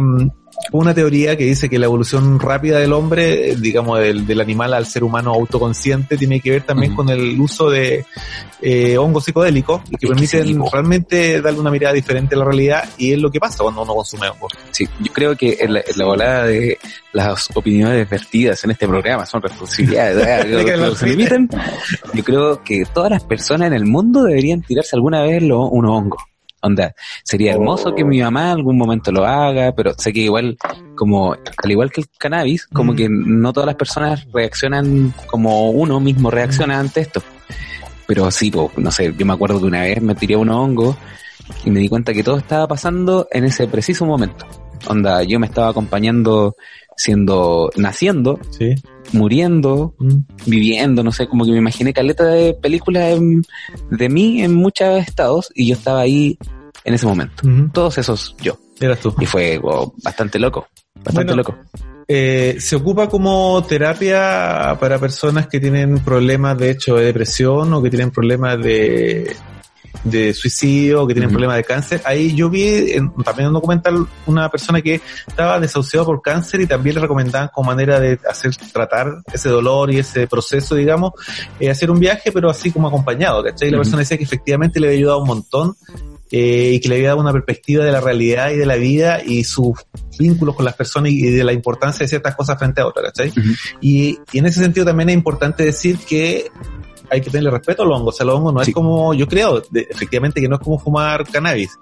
una 0.71 0.93
teoría 0.93 1.37
que 1.37 1.45
dice 1.45 1.69
que 1.69 1.79
la 1.79 1.85
evolución 1.85 2.39
rápida 2.39 2.79
del 2.79 2.93
hombre, 2.93 3.51
eh, 3.51 3.55
digamos, 3.55 3.99
del, 3.99 4.25
del 4.25 4.41
animal 4.41 4.73
al 4.73 4.85
ser 4.85 5.03
humano 5.03 5.33
autoconsciente, 5.33 6.17
tiene 6.17 6.39
que 6.39 6.51
ver 6.51 6.63
también 6.63 6.95
con 6.95 7.09
el 7.09 7.39
uso 7.39 7.69
de 7.69 8.05
eh, 8.61 8.97
hongos 8.97 9.25
psicodélicos 9.25 9.81
y 9.89 9.97
que 9.97 10.07
sí, 10.07 10.13
permiten 10.13 10.71
realmente 10.71 11.41
darle 11.41 11.59
una 11.59 11.71
mirada 11.71 11.93
diferente 11.93 12.35
a 12.35 12.39
la 12.39 12.45
realidad 12.45 12.89
y 12.97 13.13
es 13.13 13.19
lo 13.19 13.29
que 13.29 13.39
pasa 13.39 13.63
cuando 13.63 13.83
uno 13.83 13.95
consume 13.95 14.29
hongos. 14.29 14.53
Sí, 14.71 14.87
yo 14.99 15.13
creo 15.13 15.35
que 15.35 15.57
en 15.59 15.73
la, 15.73 15.79
en 15.79 15.97
la 15.97 16.05
volada 16.05 16.45
de 16.45 16.77
las 17.13 17.49
opiniones 17.55 18.09
vertidas 18.09 18.63
en 18.63 18.71
este 18.71 18.87
programa 18.87 19.25
son 19.25 19.41
responsabilidades 19.41 20.15
de 20.49 20.57
De 20.57 20.65
que 20.65 20.77
los. 20.77 20.99
Yo 22.13 22.23
creo 22.23 22.63
que 22.63 22.85
todas 22.93 23.11
las 23.11 23.23
personas 23.23 23.67
en 23.67 23.73
el 23.73 23.85
mundo 23.85 24.23
deberían 24.23 24.61
tirarse 24.61 24.95
alguna 24.95 25.21
vez 25.21 25.43
lo, 25.43 25.67
unos 25.67 25.91
hongos. 25.91 26.21
Onda, 26.65 26.95
sería 27.23 27.51
hermoso 27.53 27.93
que 27.93 28.03
mi 28.03 28.21
mamá 28.21 28.51
algún 28.51 28.75
momento 28.75 29.11
lo 29.11 29.23
haga, 29.23 29.71
pero 29.75 29.93
sé 29.97 30.11
que 30.11 30.21
igual, 30.21 30.57
como, 30.95 31.33
al 31.33 31.71
igual 31.71 31.91
que 31.91 32.01
el 32.01 32.07
cannabis, 32.17 32.65
como 32.65 32.93
Mm. 32.93 32.95
que 32.95 33.07
no 33.09 33.53
todas 33.53 33.67
las 33.67 33.75
personas 33.75 34.25
reaccionan 34.33 35.13
como 35.27 35.69
uno 35.69 35.99
mismo 35.99 36.31
reacciona 36.31 36.79
ante 36.79 37.01
esto. 37.01 37.21
Pero 38.07 38.31
sí, 38.31 38.49
po, 38.49 38.71
no 38.77 38.91
sé, 38.91 39.13
yo 39.15 39.25
me 39.27 39.33
acuerdo 39.33 39.59
que 39.59 39.65
una 39.67 39.81
vez 39.81 40.01
me 40.01 40.15
tiré 40.15 40.35
unos 40.35 40.55
hongos 40.57 40.95
y 41.63 41.69
me 41.69 41.79
di 41.79 41.87
cuenta 41.89 42.13
que 42.13 42.23
todo 42.23 42.37
estaba 42.37 42.67
pasando 42.67 43.27
en 43.31 43.45
ese 43.45 43.67
preciso 43.67 44.05
momento. 44.05 44.45
Onda, 44.87 45.21
yo 45.23 45.39
me 45.39 45.45
estaba 45.47 45.69
acompañando 45.69 46.55
siendo, 46.97 47.69
naciendo, 47.75 48.39
Sí. 48.51 48.73
muriendo, 49.11 49.93
Mm. 49.99 50.19
viviendo, 50.45 51.03
no 51.03 51.11
sé, 51.11 51.27
como 51.27 51.43
que 51.45 51.51
me 51.51 51.57
imaginé 51.57 51.93
caleta 51.93 52.25
de 52.25 52.53
películas 52.53 53.19
de 53.91 54.09
mí 54.09 54.41
en 54.41 54.53
muchos 54.55 54.99
estados 54.99 55.51
y 55.55 55.67
yo 55.67 55.73
estaba 55.75 56.01
ahí 56.01 56.37
en 56.85 56.93
ese 56.93 57.05
momento. 57.05 57.43
Todos 57.73 57.97
esos 57.97 58.35
yo. 58.39 58.57
Eras 58.79 58.99
tú. 58.99 59.13
Y 59.19 59.25
fue 59.25 59.59
bastante 60.03 60.39
loco, 60.39 60.67
bastante 60.95 61.33
Bueno, 61.33 61.35
loco. 61.35 61.55
Eh, 62.07 62.57
se 62.59 62.75
ocupa 62.75 63.09
como 63.09 63.63
terapia 63.67 64.77
para 64.79 64.99
personas 64.99 65.47
que 65.47 65.59
tienen 65.59 65.99
problemas 65.99 66.57
de 66.57 66.69
hecho 66.69 66.95
de 66.97 67.05
depresión 67.05 67.73
o 67.73 67.81
que 67.81 67.89
tienen 67.89 68.11
problemas 68.11 68.61
de, 68.61 69.35
de 70.03 70.33
suicidio 70.35 71.01
o 71.01 71.07
que 71.07 71.15
tienen 71.15 71.31
problemas 71.31 71.57
de 71.57 71.63
cáncer. 71.63 72.01
Ahí 72.05 72.35
yo 72.35 72.47
vi 72.49 72.91
en- 72.91 73.11
también 73.23 73.45
en 73.45 73.47
un 73.47 73.53
documental 73.53 74.05
una 74.27 74.49
persona 74.49 74.81
que 74.83 75.01
estaba 75.25 75.59
desahuciada 75.59 76.05
por 76.05 76.21
cáncer 76.21 76.61
y 76.61 76.67
también 76.67 76.95
le 76.95 77.01
recomendaban 77.01 77.49
como 77.51 77.67
manera 77.71 77.99
de 77.99 78.19
hacer 78.29 78.55
tratar 78.71 79.23
ese 79.33 79.49
dolor 79.49 79.91
y 79.91 79.97
ese 79.97 80.27
proceso, 80.27 80.75
digamos, 80.75 81.13
eh, 81.59 81.71
hacer 81.71 81.89
un 81.89 81.99
viaje 81.99 82.31
pero 82.31 82.51
así 82.51 82.71
como 82.71 82.87
acompañado, 82.87 83.43
¿cachai? 83.43 83.69
Y 83.69 83.71
la 83.71 83.77
persona 83.77 83.99
decía 84.01 84.17
que 84.17 84.25
efectivamente 84.25 84.79
le 84.79 84.87
había 84.87 84.97
ayudado 84.99 85.19
un 85.21 85.27
montón 85.27 85.75
eh, 86.31 86.71
y 86.73 86.79
que 86.79 86.89
le 86.89 86.95
había 86.95 87.09
dado 87.09 87.21
una 87.21 87.31
perspectiva 87.31 87.85
de 87.85 87.91
la 87.91 88.01
realidad 88.01 88.51
y 88.51 88.57
de 88.57 88.65
la 88.65 88.75
vida 88.75 89.21
y 89.23 89.43
sus 89.43 89.77
vínculos 90.17 90.55
con 90.55 90.65
las 90.65 90.75
personas 90.75 91.11
y 91.11 91.21
de 91.21 91.43
la 91.43 91.53
importancia 91.53 92.03
de 92.03 92.07
ciertas 92.07 92.35
cosas 92.35 92.57
frente 92.57 92.81
a 92.81 92.87
otras, 92.87 93.05
¿cachai? 93.07 93.29
Ujú. 93.29 93.53
y, 93.81 94.17
y 94.31 94.39
en 94.39 94.45
ese 94.45 94.61
sentido 94.61 94.85
también 94.85 95.09
es 95.09 95.15
importante 95.15 95.63
decir 95.63 95.97
que 95.97 96.49
hay 97.15 97.21
que 97.21 97.29
tenerle 97.29 97.51
respeto 97.51 97.83
al 97.83 97.91
hongo. 97.91 98.09
O 98.09 98.11
sea, 98.11 98.23
el 98.23 98.29
hongo 98.29 98.51
no 98.51 98.63
Sí. 98.63 98.71
es 98.71 98.75
como, 98.75 99.13
yo 99.13 99.27
creo, 99.27 99.61
de- 99.69 99.87
efectivamente 99.89 100.41
que 100.41 100.47
no 100.47 100.55
es 100.55 100.61
como 100.61 100.79
fumar 100.79 101.25
cannabis. 101.29 101.77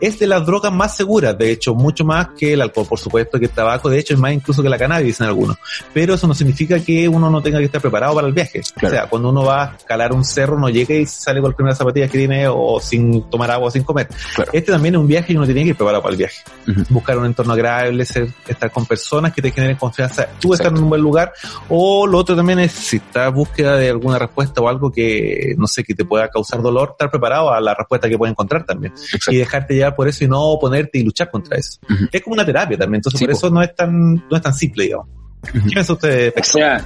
Es 0.00 0.18
de 0.18 0.26
las 0.26 0.44
drogas 0.46 0.72
más 0.72 0.96
seguras, 0.96 1.36
de 1.38 1.50
hecho, 1.50 1.74
mucho 1.74 2.04
más 2.04 2.28
que 2.38 2.52
el 2.54 2.62
alcohol, 2.62 2.86
por 2.88 2.98
supuesto, 2.98 3.38
que 3.38 3.46
el 3.46 3.50
tabaco, 3.50 3.88
de 3.88 3.98
hecho, 3.98 4.14
es 4.14 4.20
más 4.20 4.32
incluso 4.32 4.62
que 4.62 4.68
la 4.68 4.78
cannabis 4.78 5.20
en 5.20 5.26
algunos. 5.26 5.56
Pero 5.92 6.14
eso 6.14 6.26
no 6.26 6.34
significa 6.34 6.78
que 6.80 7.08
uno 7.08 7.30
no 7.30 7.42
tenga 7.42 7.58
que 7.58 7.64
estar 7.66 7.80
preparado 7.80 8.14
para 8.14 8.26
el 8.26 8.32
viaje. 8.32 8.62
Claro. 8.76 8.94
O 8.94 8.98
sea, 8.98 9.06
cuando 9.08 9.28
uno 9.30 9.44
va 9.44 9.62
a 9.64 9.76
calar 9.78 10.12
un 10.12 10.24
cerro, 10.24 10.58
no 10.58 10.68
llega 10.68 10.94
y 10.94 11.06
sale 11.06 11.40
con 11.40 11.50
las 11.50 11.56
primeras 11.56 11.78
zapatillas 11.78 12.10
que 12.10 12.18
tiene 12.18 12.46
o 12.48 12.80
sin 12.80 13.22
tomar 13.30 13.50
agua 13.50 13.68
o 13.68 13.70
sin 13.70 13.82
comer. 13.84 14.08
Claro. 14.34 14.50
Este 14.52 14.72
también 14.72 14.94
es 14.94 15.00
un 15.00 15.06
viaje 15.06 15.32
y 15.32 15.36
uno 15.36 15.44
tiene 15.46 15.62
que 15.62 15.68
ir 15.70 15.76
preparado 15.76 16.02
para 16.02 16.12
el 16.12 16.18
viaje. 16.18 16.42
Buscar 16.88 17.18
un 17.18 17.26
entorno 17.26 17.52
agradable, 17.52 18.04
ser, 18.04 18.28
estar 18.46 18.70
con 18.70 18.86
personas 18.86 19.32
que 19.32 19.42
te 19.42 19.50
generen 19.50 19.76
confianza, 19.76 20.26
tú 20.40 20.52
estar 20.54 20.66
Exacto. 20.66 20.78
en 20.78 20.84
un 20.84 20.88
buen 20.90 21.00
lugar, 21.02 21.32
o 21.68 22.06
lo 22.06 22.18
otro 22.18 22.34
también 22.36 22.58
es 22.60 22.72
si 22.72 22.96
estás 22.96 23.28
en 23.28 23.34
búsqueda 23.34 23.76
de 23.76 23.90
alguna 23.90 24.18
respuesta 24.18 24.53
o 24.60 24.68
algo 24.68 24.90
que, 24.92 25.54
no 25.58 25.66
sé, 25.66 25.82
que 25.84 25.94
te 25.94 26.04
pueda 26.04 26.28
causar 26.28 26.60
dolor, 26.62 26.90
estar 26.92 27.10
preparado 27.10 27.52
a 27.52 27.60
la 27.60 27.74
respuesta 27.74 28.08
que 28.08 28.16
puedes 28.18 28.32
encontrar 28.32 28.64
también. 28.64 28.92
Exacto. 28.92 29.32
Y 29.32 29.36
dejarte 29.38 29.74
llevar 29.74 29.96
por 29.96 30.08
eso 30.08 30.24
y 30.24 30.28
no 30.28 30.40
oponerte 30.42 30.98
y 30.98 31.02
luchar 31.04 31.30
contra 31.30 31.56
eso. 31.58 31.78
Es 32.12 32.22
como 32.22 32.34
una 32.34 32.44
terapia 32.46 32.76
también, 32.78 32.98
entonces 32.98 33.18
Sí, 33.18 33.24
por 33.26 33.32
po. 33.32 33.38
eso 33.38 33.50
no 33.50 33.62
es 33.62 33.74
tan, 33.74 34.14
no 34.14 34.36
es 34.36 34.42
tan 34.42 34.54
simple, 34.54 34.84
digamos. 34.84 35.06
Ujú. 35.08 35.52
¿Qué 35.52 35.70
piensa 35.70 35.92
usted, 35.92 36.34
O 36.38 36.42
sea, 36.44 36.84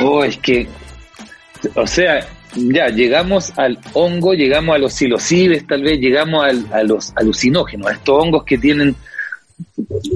oh, 0.00 0.24
es 0.24 0.36
que, 0.38 0.66
o 1.74 1.86
sea, 1.86 2.26
ya 2.54 2.88
llegamos 2.88 3.52
al 3.56 3.78
hongo, 3.92 4.32
llegamos 4.34 4.74
a 4.74 4.78
los 4.78 4.92
psilocibes, 4.94 5.66
tal 5.66 5.82
vez 5.82 5.98
llegamos 6.00 6.44
al- 6.44 6.66
a 6.72 6.82
los 6.82 7.12
alucinógenos, 7.16 7.88
a 7.88 7.92
estos 7.92 8.22
hongos 8.22 8.44
que 8.44 8.58
tienen 8.58 8.94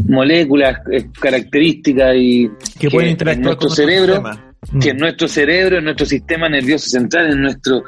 moléculas, 0.09 0.81
eh, 0.93 1.07
características 1.19 2.15
y 2.17 2.51
Que 2.79 2.91
pueden 2.91 3.09
en 3.09 3.13
interactuar 3.13 3.45
nuestro 3.47 3.69
con 3.69 3.77
cerebro, 3.77 4.15
sistema. 4.17 4.50
Mm. 4.73 4.79
que 4.79 4.91
en 4.91 4.97
nuestro 4.99 5.27
cerebro, 5.29 5.79
en 5.79 5.85
nuestro 5.85 6.07
sistema 6.07 6.49
nervioso 6.49 6.89
central, 6.91 7.33
en 7.33 7.43
nuestro 7.43 7.83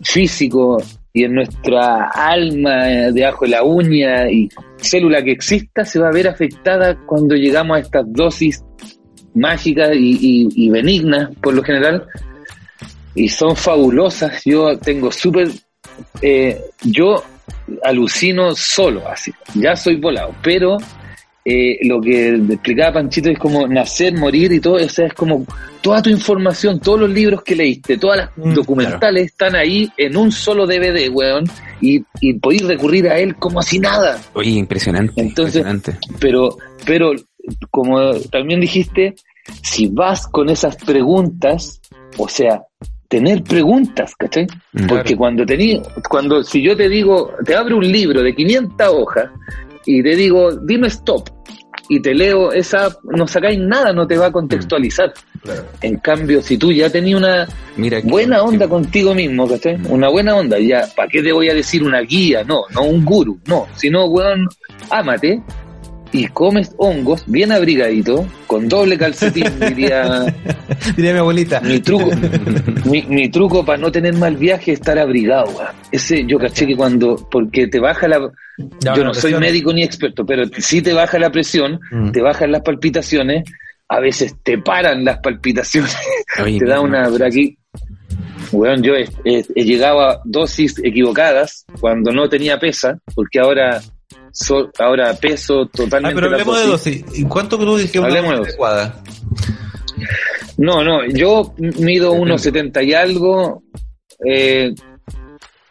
físico 0.00 0.82
y 1.12 1.24
en 1.24 1.34
nuestra 1.34 2.08
alma 2.08 2.84
debajo 3.12 3.44
de 3.44 3.50
la 3.50 3.62
uña 3.62 4.30
y 4.30 4.48
célula 4.78 5.22
que 5.22 5.32
exista 5.32 5.84
se 5.84 5.98
va 5.98 6.08
a 6.08 6.12
ver 6.12 6.28
afectada 6.28 6.96
cuando 7.06 7.34
llegamos 7.34 7.76
a 7.76 7.80
estas 7.80 8.04
dosis 8.12 8.62
mágicas 9.34 9.90
y, 9.94 10.18
y- 10.20 10.48
y 10.66 10.70
benignas 10.70 11.30
por 11.42 11.54
lo 11.54 11.62
general. 11.62 12.06
Y 13.14 13.28
son 13.28 13.54
fabulosas. 13.56 14.42
Yo 14.44 14.78
tengo 14.78 15.10
súper 15.12 15.48
eh, 16.22 16.58
yo 16.82 17.22
alucino 17.84 18.54
solo 18.54 19.06
así. 19.08 19.32
Ya 19.54 19.76
soy 19.76 19.96
volado 19.96 20.34
pero 20.42 20.76
eh, 21.44 21.78
lo 21.86 22.00
que 22.00 22.34
explicaba 22.34 22.94
Panchito 22.94 23.30
es 23.30 23.38
como 23.38 23.66
nacer, 23.66 24.16
morir 24.16 24.52
y 24.52 24.60
todo, 24.60 24.74
o 24.74 24.88
sea, 24.88 25.06
es 25.06 25.14
como 25.14 25.44
toda 25.80 26.00
tu 26.00 26.10
información, 26.10 26.78
todos 26.78 27.00
los 27.00 27.10
libros 27.10 27.42
que 27.42 27.56
leíste, 27.56 27.98
todas 27.98 28.18
las 28.18 28.30
Mm, 28.36 28.54
documentales 28.54 29.26
están 29.26 29.56
ahí 29.56 29.90
en 29.96 30.16
un 30.16 30.30
solo 30.30 30.66
DVD, 30.66 31.08
weón, 31.10 31.44
y, 31.80 32.04
y 32.20 32.34
podéis 32.34 32.64
recurrir 32.66 33.08
a 33.08 33.18
él 33.18 33.34
como 33.36 33.60
si 33.62 33.78
nada. 33.80 34.20
Oye, 34.34 34.50
impresionante, 34.50 35.12
Entonces- 35.20 35.56
impresionante. 35.56 35.96
Pero, 36.20 36.56
pero, 36.86 37.12
como 37.70 38.14
también 38.30 38.60
dijiste, 38.60 39.14
si 39.62 39.88
vas 39.88 40.28
con 40.28 40.48
esas 40.48 40.76
preguntas, 40.76 41.80
o 42.18 42.28
sea, 42.28 42.62
tener 43.08 43.42
preguntas, 43.42 44.14
¿cachai? 44.16 44.46
Mm. 44.72 44.86
Porque 44.86 45.16
cuando 45.16 45.44
tení, 45.44 45.82
cuando, 46.08 46.42
si 46.44 46.62
yo 46.62 46.76
te 46.76 46.88
digo, 46.88 47.32
te 47.44 47.54
abro 47.56 47.76
un 47.78 47.90
libro 47.90 48.22
de 48.22 48.34
500 48.34 48.88
hojas 48.88 49.26
y 49.86 50.02
te 50.02 50.16
digo, 50.16 50.54
dime 50.56 50.88
stop, 50.88 51.28
y 51.88 52.00
te 52.00 52.14
leo 52.14 52.52
esa, 52.52 52.88
no 53.04 53.26
sacáis 53.26 53.58
nada, 53.58 53.92
no 53.92 54.06
te 54.06 54.16
va 54.16 54.26
a 54.26 54.32
contextualizar. 54.32 55.12
En 55.80 55.96
cambio, 55.96 56.40
si 56.40 56.56
tú 56.56 56.72
ya 56.72 56.88
tenías 56.88 57.18
una 57.18 57.48
Mira, 57.76 58.00
buena 58.04 58.42
onda 58.42 58.66
sí. 58.66 58.70
contigo 58.70 59.14
mismo, 59.14 59.48
¿cachai? 59.48 59.76
Mm. 59.76 59.90
Una 59.90 60.08
buena 60.08 60.36
onda, 60.36 60.58
ya, 60.58 60.86
¿para 60.96 61.08
qué 61.08 61.22
te 61.22 61.32
voy 61.32 61.48
a 61.48 61.54
decir 61.54 61.82
una 61.82 62.00
guía? 62.00 62.44
No, 62.44 62.62
no 62.72 62.84
un 62.84 63.04
guru, 63.04 63.38
no, 63.46 63.66
sino, 63.74 64.06
weón, 64.06 64.48
ámate 64.90 65.42
y 66.12 66.26
comes 66.28 66.72
hongos 66.76 67.24
bien 67.26 67.52
abrigadito, 67.52 68.26
con 68.46 68.68
doble 68.68 68.98
calcetín, 68.98 69.46
diría 69.60 70.26
Diría 70.96 71.12
mi 71.14 71.18
abuelita. 71.20 71.60
mi 71.60 71.80
truco, 71.80 72.10
mi, 72.84 73.02
mi 73.02 73.28
truco 73.30 73.64
para 73.64 73.78
no 73.78 73.90
tener 73.90 74.14
mal 74.14 74.36
viaje 74.36 74.72
es 74.72 74.80
estar 74.80 74.98
abrigado, 74.98 75.46
weón. 75.56 75.70
Ese 75.90 76.24
yo 76.26 76.38
caché 76.38 76.66
que 76.66 76.76
cuando, 76.76 77.16
porque 77.30 77.66
te 77.66 77.80
baja 77.80 78.08
la, 78.08 78.30
Ya, 78.80 78.94
yo 78.94 79.04
no 79.04 79.14
soy 79.14 79.32
presión. 79.32 79.40
médico 79.40 79.72
ni 79.72 79.82
experto, 79.82 80.24
pero 80.26 80.44
sí 80.58 80.82
te 80.82 80.92
baja 80.92 81.18
la 81.18 81.30
presión, 81.30 81.80
Mm. 81.90 82.10
te 82.12 82.20
bajan 82.20 82.52
las 82.52 82.60
palpitaciones, 82.62 83.44
a 83.88 84.00
veces 84.00 84.34
te 84.42 84.58
paran 84.58 85.04
las 85.04 85.18
palpitaciones, 85.18 85.96
te 86.58 86.64
da 86.66 86.80
una 86.80 87.08
braqui. 87.08 87.56
Weón, 88.52 88.82
yo 88.82 88.94
he, 88.94 89.08
he- 89.24 89.44
he 89.54 89.64
llegado 89.64 90.00
a 90.02 90.20
dosis 90.24 90.74
equivocadas 90.84 91.64
cuando 91.80 92.12
no 92.12 92.28
tenía 92.28 92.58
pesa, 92.58 92.98
porque 93.14 93.38
ahora 93.40 93.80
so- 94.32 94.70
ahora 94.78 95.14
peso 95.14 95.62
Ah, 95.62 95.68
totalmente 95.72 96.14
pero 96.14 96.28
la 96.30 96.36
hablemos 96.36 96.60
de 96.60 96.66
dosis. 96.66 97.04
¿Y 97.18 97.24
cuánto 97.24 97.58
creo 97.58 97.76
que 97.76 97.82
es 97.84 97.94
una 97.96 98.08
dosis 98.08 98.32
adecuada? 98.48 99.02
No, 100.58 100.82
no, 100.84 101.04
yo 101.06 101.54
mido 101.58 102.12
Depende. 102.12 102.34
1,70 102.34 102.82
y 102.84 102.94
algo. 102.94 103.62
Eh, 104.24 104.74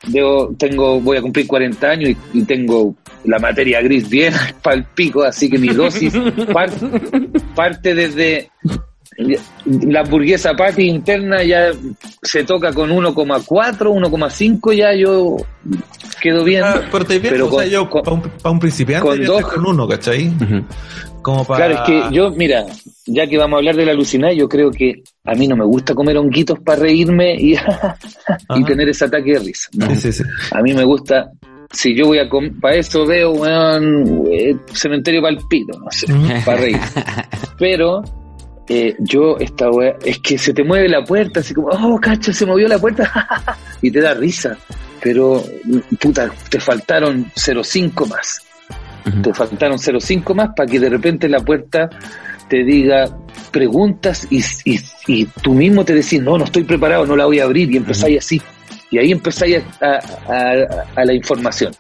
debo- 0.08 0.56
tengo, 0.58 1.00
voy 1.00 1.18
a 1.18 1.22
cumplir 1.22 1.48
40 1.48 1.90
años 1.90 2.10
y, 2.34 2.40
y 2.40 2.44
tengo 2.44 2.96
la 3.24 3.38
materia 3.40 3.82
gris 3.82 4.10
bien 4.10 4.34
pal 4.64 4.86
pico, 4.96 5.24
así 5.24 5.50
que 5.50 5.58
mi 5.58 5.70
dosis 5.70 6.14
par- 6.52 6.72
parte 7.56 7.94
desde 7.94 8.50
la 9.18 10.00
hamburguesa 10.02 10.54
patty 10.54 10.84
interna 10.88 11.44
ya 11.44 11.72
se 12.22 12.44
toca 12.44 12.72
con 12.74 12.90
1,4, 12.90 13.46
1,5 13.46 14.74
ya 14.74 14.94
yo 14.96 15.36
quedo 16.22 16.44
bien. 16.44 16.64
Ah, 16.64 16.82
pero 16.92 17.06
te 17.06 17.20
bien, 17.20 17.34
Pero 17.34 17.48
o 17.48 17.50
sea, 17.50 17.60
con- 17.60 17.70
yo 17.70 17.90
con- 17.90 18.02
para 18.04 18.16
un, 18.16 18.22
pa' 18.22 18.50
un 18.52 18.60
principiante 18.60 19.08
con 19.08 19.24
dos- 19.26 19.42
con 19.48 19.66
uno, 19.68 19.88
¿cachai? 19.88 20.32
Como 21.22 21.46
para... 21.46 21.68
Claro, 21.68 21.84
es 21.84 22.10
que 22.10 22.16
yo, 22.16 22.32
mira, 22.32 22.66
ya 23.06 23.28
que 23.28 23.38
vamos 23.38 23.58
a 23.58 23.60
hablar 23.60 23.76
de 23.76 23.86
la 23.86 23.92
alucinada, 23.92 24.34
yo 24.34 24.48
creo 24.50 24.72
que 24.72 25.04
a 25.26 25.36
mí 25.36 25.48
no 25.48 25.56
me 25.56 25.66
gusta 25.66 25.94
comer 25.94 26.18
honguitos 26.18 26.60
para 26.60 26.82
reírme 26.82 27.36
y, 27.36 27.56
tener 28.66 28.90
ese 28.90 29.06
ataque 29.06 29.34
de 29.34 29.40
risa. 29.40 29.70
No. 29.74 29.90
Sí, 29.92 29.98
sí, 29.98 30.14
sí. 30.14 30.24
A 30.52 30.62
mí 30.62 30.74
me 30.74 30.84
gusta, 30.84 31.30
si 31.72 31.96
yo 31.96 32.08
voy 32.08 32.18
a 32.20 32.28
comer, 32.30 32.54
para 32.60 32.76
eso 32.76 33.06
veo, 33.06 33.34
weón, 33.34 34.24
eh, 34.32 34.56
cementerio 34.74 35.22
palpito, 35.22 35.78
no 35.80 35.92
sé, 35.92 36.08
para 36.46 36.58
reír. 36.62 36.80
Pero 37.60 38.02
eh, 38.74 38.96
yo, 39.00 39.38
esta 39.38 39.70
weá, 39.70 39.96
es 40.06 40.20
que 40.20 40.38
se 40.38 40.54
te 40.54 40.64
mueve 40.64 40.88
la 40.88 41.04
puerta, 41.04 41.42
así 41.42 41.54
como, 41.54 41.68
oh, 41.70 42.00
cacho, 42.00 42.32
se 42.32 42.46
movió 42.46 42.68
la 42.68 42.80
puerta, 42.80 43.58
y 43.82 43.92
te 43.92 44.00
da 44.02 44.14
risa. 44.14 44.58
Pero, 45.04 45.44
puta, 46.00 46.32
te 46.50 46.60
faltaron 46.60 47.26
0,5 47.36 48.08
más. 48.08 48.42
Te 49.24 49.34
faltaron 49.34 49.78
0,5 49.78 50.34
más 50.36 50.50
para 50.56 50.70
que 50.70 50.80
de 50.80 50.90
repente 50.90 51.28
la 51.28 51.40
puerta 51.40 51.90
te 52.48 52.64
diga 52.64 53.06
preguntas 53.52 54.28
y, 54.30 54.42
y, 54.66 54.80
y 55.08 55.26
tú 55.42 55.54
mismo 55.54 55.84
te 55.84 55.94
decís, 55.96 56.22
no, 56.22 56.38
no 56.38 56.44
estoy 56.46 56.64
preparado, 56.64 57.06
no 57.06 57.16
la 57.16 57.26
voy 57.26 57.40
a 57.40 57.46
abrir 57.46 57.72
y 57.72 57.78
empezáis 57.78 58.20
así. 58.20 58.42
Y 58.92 59.00
ahí 59.00 59.12
empezáis 59.12 59.64
a, 59.82 60.00
a- 60.32 60.86
a 60.96 61.06
la 61.06 61.14
información. 61.14 61.74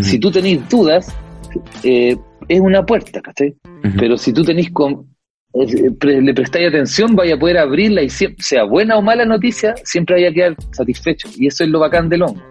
Si 0.00 0.18
tú 0.18 0.30
tenéis 0.30 0.66
dudas, 0.70 1.08
eh, 1.82 2.16
es 2.48 2.60
una 2.60 2.84
puerta, 2.86 3.20
¿cachai? 3.20 3.54
Pero 3.98 4.16
si 4.16 4.32
tú 4.32 4.42
tenéis 4.42 4.70
con, 4.72 5.06
le 5.54 6.34
prestáis 6.34 6.68
atención, 6.68 7.14
vaya 7.14 7.34
a 7.34 7.38
poder 7.38 7.58
abrirla 7.58 8.02
y 8.02 8.08
sea 8.08 8.64
buena 8.64 8.96
o 8.96 9.02
mala 9.02 9.24
noticia, 9.24 9.74
siempre 9.84 10.16
vaya 10.16 10.30
a 10.30 10.32
quedar 10.32 10.56
satisfecho. 10.72 11.28
Y 11.36 11.46
eso 11.46 11.64
es 11.64 11.70
lo 11.70 11.80
bacán 11.80 12.08
del 12.08 12.22
hongo. 12.22 12.42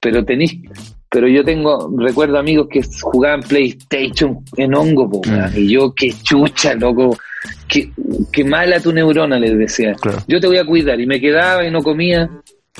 Pero 0.00 0.24
tenéis, 0.24 0.56
pero 1.10 1.26
yo 1.26 1.42
tengo, 1.44 1.90
recuerdo 1.98 2.38
amigos 2.38 2.68
que 2.70 2.80
jugaban 3.00 3.40
PlayStation 3.40 4.38
en 4.56 4.74
hongo, 4.74 5.10
po, 5.10 5.22
Mm. 5.26 5.58
y 5.58 5.72
yo, 5.72 5.92
qué 5.94 6.12
chucha, 6.22 6.74
loco, 6.74 7.16
qué, 7.66 7.90
qué 8.30 8.44
mala 8.44 8.78
tu 8.78 8.92
neurona, 8.92 9.38
les 9.38 9.58
decía. 9.58 9.94
Claro. 9.94 10.18
Yo 10.28 10.38
te 10.38 10.46
voy 10.46 10.58
a 10.58 10.64
cuidar, 10.64 11.00
y 11.00 11.06
me 11.06 11.20
quedaba 11.20 11.66
y 11.66 11.70
no 11.72 11.82
comía, 11.82 12.30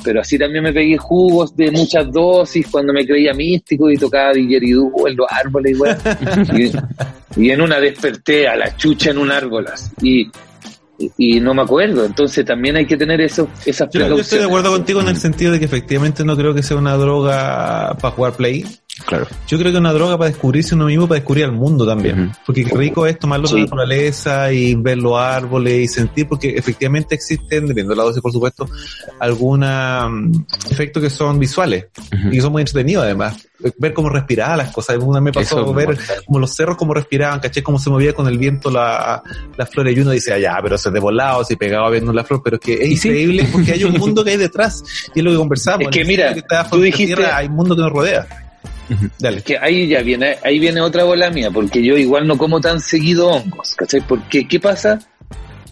pero 0.02 0.20
así 0.20 0.38
también 0.38 0.64
me 0.64 0.72
pegué 0.72 0.96
jugos 0.96 1.54
de 1.56 1.70
muchas 1.70 2.10
dosis 2.12 2.66
cuando 2.70 2.92
me 2.92 3.06
creía 3.06 3.32
místico 3.34 3.90
y 3.90 3.96
tocaba 3.96 4.32
didgeridoo 4.32 5.08
en 5.08 5.16
los 5.16 5.26
árboles, 5.30 5.78
y, 6.56 7.42
y 7.42 7.50
en 7.50 7.60
una 7.60 7.80
desperté 7.80 8.48
a 8.48 8.56
la 8.56 8.76
chucha 8.76 9.10
en 9.10 9.18
un 9.18 9.30
árbol, 9.30 9.66
así, 9.72 9.90
y, 10.02 10.30
y 11.16 11.40
no 11.40 11.54
me 11.54 11.62
acuerdo, 11.62 12.04
entonces 12.04 12.44
también 12.44 12.76
hay 12.76 12.86
que 12.86 12.96
tener 12.96 13.20
eso, 13.20 13.48
esas 13.64 13.88
Yo, 13.92 14.00
yo 14.00 14.06
estoy 14.18 14.40
de 14.40 14.44
precauciones. 14.44 14.46
acuerdo 14.46 14.70
contigo 14.72 15.00
en 15.00 15.08
el 15.08 15.16
sentido 15.16 15.52
de 15.52 15.58
que 15.60 15.66
efectivamente 15.66 16.24
no 16.24 16.36
creo 16.36 16.54
que 16.54 16.62
sea 16.62 16.76
una 16.76 16.94
droga 16.96 17.96
para 18.00 18.14
jugar 18.14 18.32
play. 18.34 18.64
Claro. 19.06 19.26
Yo 19.46 19.58
creo 19.58 19.72
que 19.72 19.78
una 19.78 19.92
droga 19.92 20.18
para 20.18 20.30
descubrirse 20.30 20.74
uno 20.74 20.86
mismo, 20.86 21.06
para 21.06 21.20
descubrir 21.20 21.44
al 21.44 21.52
mundo 21.52 21.86
también. 21.86 22.32
Porque 22.44 22.64
qué 22.64 22.76
rico 22.76 23.06
es 23.06 23.18
tomarlo 23.18 23.48
de 23.48 23.54
la 23.54 23.60
naturaleza 23.62 24.52
y 24.52 24.74
ver 24.74 24.98
los 24.98 25.18
árboles 25.18 25.74
y 25.80 25.88
sentir, 25.88 26.28
porque 26.28 26.50
efectivamente 26.50 27.14
existen, 27.14 27.62
dependiendo 27.62 27.92
de 27.92 27.96
la 27.96 28.04
dosis 28.04 28.20
por 28.20 28.32
supuesto, 28.32 28.68
algunos 29.20 30.10
efectos 30.70 31.02
que 31.02 31.10
son 31.10 31.38
visuales 31.38 31.86
y 32.26 32.30
que 32.30 32.40
son 32.40 32.52
muy 32.52 32.62
entretenidos 32.62 33.04
además. 33.04 33.36
Ver 33.78 33.92
cómo 33.92 34.08
respiraban 34.08 34.58
las 34.58 34.72
cosas. 34.72 34.98
Una 34.98 35.20
me 35.20 35.32
pasó 35.32 35.60
Eso 35.62 35.74
ver 35.74 35.98
como 36.26 36.38
los 36.38 36.54
cerros 36.54 36.76
cómo 36.76 36.94
respiraban, 36.94 37.40
caché 37.40 37.62
cómo 37.62 37.78
se 37.78 37.90
movía 37.90 38.12
con 38.12 38.28
el 38.28 38.38
viento 38.38 38.70
la, 38.70 39.20
la 39.56 39.66
flor 39.66 39.90
y 39.90 39.98
uno 39.98 40.12
dice, 40.12 40.32
ah, 40.32 40.38
ya, 40.38 40.58
pero 40.62 40.78
se 40.78 40.90
de 40.90 41.00
volado, 41.00 41.42
si 41.44 41.56
pegaba 41.56 41.90
viendo 41.90 42.12
la 42.12 42.22
flor, 42.22 42.40
pero 42.42 42.56
es 42.56 42.60
que 42.62 42.74
es 42.74 43.00
sí. 43.00 43.08
increíble 43.08 43.48
porque 43.50 43.72
hay 43.72 43.84
un 43.84 43.94
mundo 43.94 44.24
que 44.24 44.30
hay 44.30 44.36
detrás 44.36 44.82
y 45.14 45.18
es 45.18 45.24
lo 45.24 45.32
que 45.32 45.36
conversamos. 45.38 45.82
Es 45.82 45.88
que 45.88 46.04
mira, 46.04 46.30
está 46.30 46.68
tú 46.68 46.80
dijiste- 46.80 47.16
tierra, 47.16 47.36
hay 47.36 47.48
un 47.48 47.54
mundo 47.54 47.74
que 47.74 47.82
nos 47.82 47.92
rodea. 47.92 48.47
Dale. 49.18 49.42
que 49.42 49.58
ahí 49.58 49.86
ya 49.88 50.02
viene, 50.02 50.36
ahí 50.42 50.58
viene 50.58 50.80
otra 50.80 51.04
bola 51.04 51.30
mía, 51.30 51.50
porque 51.50 51.82
yo 51.82 51.96
igual 51.96 52.26
no 52.26 52.36
como 52.38 52.60
tan 52.60 52.80
seguido 52.80 53.28
hongos, 53.28 53.74
¿cachai? 53.76 54.00
Porque, 54.00 54.46
¿qué 54.46 54.58
pasa? 54.60 54.98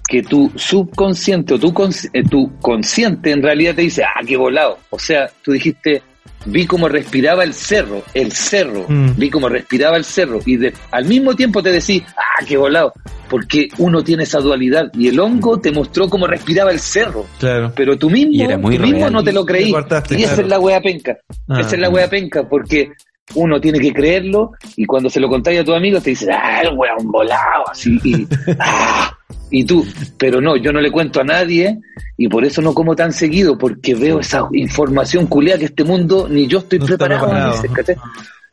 Que 0.08 0.22
tu 0.22 0.52
subconsciente 0.54 1.54
o 1.54 1.58
tu, 1.58 1.72
cons- 1.72 2.08
eh, 2.12 2.22
tu 2.22 2.56
consciente 2.60 3.30
en 3.32 3.42
realidad 3.42 3.74
te 3.74 3.82
dice, 3.82 4.04
ah, 4.04 4.20
qué 4.26 4.36
volado. 4.36 4.78
O 4.90 4.98
sea, 4.98 5.28
tú 5.42 5.52
dijiste, 5.52 6.02
vi 6.44 6.64
cómo 6.64 6.88
respiraba 6.88 7.42
el 7.42 7.52
cerro, 7.54 8.02
el 8.14 8.30
cerro, 8.30 8.84
Mm. 8.88 9.16
vi 9.16 9.30
cómo 9.30 9.48
respiraba 9.48 9.96
el 9.96 10.04
cerro, 10.04 10.38
y 10.46 10.56
de- 10.56 10.72
al 10.92 11.04
mismo 11.06 11.34
tiempo 11.34 11.60
te 11.60 11.72
decís, 11.72 12.04
ah, 12.16 12.44
qué 12.46 12.56
volado, 12.56 12.92
porque 13.28 13.68
uno 13.78 14.04
tiene 14.04 14.22
esa 14.22 14.38
dualidad, 14.38 14.92
y 14.94 15.08
el 15.08 15.18
hongo 15.18 15.58
te 15.58 15.72
mostró 15.72 16.08
cómo 16.08 16.28
respiraba 16.28 16.70
el 16.70 16.78
cerro, 16.78 17.26
Claro. 17.40 17.72
pero 17.74 17.98
tú 17.98 18.08
mismo, 18.08 18.30
Y 18.32 18.42
era 18.42 18.56
muy 18.58 18.76
tú 18.76 18.82
mismo 18.84 19.10
no 19.10 19.24
te 19.24 19.32
lo 19.32 19.44
creí, 19.44 19.70
y 19.70 19.74
esa 19.74 19.98
claro. 20.36 20.42
es 20.42 20.46
la 20.48 20.60
wea 20.60 20.80
penca. 20.80 21.16
Ah. 21.48 21.60
Esa 21.62 21.74
es 21.74 21.80
la 21.80 21.88
wea 21.90 22.08
penca, 22.08 22.48
porque 22.48 22.92
uno 23.34 23.60
tiene 23.60 23.78
que 23.78 23.92
creerlo 23.92 24.52
y 24.76 24.84
cuando 24.84 25.10
se 25.10 25.20
lo 25.20 25.28
contáis 25.28 25.60
a 25.60 25.64
tus 25.64 25.74
amigos 25.74 26.02
te 26.02 26.10
dicen, 26.10 26.30
ah, 26.32 26.62
el 26.62 26.76
weón 26.76 27.10
volado, 27.10 27.68
así, 27.70 27.98
y, 28.04 28.26
ah, 28.58 29.16
y 29.50 29.64
tú, 29.64 29.84
pero 30.16 30.40
no, 30.40 30.56
yo 30.56 30.72
no 30.72 30.80
le 30.80 30.90
cuento 30.90 31.20
a 31.20 31.24
nadie 31.24 31.78
y 32.16 32.28
por 32.28 32.44
eso 32.44 32.62
no 32.62 32.72
como 32.72 32.94
tan 32.94 33.12
seguido, 33.12 33.58
porque 33.58 33.94
veo 33.94 34.20
esa 34.20 34.48
información 34.52 35.26
culiada 35.26 35.58
que 35.58 35.66
este 35.66 35.84
mundo 35.84 36.28
ni 36.28 36.46
yo 36.46 36.58
estoy 36.58 36.78
No 36.78 36.86
está 36.86 36.96
preparado, 37.06 37.60
preparado. 37.60 38.02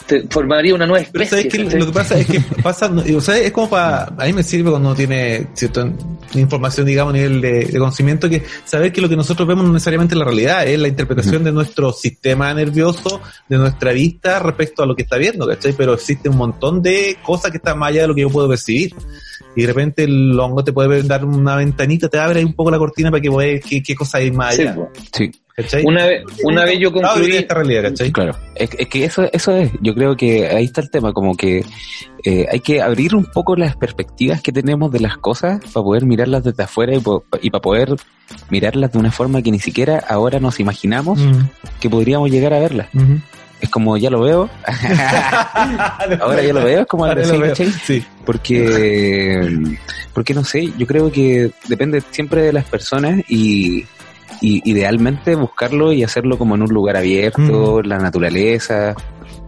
Te 0.06 0.28
formaría 0.28 0.76
una 0.76 0.86
nueva 0.86 1.06
Pero 1.12 1.24
especie. 1.24 1.50
sabes 1.50 1.70
que 1.72 1.80
lo 1.80 1.86
que 1.86 1.92
pasa 1.92 2.20
es 2.20 2.28
que 2.28 2.40
pasa, 2.64 2.92
o 2.92 3.22
sea, 3.22 3.38
es 3.38 3.52
como 3.52 3.70
para, 3.70 4.06
a 4.06 4.26
mí 4.26 4.34
me 4.34 4.44
sirve 4.44 4.70
cuando 4.70 4.90
uno 4.90 4.96
tiene 4.96 5.48
cierta 5.54 5.90
información, 6.34 6.86
digamos, 6.86 7.14
a 7.14 7.18
nivel 7.18 7.40
de, 7.40 7.66
de 7.66 7.80
conocimiento, 7.80 8.30
que 8.30 8.44
saber 8.66 8.92
que 8.92 9.00
lo 9.00 9.08
que 9.08 9.16
nosotros 9.16 9.48
vemos 9.48 9.66
no 9.66 9.72
necesariamente 9.72 10.16
es 10.16 10.20
la 10.20 10.26
realidad, 10.26 10.68
es 10.68 10.80
la 10.80 10.88
interpretación 10.90 11.44
de 11.44 11.52
nuestro 11.52 11.94
sistema 11.94 12.54
nervioso, 12.54 13.22
de 13.48 13.58
nuestra 13.58 13.94
vista 13.94 14.40
respecto 14.40 14.84
a 14.84 14.86
lo 14.86 14.96
que 14.96 15.04
está 15.04 15.18
viendo, 15.18 15.48
¿cachai? 15.48 15.74
Pero 15.74 15.94
existe 15.94 16.28
un 16.28 16.38
montón 16.38 16.82
de 16.82 17.18
cosas 17.24 17.52
que 17.52 17.58
están 17.58 17.80
más 17.80 17.90
allá 17.90 18.02
de 18.02 18.08
lo 18.08 18.16
que 18.16 18.22
yo 18.22 18.30
puedo 18.30 18.50
percibir. 18.50 18.94
Y 19.56 19.62
de 19.62 19.68
repente 19.68 20.04
el 20.04 20.40
hongo 20.40 20.64
te 20.64 20.74
puede 20.74 21.04
dar 21.04 21.24
una 21.26 21.56
ventanita, 21.56 22.10
te 22.10 22.18
abre 22.20 22.40
ahí 22.40 22.46
un 22.46 22.54
poco 22.54 22.72
la 22.72 22.78
cortina 22.78 23.12
para 23.12 23.22
que 23.22 23.30
veas 23.30 23.64
qué, 23.64 23.82
qué 23.84 23.96
cosa 23.96 24.18
hay 24.18 24.32
más 24.32 24.58
allá. 24.60 24.76
po. 24.76 24.90
Sí. 25.16 25.32
¿cachai? 25.56 25.84
Una 25.86 26.08
vez, 26.08 26.24
una 26.44 26.66
vez 26.66 26.80
yo 26.80 26.92
concluí, 26.92 27.36
esta 27.36 27.54
realidad, 27.54 27.84
¿cachai? 27.84 28.12
Claro, 28.12 28.36
es, 28.56 28.72
es 28.76 28.88
que 28.88 29.06
eso, 29.06 29.30
eso 29.32 29.56
es, 29.56 29.70
yo 29.82 29.94
creo 29.94 30.16
que 30.18 30.48
ahí 30.48 30.66
está 30.66 30.82
el 30.82 30.90
tema, 30.90 31.14
como 31.14 31.36
que 31.36 31.64
eh, 32.24 32.48
hay 32.52 32.60
que 32.62 32.82
abrir 32.82 33.16
un 33.16 33.26
poco 33.26 33.56
las 33.56 33.76
perspectivas 33.76 34.42
que 34.42 34.52
tenemos 34.52 34.92
de 34.92 35.00
las 35.02 35.18
cosas 35.18 35.60
para 35.72 35.84
poder 35.84 36.06
mirarlas 36.08 36.44
desde 36.44 36.64
afuera 36.64 36.96
y, 36.96 37.00
po- 37.02 37.24
y 37.40 37.52
para 37.52 37.62
poder 37.62 37.96
mirarlas 38.50 38.92
de 38.94 38.98
una 38.98 39.12
forma 39.12 39.44
que 39.44 39.52
ni 39.52 39.60
siquiera 39.60 40.04
ahora 40.10 40.40
nos 40.40 40.60
imaginamos 40.60 41.20
Mm, 41.20 41.42
que 41.80 41.88
podríamos 41.88 42.32
llegar 42.32 42.54
a 42.56 42.60
verlas. 42.60 42.88
Es 43.64 43.70
como, 43.70 43.96
ya 43.96 44.10
lo 44.10 44.20
veo, 44.20 44.50
ahora 46.20 46.42
ya 46.44 46.52
lo 46.54 46.64
veo, 46.66 46.82
es 46.82 46.88
como 46.88 47.06
Ahora 47.06 47.26
veo. 47.26 47.40
¿cachai? 47.42 47.72
Sí. 47.72 48.06
Porque, 48.26 49.78
porque 50.14 50.34
no 50.34 50.44
sé, 50.44 50.74
yo 50.78 50.86
creo 50.86 51.10
que 51.10 51.50
depende 51.70 52.04
siempre 52.12 52.42
de 52.42 52.52
las 52.52 52.66
personas 52.66 53.22
y, 53.30 53.86
y 54.42 54.70
idealmente 54.70 55.36
buscarlo 55.36 55.94
y 55.94 56.04
hacerlo 56.04 56.38
como 56.38 56.56
en 56.56 56.64
un 56.64 56.74
lugar 56.74 56.98
abierto, 56.98 57.82
la 57.82 58.00
naturaleza, 58.00 58.96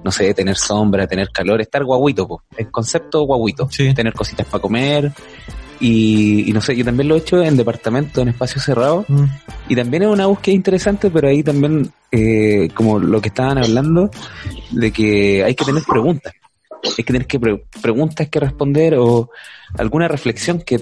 no 0.01 0.11
sé, 0.11 0.33
tener 0.33 0.55
sombra, 0.55 1.07
tener 1.07 1.29
calor, 1.31 1.59
estar 1.59 1.83
guaguito, 1.83 2.25
po. 2.25 2.43
el 2.55 2.71
concepto 2.71 3.23
guaguito, 3.23 3.67
Sí. 3.69 3.93
tener 3.93 4.13
cositas 4.13 4.45
para 4.47 4.61
comer 4.61 5.11
y, 5.79 6.49
y 6.49 6.53
no 6.53 6.61
sé, 6.61 6.75
yo 6.75 6.85
también 6.85 7.07
lo 7.09 7.15
he 7.15 7.19
hecho 7.19 7.41
en 7.41 7.57
departamento, 7.57 8.21
en 8.21 8.29
espacios 8.29 8.63
cerrados 8.63 9.05
Mm. 9.09 9.23
y 9.69 9.75
también 9.75 10.03
es 10.03 10.09
una 10.09 10.25
búsqueda 10.27 10.55
interesante, 10.55 11.09
pero 11.09 11.27
ahí 11.27 11.43
también, 11.43 11.91
eh, 12.11 12.69
como 12.73 12.99
lo 12.99 13.19
que 13.21 13.27
estaban 13.29 13.57
hablando, 13.57 14.09
de 14.71 14.91
que 14.91 15.43
hay 15.43 15.55
que 15.55 15.65
tener 15.65 15.83
preguntas. 15.83 16.33
Hay 16.83 17.03
que 17.03 17.13
tener 17.13 17.25
que 17.25 17.39
pre- 17.39 17.63
preguntas 17.81 18.29
que 18.29 18.39
responder 18.39 18.95
o 18.97 19.29
alguna 19.77 20.07
reflexión 20.07 20.61
que, 20.61 20.79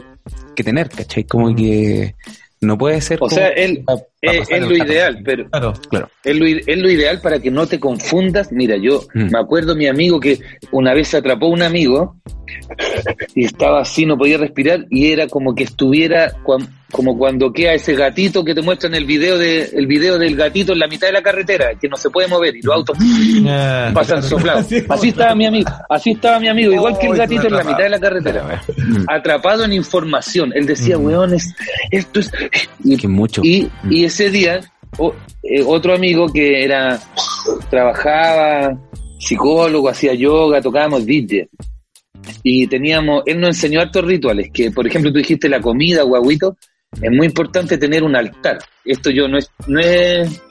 que 0.55 0.63
tener, 0.63 0.89
¿cachai? 0.89 1.23
Como 1.23 1.55
que 1.55 2.15
no 2.61 2.77
puede 2.77 2.99
ser 3.01 3.17
O 3.17 3.27
como 3.27 3.31
sea, 3.35 3.47
él- 3.49 3.83
es, 4.32 4.39
pasar 4.39 4.57
es 4.63 4.67
lo 4.69 4.76
ideal, 4.78 5.19
pero 5.24 5.49
Claro. 5.49 5.74
Claro. 5.89 6.09
es 6.24 6.36
lo, 6.38 6.47
i- 6.47 6.61
es 6.65 6.78
lo 6.78 6.89
ideal 6.89 7.19
para 7.21 7.39
que 7.39 7.51
no 7.51 7.67
te 7.67 7.80
confundas. 7.80 8.51
Mira, 8.51 8.76
yo 8.78 9.01
Mm. 9.13 9.32
me 9.32 9.39
acuerdo 9.39 9.76
mi 9.76 9.88
amigo 9.88 10.19
que 10.19 10.39
una 10.71 10.93
vez 10.93 11.09
se 11.09 11.17
atrapó 11.17 11.47
un 11.47 11.61
amigo 11.61 12.15
y 13.36 13.45
estaba 13.45 13.82
así, 13.82 14.05
no 14.05 14.17
podía 14.17 14.38
respirar 14.38 14.86
y 14.89 15.11
era 15.11 15.28
como 15.28 15.53
que 15.55 15.63
estuviera 15.63 16.32
cuan- 16.43 16.67
como 16.91 17.17
cuando 17.17 17.51
queda 17.51 17.74
ese 17.74 17.95
gatito 17.95 18.45
que 18.45 18.53
te 18.53 18.61
muestran 18.61 18.93
el 18.93 19.05
video 19.05 19.36
de 19.39 19.63
el 19.63 19.88
video 19.88 20.19
del 20.19 20.36
gatito 20.36 20.74
en 20.74 20.80
la 20.80 20.88
mitad 20.88 21.07
de 21.07 21.13
la 21.13 21.24
carretera 21.24 21.71
que 21.82 21.88
no 21.89 21.97
se 21.97 22.11
puede 22.11 22.28
mover 22.28 22.55
y 22.55 22.61
los 22.61 22.76
autos 22.76 22.95
Ah, 23.47 23.89
pasan 23.95 24.19
claro. 24.19 24.30
soplados. 24.38 24.67
Sí, 24.67 24.84
Así 24.89 25.09
estaba 25.09 25.34
mi 25.34 25.47
amigo, 25.47 25.71
así 25.89 26.11
estaba 26.11 26.39
mi 26.39 26.49
amigo, 26.49 26.71
igual 26.71 26.95
que 26.99 27.07
el 27.07 27.17
gatito 27.17 27.47
en 27.47 27.53
la 27.53 27.63
mitad 27.63 27.80
de 27.80 27.89
la 27.89 27.99
carretera, 27.99 28.61
Mm. 28.78 29.05
atrapado 29.07 29.63
en 29.65 29.74
información. 29.74 30.51
Él 30.53 30.67
decía, 30.67 30.99
Mm. 30.99 31.05
weón, 31.05 31.34
es- 31.34 31.55
esto 31.89 32.19
es 32.19 32.32
y 32.84 32.95
Que 32.97 33.07
mucho. 33.07 33.41
y, 33.43 33.67
y 33.89 34.03
ese 34.14 34.30
día, 34.30 34.59
o- 34.97 35.14
eh, 35.43 35.64
otro 35.66 35.93
amigo 35.95 36.28
que 36.32 36.64
era, 36.64 36.99
trabajaba, 37.70 38.78
psicólogo, 39.20 39.89
hacía 39.89 40.14
yoga, 40.14 40.61
tocábamos 40.61 41.05
DJ. 41.05 41.49
Y 42.43 42.68
teníamos, 42.68 43.24
él 43.26 43.39
nos 43.39 43.49
enseñó 43.49 43.82
hartos 43.82 44.05
rituales, 44.05 44.49
que 44.53 44.72
por 44.72 44.86
ejemplo 44.88 45.11
tú 45.11 45.18
dijiste 45.18 45.49
la 45.49 45.59
comida, 45.61 46.03
guaguito, 46.03 46.57
es 47.01 47.11
muy 47.11 47.26
importante 47.28 47.78
tener 47.78 48.03
un 48.03 48.16
altar. 48.16 48.59
Esto 48.86 49.09
yo 49.09 49.28
no 49.28 49.38
es, 49.38 49.49
no 49.68 49.80
es, 49.80 50.41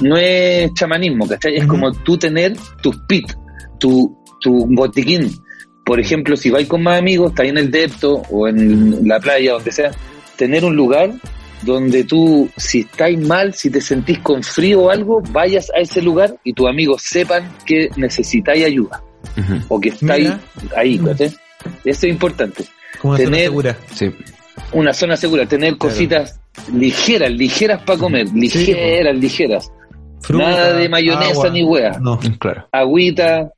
no 0.00 0.16
es 0.16 0.72
chamanismo, 0.74 1.26
¿cachai? 1.26 1.56
Es 1.56 1.66
como 1.66 1.92
tú 1.92 2.16
tener 2.18 2.54
tus 2.82 2.96
pit, 3.08 3.26
tu, 3.80 4.16
tu 4.40 4.66
botiquín. 4.68 5.30
Por 5.84 5.98
ejemplo, 6.00 6.36
si 6.36 6.50
vais 6.50 6.66
con 6.68 6.82
más 6.82 6.98
amigos, 6.98 7.30
estáis 7.30 7.50
en 7.50 7.58
el 7.58 7.70
depto 7.70 8.22
o 8.30 8.48
en 8.48 9.06
la 9.08 9.18
playa, 9.20 9.52
donde 9.54 9.72
sea, 9.72 9.90
tener 10.36 10.64
un 10.64 10.76
lugar 10.76 11.10
donde 11.64 12.04
tú, 12.04 12.48
si 12.56 12.80
estáis 12.80 13.18
mal, 13.18 13.54
si 13.54 13.70
te 13.70 13.80
sentís 13.80 14.18
con 14.20 14.42
frío 14.42 14.82
o 14.82 14.90
algo, 14.90 15.22
vayas 15.30 15.70
a 15.76 15.80
ese 15.80 16.00
lugar 16.02 16.36
y 16.44 16.52
tus 16.52 16.68
amigos 16.68 17.02
sepan 17.02 17.50
que 17.66 17.90
necesitáis 17.96 18.64
ayuda 18.64 19.02
o 19.68 19.80
que 19.80 19.88
estáis 19.90 20.28
Mira. 20.28 20.40
ahí. 20.76 20.98
¿cachai? 20.98 21.28
Eso 21.28 21.36
es 21.84 22.12
importante. 22.12 22.64
Como 23.00 23.14
una 23.14 23.18
zona 23.18 23.30
tener- 23.30 23.44
segura. 23.48 23.76
Sí. 23.92 24.10
Una 24.72 24.92
zona 24.94 25.16
segura, 25.16 25.46
tener 25.46 25.76
Claro. 25.76 25.90
cositas 25.94 26.40
ligeras, 26.72 27.30
ligeras 27.32 27.82
para 27.82 27.98
comer, 27.98 28.28
ligeras, 28.32 29.16
ligeras. 29.16 29.70
Fruta, 30.20 30.44
Nada 30.50 30.72
de 30.74 30.88
mayonesa 30.88 31.30
agua. 31.32 31.50
ni 31.50 31.62
hueá. 31.62 31.98
No. 32.00 32.18
Claro. 32.38 32.66
Agüita 32.72 33.50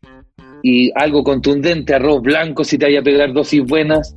y 0.63 0.91
algo 0.95 1.23
contundente, 1.23 1.95
arroz 1.95 2.23
blanco 2.23 2.65
si 2.65 2.77
te 2.79 2.87
vaya 2.87 3.01
a 3.01 3.03
pegar 3.03 3.33
dosis 3.33 3.63
buenas. 3.65 4.15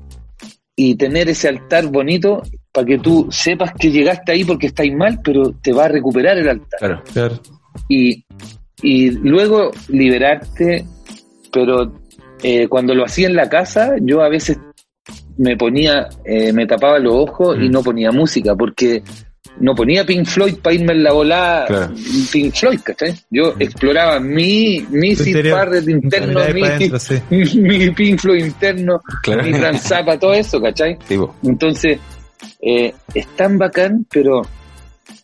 Y 0.75 0.95
tener 0.95 1.29
ese 1.29 1.49
altar 1.49 1.87
bonito 1.87 2.41
para 2.79 2.85
que 2.85 2.97
tú 2.99 3.27
sepas 3.29 3.71
que 3.77 3.91
llegaste 3.91 4.31
ahí 4.31 4.43
porque 4.45 4.67
estáis 4.67 4.93
mal, 4.95 5.19
pero 5.23 5.51
te 5.61 5.73
va 5.73 5.85
a 5.85 5.87
recuperar 5.89 6.37
el 6.37 6.47
altar. 6.49 6.79
Claro. 6.79 7.03
Claro. 7.13 7.39
y, 7.89 8.23
y 8.81 9.11
luego 9.11 9.71
liberarte, 9.89 10.85
pero 11.51 11.93
eh, 12.41 12.67
cuando 12.67 12.93
lo 12.95 13.05
hacía 13.05 13.27
en 13.27 13.35
la 13.35 13.49
casa, 13.49 13.95
yo 14.01 14.21
a 14.21 14.29
veces 14.29 14.57
me 15.37 15.55
ponía, 15.57 16.07
eh, 16.25 16.53
me 16.53 16.65
tapaba 16.65 16.99
los 16.99 17.13
ojos 17.13 17.57
y 17.59 17.67
Mm. 17.67 17.71
no 17.71 17.83
ponía 17.83 18.11
música, 18.11 18.55
porque 18.55 19.03
no 19.59 19.73
ponía 19.75 20.05
Pink 20.05 20.25
Floyd 20.25 20.55
para 20.61 20.75
irme 20.75 20.93
en 20.93 21.03
la 21.03 21.11
volada 21.13 21.65
Claro. 21.67 21.93
Pink 22.31 22.53
Floyd, 22.53 22.79
¿cachai? 22.83 23.13
Yo 23.29 23.53
exploraba 23.59 24.19
mi, 24.19 24.85
mi 24.89 25.15
Sid. 25.15 25.51
Barrett 25.51 25.87
interno, 25.89 26.39
mi, 26.53 26.99
sí. 26.99 27.15
mi 27.59 27.89
Pink 27.91 28.19
Floyd 28.19 28.45
interno, 28.45 29.01
Claro. 29.23 29.43
mi 29.43 29.53
Frank 29.53 29.77
Zappa, 29.77 30.17
todo 30.17 30.33
eso, 30.33 30.61
¿cachai? 30.61 30.97
Sí. 31.07 31.17
Entonces, 31.43 31.99
eh, 32.61 32.93
es 33.13 33.27
tan 33.35 33.57
bacán, 33.57 34.05
pero 34.11 34.41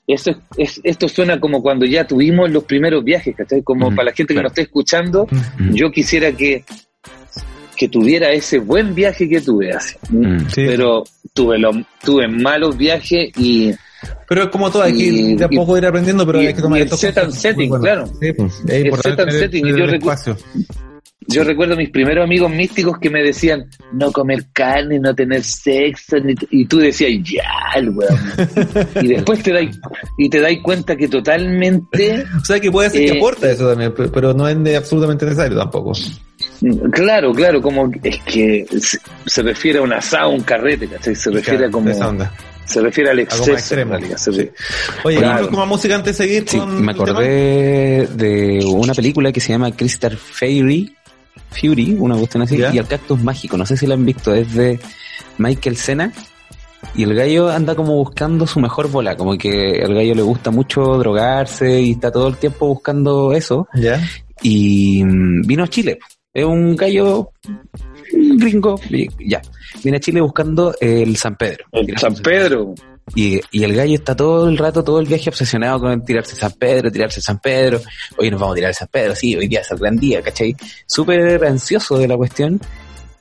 eso 0.08 0.32
es, 0.32 0.38
es- 0.58 0.82
esto 0.84 1.08
suena 1.08 1.40
como 1.40 1.62
cuando 1.62 1.86
ya 1.86 2.06
tuvimos 2.06 2.50
los 2.52 2.64
primeros 2.64 3.04
viajes, 3.04 3.36
¿cachai? 3.36 3.62
Como 3.64 3.90
para 3.96 4.10
la 4.10 4.14
gente 4.16 4.34
que 4.34 4.42
nos 4.42 4.52
esté 4.52 4.62
escuchando, 4.64 5.28
yo 5.72 5.92
quisiera 5.92 6.32
que, 6.32 6.64
que 7.76 7.90
tuviera 7.90 8.32
ese 8.32 8.60
buen 8.60 8.94
viaje 8.96 9.28
que 9.28 9.42
tuve 9.42 9.72
así. 9.74 9.96
Mm. 10.10 10.40
Sí. 10.48 10.64
Pero 10.68 11.04
tuve 11.34 11.58
los, 11.60 11.76
tuve 12.04 12.28
malos 12.28 12.78
viajes 12.78 13.32
y, 13.38 13.72
Pero 14.30 14.44
es 14.44 14.50
como 14.50 14.72
todo, 14.72 14.84
hay 14.84 14.94
que 14.96 15.04
ir 15.04 15.38
de 15.38 15.46
a 15.46 15.48
Y- 15.52 15.56
poco 15.58 15.78
ir 15.78 15.86
aprendiendo, 15.86 16.26
pero 16.26 16.42
y- 16.42 16.48
hay 16.48 16.54
que 16.54 16.62
tomar 16.62 16.78
y 16.80 16.82
el 16.82 16.86
estos 16.86 17.00
set 17.00 17.18
and 17.18 17.32
setting, 17.34 17.70
claro. 17.80 18.06
Sí, 18.22 18.32
pues, 18.34 18.54
es 18.66 18.70
El 18.74 18.86
importante 18.86 19.10
set 19.10 19.20
and 19.20 19.30
tener- 19.30 19.40
setting, 19.44 19.66
y 19.66 19.70
yo 19.72 19.86
recu-. 19.88 20.95
Yo 21.28 21.44
recuerdo 21.44 21.76
mis 21.76 21.90
primeros 21.90 22.24
amigos 22.24 22.52
místicos 22.52 22.98
que 23.00 23.10
me 23.10 23.22
decían 23.24 23.66
no 23.94 24.12
comer 24.12 24.46
carne, 24.54 25.00
no 25.00 25.14
tener 25.16 25.44
sexo, 25.44 26.18
ni- 26.20 26.36
y 26.52 26.66
tú 26.66 26.78
decías, 26.78 27.12
ya, 27.24 27.44
el 27.80 27.90
weón. 27.90 28.18
y 29.02 29.08
después 29.08 29.42
te 29.44 29.52
dais, 29.54 29.80
y 30.18 30.30
te 30.30 30.40
dais 30.40 30.60
cuenta 30.62 30.96
que 30.96 31.08
totalmente 31.08 32.26
O 32.42 32.46
sea 32.46 32.60
que 32.60 32.72
puede 32.72 32.90
ser 32.90 33.06
que 33.06 33.14
Eh, 33.14 33.18
aporta 33.18 33.50
eso 33.50 33.70
también, 33.70 33.94
pe- 33.94 34.10
pero 34.10 34.34
no 34.34 34.48
es 34.48 34.78
absolutamente 34.78 35.26
necesario 35.26 35.58
tampoco. 35.58 35.94
Claro, 36.92 37.32
claro, 37.34 37.62
como 37.62 37.92
es 38.04 38.20
que 38.24 38.66
se, 38.80 39.00
se 39.26 39.42
refiere 39.42 39.80
a 39.80 39.82
un 39.82 39.94
asado, 39.94 40.30
un 40.30 40.42
carrete, 40.42 40.88
¿cachai? 40.88 41.16
Se 41.16 41.32
refiere 41.32 41.66
a 41.68 41.72
como, 41.72 41.90
Esa 41.90 42.10
onda. 42.10 42.32
se 42.66 42.82
refiere 42.82 43.12
al 43.12 43.20
exceso. 43.20 43.52
extremo. 43.52 43.92
realidad, 43.92 44.18
se- 44.18 44.32
Sí. 44.34 44.50
Oye, 45.04 45.18
Claro. 45.18 45.34
¿vamos 45.36 45.48
con 45.50 45.60
más 45.60 45.68
música 45.68 45.96
antes 45.96 46.18
de 46.18 46.24
seguir 46.26 46.44
Sí, 46.48 46.58
con 46.58 46.84
me 46.84 46.92
acordé 46.92 48.08
de 48.08 48.64
una 48.66 48.94
película 48.94 49.32
que 49.32 49.40
se 49.40 49.50
llama 49.54 49.72
Crystal 49.72 50.18
Fury, 50.18 50.96
Fury, 51.50 51.96
una 52.00 52.16
cuestión 52.16 52.44
así, 52.44 52.58
¿Ya? 52.58 52.74
y 52.74 52.78
el 52.78 52.88
cactus 52.88 53.24
mágico, 53.24 53.58
no 53.58 53.66
sé 53.66 53.78
si 53.78 53.88
la 53.88 53.96
han 53.96 54.06
visto, 54.06 54.34
es 54.34 54.54
de 54.54 54.80
Michael 55.38 55.78
Cena, 55.78 56.12
y 56.96 57.04
el 57.04 57.16
gallo 57.16 57.50
anda 57.50 57.76
como 57.76 57.96
buscando 57.96 58.46
su 58.46 58.60
mejor 58.60 58.90
bola, 58.90 59.16
como 59.16 59.38
que 59.38 59.72
el 59.72 59.94
gallo 59.94 60.16
le 60.16 60.22
gusta 60.22 60.52
mucho 60.52 60.82
drogarse 60.98 61.82
y 61.82 61.92
está 61.92 62.12
todo 62.12 62.28
el 62.28 62.38
tiempo 62.38 62.68
buscando 62.68 63.34
eso, 63.34 63.68
¿Ya? 63.74 64.02
y 64.42 65.04
mm, 65.04 65.42
vino 65.48 65.64
a 65.64 65.68
Chile. 65.68 66.00
Es 66.34 66.44
un 66.44 66.76
gallo 66.76 67.32
gringo, 68.12 68.80
ya. 69.20 69.42
Viene 69.82 69.98
a 69.98 70.02
Chile 70.02 70.20
buscando 70.22 70.76
el 70.82 71.16
San 71.16 71.36
Pedro. 71.38 71.66
El 71.72 71.98
San 71.98 72.16
Pedro. 72.16 72.76
Y, 73.14 73.40
y 73.52 73.64
el 73.64 73.76
gallo 73.76 73.94
está 73.96 74.16
todo 74.16 74.50
el 74.50 74.58
rato, 74.58 74.84
todo 74.84 75.00
el 75.00 75.06
viaje 75.08 75.30
obsesionado 75.30 75.80
con 75.80 76.04
tirarse 76.04 76.36
San 76.36 76.52
Pedro, 76.54 76.92
tirarse 76.92 77.22
San 77.22 77.40
Pedro. 77.40 77.80
Hoy 78.18 78.32
nos 78.32 78.40
vamos 78.40 78.54
a 78.54 78.56
tirar 78.56 78.74
San 78.74 78.88
Pedro, 78.92 79.16
sí, 79.16 79.36
hoy 79.36 79.48
día 79.48 79.62
es 79.62 79.72
el 79.72 79.78
gran 79.78 79.96
día, 79.98 80.22
¿cachai? 80.22 80.56
Súper 80.88 81.46
ansioso 81.46 81.98
de 81.98 82.08
la 82.08 82.18
cuestión. 82.18 82.60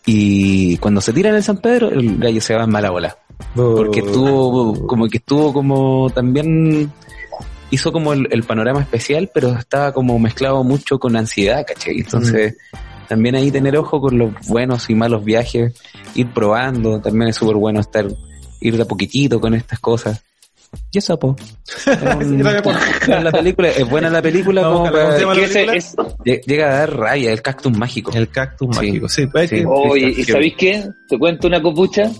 Y 0.06 0.76
cuando 0.78 1.00
se 1.00 1.12
tira 1.12 1.30
en 1.30 1.36
el 1.36 1.42
San 1.42 1.58
Pedro, 1.58 1.90
el 1.90 2.18
gallo 2.18 2.40
se 2.40 2.54
va 2.54 2.64
en 2.64 2.70
mala 2.70 2.90
bola. 2.90 3.16
Porque 3.54 4.00
Oh. 4.02 4.06
estuvo, 4.06 4.86
como 4.86 5.08
que 5.08 5.18
estuvo 5.18 5.52
como 5.52 6.08
también 6.10 6.90
hizo 7.70 7.92
como 7.92 8.12
el, 8.12 8.28
el 8.30 8.44
panorama 8.44 8.80
especial, 8.80 9.30
pero 9.34 9.50
estaba 9.58 9.92
como 9.92 10.18
mezclado 10.18 10.62
mucho 10.64 10.98
con 10.98 11.16
ansiedad, 11.16 11.64
¿cachai? 11.66 11.98
Entonces, 11.98 12.56
también 13.08 13.34
ahí 13.34 13.50
tener 13.50 13.76
ojo 13.76 14.00
con 14.00 14.16
los 14.18 14.30
buenos 14.46 14.88
y 14.90 14.94
malos 14.94 15.24
viajes, 15.24 15.74
ir 16.14 16.32
probando, 16.32 17.00
también 17.00 17.30
es 17.30 17.36
súper 17.36 17.56
bueno 17.56 17.80
estar, 17.80 18.06
ir 18.68 18.76
de 18.76 18.82
a 18.82 18.86
poquitito 18.86 19.40
con 19.40 19.54
estas 19.54 19.78
cosas. 19.80 20.22
Y 20.90 20.98
eso, 20.98 21.16
po. 21.18 21.36
Es 21.86 22.26
un- 22.26 22.42
la 22.42 23.30
película, 23.30 23.68
es 23.70 23.88
buena 23.88 24.10
la 24.10 24.20
película 24.20 24.62
como 24.64 24.90
llega 26.46 26.66
a 26.68 26.78
dar 26.80 26.96
raya, 26.96 27.32
el 27.32 27.42
cactus 27.42 27.76
mágico. 27.76 28.10
El 28.12 28.28
cactus 28.28 28.76
Sí. 28.76 28.86
mágico. 28.86 29.08
Sí, 29.08 29.26
Sí. 29.48 29.64
Oye, 29.66 30.14
¿y 30.16 30.24
sabéis 30.24 30.54
qué? 30.56 30.84
Te 31.08 31.18
cuento 31.18 31.46
una 31.46 31.62
copucha. 31.62 32.10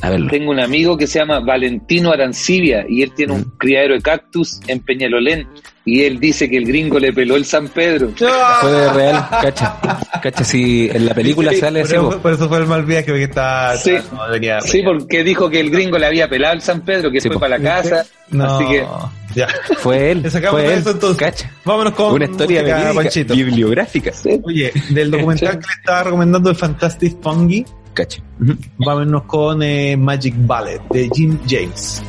A 0.00 0.10
verlo. 0.10 0.28
Tengo 0.30 0.50
un 0.50 0.60
amigo 0.60 0.96
que 0.96 1.06
se 1.06 1.18
llama 1.18 1.40
Valentino 1.40 2.10
Arancibia 2.12 2.84
y 2.88 3.02
él 3.02 3.12
tiene 3.14 3.32
un 3.32 3.40
Mm. 3.40 3.52
criadero 3.58 3.94
de 3.94 4.00
cactus 4.02 4.60
en 4.66 4.80
Peñalolén 4.80 5.46
y 5.84 6.02
él 6.04 6.18
dice 6.20 6.48
que 6.50 6.56
el 6.58 6.66
gringo 6.66 6.98
le 6.98 7.12
peló 7.12 7.36
el 7.36 7.44
San 7.44 7.68
Pedro. 7.68 8.10
Fue 8.60 8.92
real, 8.92 9.26
cacha. 9.30 9.76
Cacha, 10.22 10.44
si 10.44 10.88
en 10.92 11.06
la 11.06 11.14
película 11.14 11.52
Sí, 11.52 11.58
sale 11.60 11.80
por, 11.82 11.90
eso, 11.90 12.10
po. 12.10 12.18
por 12.18 12.32
eso 12.32 12.48
fue 12.48 12.58
el 12.58 12.66
mal 12.66 12.84
viaje, 12.84 13.06
porque 13.06 13.22
está... 13.24 13.76
Sí. 13.76 13.94
no, 14.12 14.24
debería- 14.26 14.60
Sí, 14.60 14.82
porque 14.82 15.22
dijo 15.24 15.48
que 15.48 15.60
el 15.60 15.70
gringo 15.70 15.96
le 15.98 16.06
había 16.06 16.28
pelado 16.28 16.54
el 16.54 16.60
San 16.62 16.82
Pedro, 16.82 17.10
que 17.10 17.20
Sí, 17.20 17.28
fue 17.28 17.36
po. 17.36 17.40
para 17.40 17.56
la 17.58 17.64
casa. 17.64 18.04
No, 18.30 18.44
Así 18.44 18.66
que 18.66 18.86
ya. 19.34 19.46
fue 19.78 20.10
él. 20.10 20.22
Le 20.22 20.30
sacamos 20.30 20.60
Fue 20.60 20.68
de 20.68 20.74
él. 20.74 20.80
eso 20.80 20.90
entonces. 20.90 21.16
Cacha. 21.18 21.50
Vámonos 21.64 21.94
con 21.94 22.12
Una 22.14 22.24
historia 22.26 22.62
verídica, 22.62 23.34
bibliográfica. 23.34 24.12
sí. 24.12 24.38
Oye, 24.42 24.72
del 24.90 25.10
documental 25.10 25.58
que 25.58 25.66
le 25.66 25.72
estaba 25.80 26.02
recomendando 26.02 26.50
el 26.50 26.56
Fantastic 26.56 27.22
Fungi, 27.22 27.64
Cacha. 27.98 28.22
Ujú. 28.40 28.56
vámonos 28.78 29.22
con 29.24 29.60
eh, 29.62 29.96
Magic 29.96 30.32
Ballet 30.38 30.80
de 30.90 31.10
Jim 31.12 31.36
James, 31.48 32.00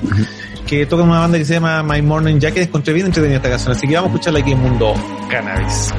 que 0.67 0.85
toca 0.85 1.01
una 1.01 1.21
banda 1.21 1.39
que 1.39 1.45
se 1.45 1.55
llama 1.55 1.81
My 1.81 2.01
Morning 2.03 2.39
Jacket. 2.39 2.67
Encontré 2.67 2.93
bien 2.93 3.07
entretenida 3.07 3.37
esta 3.37 3.49
canción, 3.49 3.71
así 3.71 3.87
que 3.87 3.95
vamos 3.95 4.11
a 4.11 4.13
escucharla 4.13 4.39
aquí 4.39 4.51
en 4.51 4.59
Mundo 4.61 4.93
Cannabis. 5.31 5.91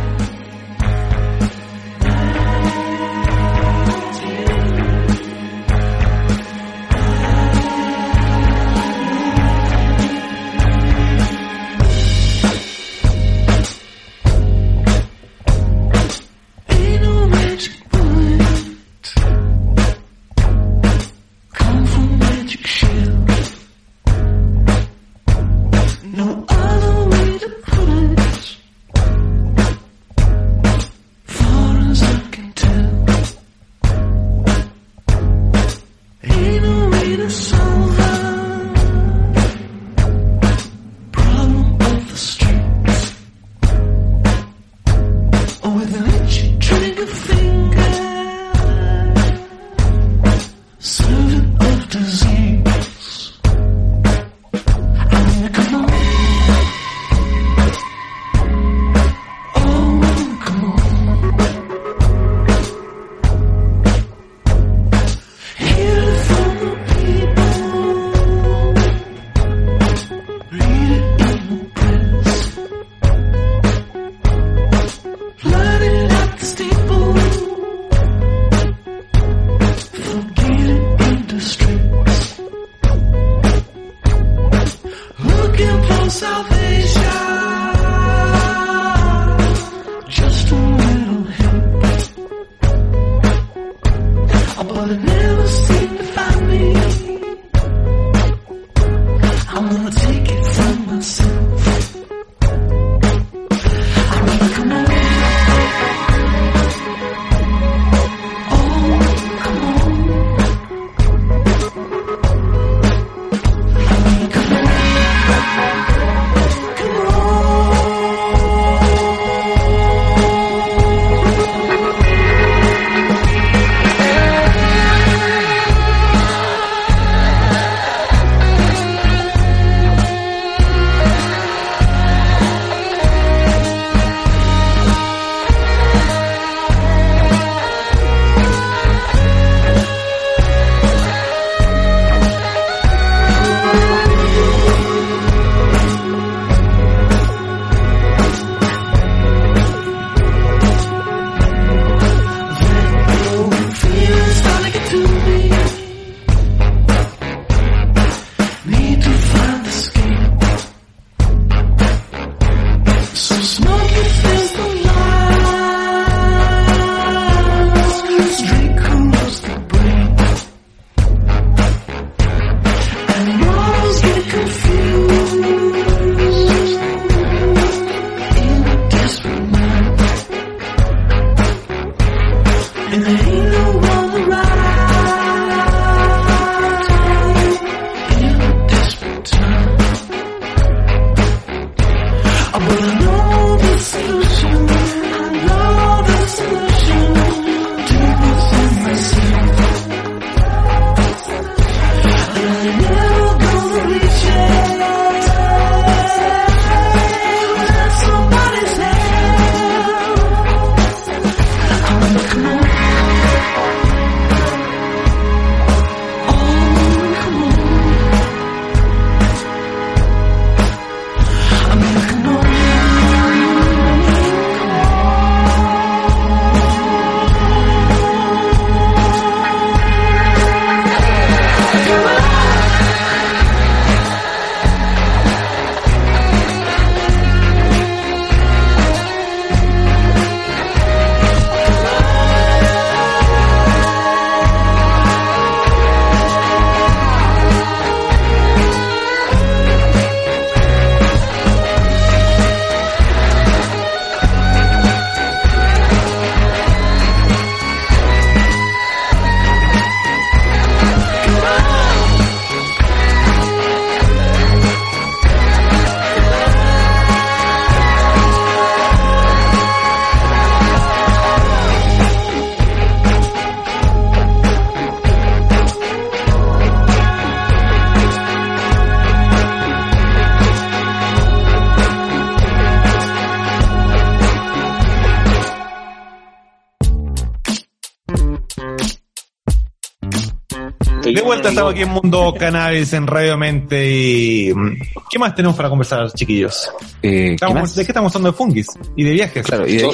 Vuelta 291.42 291.48
estamos 291.50 291.72
aquí 291.72 291.82
en 291.82 291.88
Mundo 291.90 292.34
Cannabis, 292.38 292.92
en 292.92 293.06
Radio 293.06 293.36
Mente 293.36 293.90
y... 293.90 294.52
mm, 294.54 294.76
¿Qué 295.10 295.18
más 295.18 295.34
tenemos 295.34 295.56
para 295.56 295.68
conversar, 295.68 296.12
chiquillos? 296.12 296.70
Eh, 297.02 297.10
¿qué 297.10 297.34
Estamos- 297.34 297.54
más? 297.62 297.74
¿De 297.74 297.84
qué 297.84 297.90
estamos 297.92 298.14
hablando 298.14 298.30
de 298.32 298.36
fungis? 298.38 298.66
Y 298.96 299.04
de 299.04 299.10
viajes. 299.12 299.44
Claro, 299.46 299.66
y 299.66 299.76
de 299.76 299.82
Do- 299.82 299.92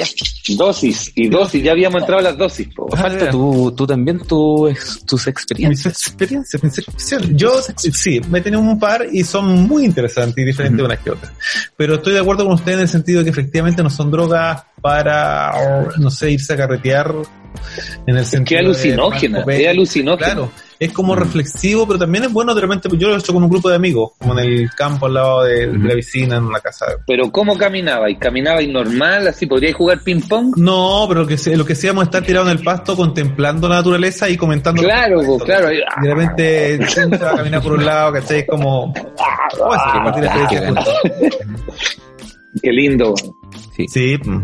dosis 0.57 1.11
y 1.15 1.27
dosis, 1.27 1.63
ya 1.63 1.71
habíamos 1.71 2.01
entrado 2.01 2.19
a 2.19 2.23
las 2.23 2.37
dosis. 2.37 2.67
po. 2.75 2.87
Ah, 2.93 2.97
Falta 2.97 3.29
tú, 3.29 3.73
tú 3.75 3.87
también 3.87 4.19
tu, 4.19 4.69
tus 5.05 5.19
Mis 5.21 5.27
experiencias. 5.27 5.93
experiencias, 6.07 6.63
mis 6.63 6.77
experiencias. 6.77 7.23
Yo 7.35 7.51
sí, 7.77 8.21
me 8.29 8.39
he 8.39 8.41
tenido 8.41 8.61
un 8.61 8.79
par 8.79 9.05
y 9.11 9.23
son 9.23 9.67
muy 9.67 9.85
interesantes 9.85 10.37
y 10.37 10.45
diferentes 10.45 10.83
unas 10.85 10.99
que 10.99 11.11
otras. 11.11 11.31
Pero 11.75 11.95
estoy 11.95 12.13
de 12.13 12.19
acuerdo 12.19 12.43
con 12.45 12.53
usted 12.53 12.73
en 12.73 12.79
el 12.81 12.87
sentido 12.89 13.19
de 13.19 13.25
que 13.25 13.31
efectivamente 13.31 13.81
no 13.83 13.89
son 13.89 14.11
drogas 14.11 14.63
para, 14.81 15.51
no 15.97 16.09
sé, 16.11 16.31
irse 16.31 16.53
a 16.53 16.57
carretear 16.57 17.13
en 18.05 18.15
el 18.15 18.21
Es 18.23 18.29
sentido 18.29 18.59
que 18.59 18.63
de 18.63 18.69
alucinógena, 18.69 19.39
tomar 19.41 19.55
es 19.55 19.67
alucinógena. 19.67 20.25
Claro, 20.33 20.51
es 20.79 20.91
como 20.91 21.15
reflexivo, 21.15 21.85
pero 21.87 21.99
también 21.99 22.25
es 22.25 22.33
bueno 22.33 22.53
de 22.53 22.61
repente, 22.61 22.89
yo 22.97 23.07
lo 23.09 23.15
he 23.15 23.19
hecho 23.19 23.33
con 23.33 23.43
un 23.43 23.49
grupo 23.49 23.69
de 23.69 23.75
amigos, 23.75 24.11
como 24.19 24.37
en 24.37 24.45
el 24.45 24.69
campo 24.71 25.05
al 25.07 25.13
lado 25.15 25.43
de, 25.43 25.67
de 25.67 25.77
la 25.87 25.95
piscina, 25.95 26.37
en 26.37 26.43
una 26.43 26.59
casa. 26.59 26.85
Pero 27.05 27.31
¿cómo 27.31 27.57
caminaba? 27.57 28.09
¿Y 28.09 28.15
caminaba 28.17 28.61
y 28.61 28.67
normal? 28.71 29.27
¿Así 29.27 29.45
podríais 29.47 29.75
jugar 29.75 30.01
ping 30.03 30.21
pong? 30.21 30.53
No, 30.57 31.05
pero 31.07 31.21
lo 31.21 31.27
que, 31.27 31.37
se- 31.37 31.55
lo 31.57 31.65
que 31.65 31.73
hacíamos 31.73 32.03
es 32.03 32.07
estar 32.09 32.23
tirado 32.23 32.45
en 32.49 32.57
el 32.57 32.63
pasto 32.63 32.95
contemplando 32.95 33.67
la 33.67 33.75
naturaleza 33.75 34.29
y 34.29 34.37
comentando. 34.37 34.81
Claro, 34.83 35.21
claro. 35.43 35.71
Y 35.71 35.77
de 36.07 36.13
repente 36.13 36.87
se 36.89 37.05
va 37.07 37.31
a 37.31 37.35
caminar 37.37 37.61
por 37.61 37.73
un 37.73 37.85
lado, 37.85 38.13
¿cachai? 38.13 38.45
Como... 38.45 38.93
¿Cómo 39.57 39.73
es? 39.75 39.81
Compartir 39.93 40.23
experiencias 40.25 40.65
juntos. 40.65 40.93
Qué 42.61 42.71
lindo. 42.71 43.13
Sí. 43.87 44.17
mm. 44.23 44.41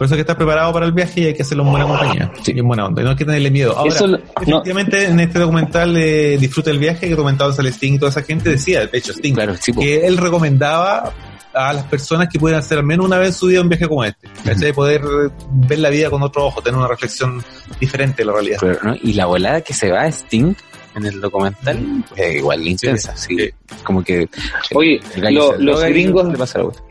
Por 0.00 0.06
eso 0.06 0.14
hay 0.14 0.16
que 0.16 0.22
estar 0.22 0.36
preparado 0.38 0.72
para 0.72 0.86
el 0.86 0.92
viaje 0.92 1.20
y 1.20 1.24
hay 1.26 1.34
que 1.34 1.42
hacerlo 1.42 1.62
en 1.62 1.72
buena 1.72 1.86
compañía. 1.86 2.32
Sí. 2.42 2.52
Y 2.56 2.60
en 2.60 2.66
buena 2.66 2.86
onda. 2.86 3.02
Y 3.02 3.04
no 3.04 3.10
hay 3.10 3.16
que 3.16 3.24
tenerle 3.26 3.50
miedo. 3.50 3.76
Ahora, 3.76 3.92
Eso 3.94 4.06
lo- 4.06 4.16
no. 4.16 4.24
efectivamente, 4.40 5.04
en 5.04 5.20
este 5.20 5.38
documental 5.38 5.92
de 5.92 6.38
Disfruta 6.38 6.70
el 6.70 6.78
viaje 6.78 7.06
que 7.06 7.14
comentaba 7.16 7.52
Celestín 7.52 7.96
y 7.96 7.98
toda 7.98 8.10
esa 8.10 8.22
gente 8.22 8.48
decía, 8.48 8.86
de 8.86 8.96
hecho, 8.96 9.12
Sting, 9.12 9.34
Claro, 9.34 9.54
sí, 9.60 9.72
que 9.74 10.06
él 10.06 10.16
recomendaba 10.16 11.12
a 11.52 11.72
las 11.74 11.84
personas 11.84 12.28
que 12.32 12.38
puedan 12.38 12.60
hacer 12.60 12.78
al 12.78 12.84
menos 12.84 13.04
una 13.04 13.18
vez 13.18 13.28
en 13.28 13.34
su 13.34 13.46
vida 13.48 13.60
un 13.60 13.68
viaje 13.68 13.86
como 13.88 14.02
este. 14.02 14.26
¿cachai? 14.42 14.72
Poder 14.72 15.02
ver 15.50 15.78
la 15.80 15.90
vida 15.90 16.08
con 16.08 16.22
otro 16.22 16.46
ojo, 16.46 16.62
tener 16.62 16.78
una 16.78 16.88
reflexión 16.88 17.44
diferente 17.78 18.22
de 18.22 18.24
la 18.24 18.32
realidad. 18.32 18.56
Pero, 18.58 18.78
¿no? 18.82 18.94
Y 19.02 19.12
la 19.12 19.26
volada 19.26 19.60
que 19.60 19.74
se 19.74 19.90
va 19.90 20.04
a 20.04 20.06
Sting 20.10 20.54
en 20.96 21.04
el 21.04 21.20
documental 21.20 21.78
es 22.16 22.36
igual 22.36 22.66
intensa, 22.66 23.14
sí. 23.16 23.36
sí. 23.36 23.50
Como 23.84 24.02
que 24.02 24.28
Oye, 24.74 24.98
el 25.14 25.34
lo- 25.34 25.58
los 25.58 25.84
gringos, 25.84 26.26
le 26.28 26.38
pasa 26.38 26.62
vuelta. 26.62 26.82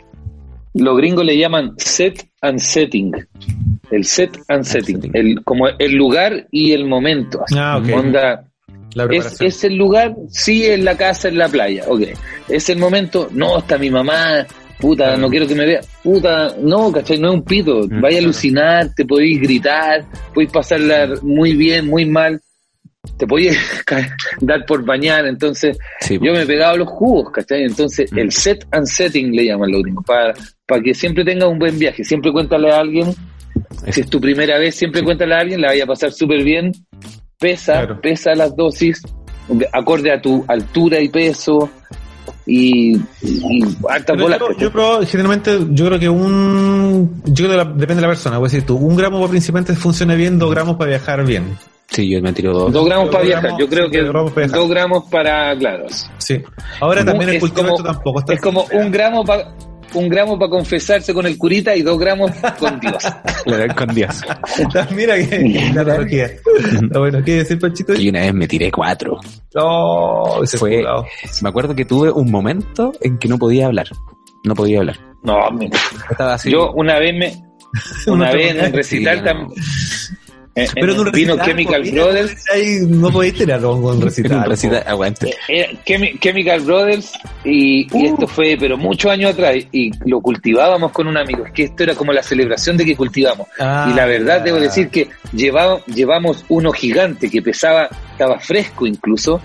Los 0.79 0.97
gringos 0.97 1.25
le 1.25 1.37
llaman 1.37 1.73
set 1.77 2.27
and 2.41 2.59
setting. 2.59 3.11
El 3.91 4.05
set 4.05 4.37
and 4.47 4.63
setting. 4.63 5.01
setting. 5.01 5.11
El, 5.15 5.43
como 5.43 5.67
el 5.67 5.93
lugar 5.93 6.47
y 6.51 6.71
el 6.73 6.85
momento. 6.85 7.41
así. 7.43 7.55
Ah, 7.57 7.77
ok. 7.77 7.89
Onda, 7.95 8.45
La 8.93 9.05
¿Es, 9.05 9.39
es 9.41 9.63
el 9.63 9.75
lugar? 9.75 10.15
Sí, 10.29 10.65
en 10.65 10.85
la 10.85 10.95
casa, 10.95 11.27
en 11.27 11.37
la 11.37 11.47
playa. 11.47 11.83
Ok. 11.87 12.01
¿Es 12.47 12.69
el 12.69 12.77
momento? 12.77 13.29
No, 13.31 13.57
está 13.59 13.77
mi 13.77 13.89
mamá. 13.89 14.45
Puta, 14.79 15.17
no 15.17 15.29
quiero 15.29 15.45
que 15.45 15.55
me 15.55 15.65
vea. 15.65 15.81
Puta, 16.03 16.55
no, 16.61 16.91
¿cachai? 16.91 17.19
No 17.19 17.29
es 17.29 17.33
un 17.35 17.43
pito. 17.43 17.85
Mm, 17.89 17.99
Vaya 18.01 18.17
a 18.17 18.21
alucinar, 18.21 18.93
te 18.95 19.05
podéis 19.05 19.41
gritar, 19.41 20.05
podéis 20.33 20.51
pasarla 20.51 21.15
muy 21.21 21.53
bien, 21.55 21.87
muy 21.87 22.05
mal. 22.05 22.39
Te 23.17 23.27
podéis 23.27 23.57
ca- 23.85 24.15
dar 24.41 24.65
por 24.65 24.83
bañar. 24.85 25.25
Entonces, 25.25 25.77
Sí, 26.01 26.15
yo 26.21 26.31
me 26.33 26.41
he 26.41 26.45
pegado 26.45 26.77
los 26.77 26.87
jugos, 26.89 27.31
¿cachai? 27.31 27.63
Entonces, 27.63 28.11
Mm. 28.11 28.19
el 28.19 28.31
set 28.31 28.65
and 28.71 28.85
setting 28.85 29.31
le 29.31 29.45
llaman 29.45 29.71
los 29.71 29.81
gringos. 29.83 30.05
Para, 30.05 30.33
para 30.65 30.81
que 30.81 30.93
siempre 30.93 31.23
tengas 31.25 31.49
un 31.49 31.59
buen 31.59 31.77
viaje. 31.77 32.03
Siempre 32.03 32.31
cuéntale 32.31 32.71
a 32.71 32.79
alguien. 32.79 33.13
Si 33.91 34.01
es 34.01 34.09
tu 34.09 34.19
primera 34.21 34.57
vez, 34.57 34.75
siempre 34.75 35.03
cuéntale 35.03 35.35
a 35.35 35.39
alguien, 35.39 35.61
la 35.61 35.67
vaya 35.69 35.83
a 35.83 35.87
pasar 35.87 36.11
súper 36.11 36.43
bien. 36.43 36.71
Pesa, 37.39 37.73
Claro. 37.73 38.01
pesa 38.01 38.35
las 38.35 38.55
dosis, 38.55 39.01
de- 39.47 39.67
acorde 39.73 40.11
a 40.11 40.21
tu 40.21 40.43
altura 40.47 40.99
y 40.99 41.09
peso. 41.09 41.69
Y, 42.45 42.95
y 43.21 43.63
hartas 43.87 44.17
bolas. 44.19 44.39
yo, 44.39 44.57
yo 44.57 44.71
creo, 44.71 45.05
generalmente, 45.05 45.59
yo 45.71 45.85
creo 45.85 45.99
que 45.99 46.09
un, 46.09 47.21
yo 47.25 47.45
creo 47.45 47.49
que 47.51 47.57
la- 47.57 47.63
depende 47.65 47.95
de 47.95 48.01
la 48.01 48.07
persona, 48.07 48.37
voy 48.39 48.47
a 48.47 48.51
decir 48.51 48.65
tú, 48.65 48.75
un 48.75 48.95
gramo 48.95 49.19
para 49.19 49.29
principiantes 49.29 49.77
funciona 49.77 50.15
bien, 50.15 50.39
dos 50.39 50.49
gramos 50.51 50.75
para 50.75 50.89
viajar 50.89 51.23
bien. 51.25 51.45
Sí, 51.91 52.09
yo 52.09 52.21
me 52.21 52.31
tiro 52.33 52.53
dos. 52.53 52.71
Dos 52.73 52.85
gramos 52.85 53.09
para 53.09 53.23
viajar. 53.23 53.51
Yo 53.59 53.67
creo 53.67 53.89
que 53.89 53.99
dos 54.01 54.09
gramos 54.11 54.31
para 54.31 54.45
viajar. 54.45 54.59
dos 54.59 54.69
gramos 54.69 55.03
para, 55.09 55.57
claro. 55.57 55.85
Sí. 56.19 56.41
Ahora 56.79 57.03
también 57.03 57.29
el 57.29 57.35
es 57.37 57.41
cultivo 57.41 57.75
tampoco 57.83 58.19
está 58.19 58.33
Es 58.33 58.41
como 58.41 58.65
un 58.73 58.91
gramo 58.91 59.23
para 59.25 59.53
un 59.95 60.07
gramo 60.07 60.37
para 60.37 60.51
confesarse 60.51 61.15
con 61.15 61.25
el 61.25 61.35
curita 61.35 61.75
y 61.75 61.81
dos 61.81 61.97
gramos 61.97 62.29
con 62.59 62.79
Dios. 62.79 63.03
Claro, 63.43 63.73
con 63.75 63.95
Dios. 63.95 64.21
Mira 64.95 65.15
que 65.15 65.71
la 65.73 65.81
analogía. 65.81 66.25
Está 66.25 66.99
bueno, 66.99 67.23
¿qué 67.23 67.37
decir, 67.37 67.57
Panchito? 67.57 67.93
Y 67.95 68.09
una 68.09 68.19
vez 68.19 68.33
me 68.35 68.47
tiré 68.47 68.69
cuatro. 68.71 69.17
No, 69.55 70.43
ese 70.43 70.57
Fue- 70.59 70.77
culado. 70.77 71.05
Me 71.41 71.49
acuerdo 71.49 71.73
que 71.73 71.85
tuve 71.85 72.11
un 72.11 72.29
momento 72.29 72.91
en 73.01 73.17
que 73.17 73.27
no 73.27 73.39
podía 73.39 73.65
hablar. 73.65 73.87
No 74.43 74.53
podía 74.53 74.79
hablar. 74.79 74.97
No, 75.23 75.37
mira. 75.57 75.79
Estaba 76.11 76.35
así. 76.35 76.51
Yo 76.51 76.71
una 76.75 76.99
vez 76.99 77.13
me, 77.17 77.43
una 78.13 78.31
vez 78.31 78.55
en 78.55 78.73
recital 78.73 79.17
sí, 79.19 79.23
tam- 79.23 79.47
no. 79.47 79.53
En- 80.61 80.67
Pero 80.75 80.93
en 80.93 80.99
un 80.99 81.11
vino 81.11 81.33
recital, 81.35 81.45
Chemical 81.47 81.81
pues, 81.81 81.93
Brothers. 81.93 82.43
Ahí 82.53 82.77
no 82.87 83.11
podéis 83.11 83.33
tener 83.35 83.65
hongo 83.65 83.91
en 83.91 83.97
un 83.97 84.01
recital. 84.03 84.37
un 84.37 84.43
po. 84.43 84.49
recital, 84.49 84.83
aguante. 84.85 85.33
Eh, 85.47 85.77
Chemi- 85.85 86.19
Chemical 86.19 86.59
Brothers 86.61 87.11
y, 87.43 87.87
y 87.97 88.05
esto 88.05 88.27
fue 88.27 88.57
pero 88.59 88.77
muchos 88.77 89.11
años 89.11 89.31
atrás 89.33 89.55
y 89.71 89.91
lo 90.09 90.21
cultivábamos 90.21 90.91
con 90.91 91.07
un 91.07 91.17
amigo 91.17 91.45
es 91.45 91.51
que 91.53 91.63
esto 91.63 91.83
era 91.83 91.95
como 91.95 92.11
la 92.13 92.21
celebración 92.23 92.77
de 92.77 92.85
que 92.85 92.95
cultivamos 92.95 93.47
Ah, 93.59 93.89
y 93.91 93.95
la 93.95 94.05
verdad 94.05 94.41
debo 94.41 94.57
ya. 94.57 94.63
decir 94.63 94.89
que 94.89 95.07
llevaba, 95.33 95.79
llevamos 95.85 96.43
uno 96.49 96.71
gigante 96.71 97.29
que 97.29 97.41
pesaba 97.41 97.89
estaba 98.11 98.39
fresco 98.39 98.85
incluso 98.87 99.41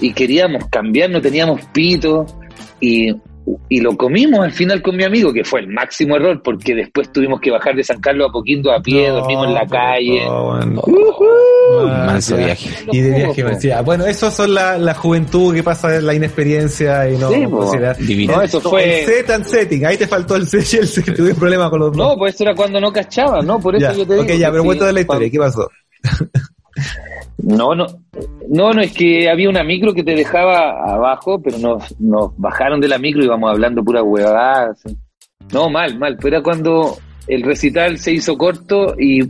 y 0.00 0.12
queríamos 0.12 0.66
cambiar 0.68 1.10
no 1.10 1.20
teníamos 1.20 1.60
pito 1.72 2.26
y 2.80 3.14
y 3.68 3.80
lo 3.80 3.96
comimos 3.96 4.40
al 4.40 4.52
final 4.52 4.82
con 4.82 4.96
mi 4.96 5.04
amigo, 5.04 5.32
que 5.32 5.44
fue 5.44 5.60
el 5.60 5.68
máximo 5.68 6.16
error, 6.16 6.40
porque 6.42 6.74
después 6.74 7.10
tuvimos 7.12 7.40
que 7.40 7.50
bajar 7.50 7.74
de 7.74 7.82
San 7.84 8.00
Carlos 8.00 8.28
a 8.28 8.32
Poquindo 8.32 8.70
a 8.72 8.80
pie, 8.80 9.08
No, 9.08 9.16
dormimos 9.16 9.46
en 9.48 9.54
la 9.54 9.66
calle. 9.66 10.24
no, 10.26 11.86
Manso 11.86 12.36
viaje. 12.36 12.70
Y 12.92 13.00
de 13.00 13.10
No, 13.10 13.16
viaje, 13.16 13.44
decía, 13.44 13.80
Bueno, 13.82 14.06
eso 14.06 14.30
son 14.30 14.54
la, 14.54 14.76
la 14.78 14.94
juventud 14.94 15.54
que 15.54 15.62
pasa 15.62 15.96
en 15.96 16.06
la 16.06 16.14
inexperiencia 16.14 17.08
y 17.08 17.16
no 17.16 17.30
Sí. 17.30 17.46
Divino. 18.06 18.34
No, 18.36 18.42
eso 18.42 18.60
fue- 18.60 19.00
El 19.00 19.06
set 19.06 19.30
and 19.30 19.44
setting, 19.46 19.86
ahí 19.86 19.96
te 19.96 20.06
faltó 20.06 20.36
el 20.36 20.46
set 20.46 20.64
y 20.74 20.76
el 20.78 20.88
set, 20.88 21.14
tuve 21.16 21.34
problema 21.34 21.70
con 21.70 21.80
los 21.80 21.96
No, 21.96 22.08
dos. 22.10 22.16
pues 22.18 22.34
eso 22.34 22.44
era 22.44 22.54
cuando 22.54 22.80
no 22.80 22.92
cachaba, 22.92 23.40
¿no? 23.42 23.58
Por 23.60 23.76
eso 23.76 23.86
ya, 23.86 23.92
yo 23.92 24.06
te 24.06 24.14
digo. 24.14 24.24
ok, 24.24 24.30
ya, 24.38 24.50
pero 24.50 24.62
sí, 24.62 24.66
cuéntame 24.66 24.92
la 24.92 25.00
historia, 25.00 25.30
¿qué 25.30 25.38
pasó? 25.38 25.68
No, 27.38 27.74
no, 27.74 27.86
no, 28.48 28.72
no, 28.72 28.80
es 28.80 28.92
que 28.92 29.30
había 29.30 29.48
una 29.48 29.64
micro 29.64 29.94
que 29.94 30.04
te 30.04 30.14
dejaba 30.14 30.70
abajo, 30.92 31.40
pero 31.42 31.58
nos, 31.58 31.98
nos 32.00 32.36
bajaron 32.36 32.80
de 32.80 32.88
la 32.88 32.98
micro 32.98 33.22
y 33.22 33.26
íbamos 33.26 33.50
hablando 33.50 33.82
pura 33.82 34.02
huevada. 34.02 34.74
No, 35.52 35.68
mal, 35.70 35.98
mal, 35.98 36.16
pero 36.16 36.36
era 36.36 36.42
cuando 36.42 36.98
el 37.30 37.42
recital 37.42 37.98
se 37.98 38.12
hizo 38.12 38.36
corto 38.36 38.94
y, 38.98 39.20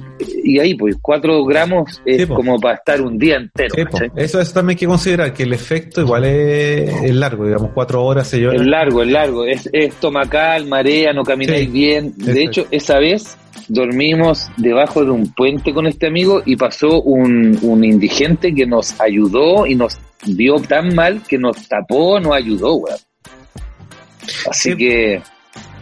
y 0.42 0.58
ahí, 0.58 0.74
pues, 0.74 0.96
cuatro 1.00 1.44
gramos 1.44 2.00
es 2.04 2.22
Sí, 2.22 2.26
como 2.26 2.58
para 2.58 2.76
estar 2.76 3.00
un 3.00 3.18
día 3.18 3.36
entero. 3.36 3.74
Eso, 4.16 4.40
eso 4.40 4.52
también 4.52 4.76
hay 4.76 4.80
que 4.80 4.86
considerar, 4.86 5.32
que 5.32 5.42
el 5.44 5.52
efecto 5.52 6.00
igual 6.00 6.24
es, 6.24 6.90
es 7.02 7.14
largo, 7.14 7.44
digamos, 7.46 7.70
cuatro 7.74 8.02
horas 8.04 8.28
se 8.28 8.40
llora. 8.40 8.56
Es 8.56 8.66
largo, 8.66 9.02
es 9.02 9.08
largo, 9.10 9.44
es, 9.44 9.66
es 9.72 9.88
estomacal, 9.94 10.66
marea, 10.66 11.12
no 11.12 11.22
camináis 11.24 11.70
bien. 11.70 12.12
De 12.16 12.42
exacto. 12.42 12.60
hecho, 12.62 12.66
esa 12.70 12.98
vez 12.98 13.36
dormimos 13.68 14.48
debajo 14.56 15.04
de 15.04 15.10
un 15.10 15.32
puente 15.34 15.72
con 15.72 15.86
este 15.86 16.06
amigo 16.08 16.42
y 16.44 16.56
pasó 16.56 17.02
un, 17.02 17.58
un 17.62 17.84
indigente 17.84 18.52
que 18.54 18.66
nos 18.66 19.00
ayudó 19.00 19.66
y 19.66 19.74
nos 19.76 19.98
vio 20.26 20.56
tan 20.56 20.94
mal 20.94 21.22
que 21.28 21.38
nos 21.38 21.68
tapó, 21.68 22.18
nos 22.18 22.34
ayudó, 22.34 22.74
weón. 22.76 22.98
Así 24.48 24.70
Sí. 24.72 24.76
que 24.76 25.22